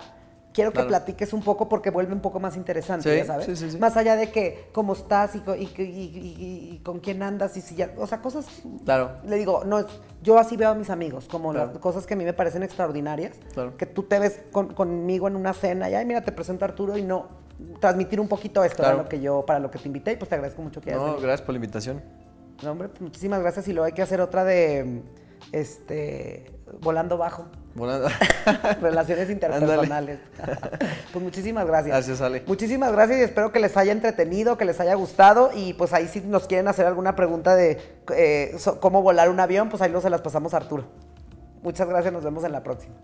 quiero 0.56 0.72
que 0.72 0.76
Claro. 0.76 0.88
platiques 0.88 1.34
un 1.34 1.44
poco 1.44 1.68
porque 1.68 1.90
vuelve 1.92 2.14
un 2.14 2.22
poco 2.22 2.40
más 2.40 2.56
interesante, 2.56 3.12
Sí, 3.12 3.18
ya 3.18 3.26
sabes. 3.26 3.46
sí, 3.46 3.56
sí, 3.58 3.72
sí. 3.72 3.78
Más 3.78 3.98
allá 3.98 4.16
de 4.16 4.32
que 4.32 4.70
cómo 4.72 4.94
estás 4.94 5.36
y, 5.36 5.40
y, 5.40 6.80
con 6.84 7.00
quién 7.00 7.22
andas 7.22 7.58
y 7.58 7.62
si 7.62 7.76
ya, 7.76 7.92
o 7.98 8.08
sea, 8.08 8.22
cosas 8.22 8.48
Claro. 8.86 9.12
le 9.26 9.36
digo, 9.36 9.64
no, 9.66 9.80
es- 9.80 9.86
yo 10.24 10.40
así 10.40 10.56
veo 10.56 10.70
a 10.70 10.76
mis 10.76 10.90
amigos, 10.90 11.28
como 11.30 11.52
Claro. 11.52 11.72
las 11.74 11.78
cosas 11.80 12.08
que 12.08 12.14
a 12.14 12.18
mí 12.18 12.24
me 12.24 12.34
parecen 12.34 12.64
extraordinarias, 12.64 13.38
Claro. 13.54 13.76
que 13.78 13.86
tú 13.86 14.04
te 14.04 14.18
ves 14.18 14.42
con- 14.52 14.74
conmigo 14.74 15.28
en 15.28 15.36
una 15.36 15.54
cena 15.54 15.90
y, 15.90 15.94
ay, 15.94 16.06
mira, 16.06 16.22
te 16.22 16.32
presento 16.32 16.64
a 16.66 16.70
Arturo 16.70 16.98
y 16.98 17.04
no, 17.04 17.28
transmitir 17.82 18.20
un 18.20 18.28
poquito 18.30 18.64
esto 18.64 18.78
Claro. 18.84 18.98
lo 19.00 19.10
que 19.10 19.20
yo, 19.20 19.46
para 19.46 19.60
lo 19.60 19.70
que 19.70 19.78
te 19.80 19.88
invité 19.88 20.14
y 20.14 20.16
pues 20.16 20.30
te 20.30 20.36
agradezco 20.36 20.62
mucho 20.62 20.80
que 20.82 20.92
hayas 20.92 21.02
No, 21.02 21.14
gracias 21.18 21.42
por 21.42 21.52
la 21.54 21.58
invitación. 21.58 22.02
No, 22.64 22.72
hombre, 22.72 22.88
pues, 22.90 23.02
muchísimas 23.02 23.42
gracias 23.42 23.68
y 23.68 23.74
luego 23.74 23.86
hay 23.86 23.92
que 23.92 24.02
hacer 24.02 24.22
otra 24.22 24.46
de, 24.46 25.02
este, 25.52 26.52
volando 26.82 27.18
bajo, 27.18 27.46
Volando. 27.76 28.08
relaciones 28.82 29.30
interpersonales. 29.32 30.20
pues 31.12 31.24
muchísimas 31.24 31.68
gracias. 31.68 31.94
Gracias, 31.94 32.22
Ale. 32.22 32.44
Muchísimas 32.48 32.92
gracias 32.94 33.20
y 33.20 33.22
espero 33.24 33.52
que 33.52 33.60
les 33.60 33.76
haya 33.76 33.92
entretenido, 33.92 34.58
que 34.58 34.66
les 34.66 34.80
haya 34.80 34.96
gustado 34.96 35.52
y 35.54 35.74
pues 35.74 35.94
ahí 35.94 36.08
si 36.08 36.22
nos 36.22 36.48
quieren 36.48 36.68
hacer 36.70 36.86
alguna 36.86 37.16
pregunta 37.16 37.56
de 37.56 37.82
eh, 38.16 38.56
cómo 38.80 39.02
volar 39.02 39.30
un 39.30 39.40
avión, 39.42 39.70
pues 39.70 39.82
ahí 39.82 39.92
lo 39.92 40.00
se 40.02 40.10
las 40.10 40.22
pasamos 40.22 40.54
a 40.54 40.58
Arturo. 40.58 40.86
Muchas 41.62 41.88
gracias, 41.88 42.14
nos 42.14 42.24
vemos 42.24 42.44
en 42.46 42.54
la 42.54 42.64
próxima. 42.64 42.96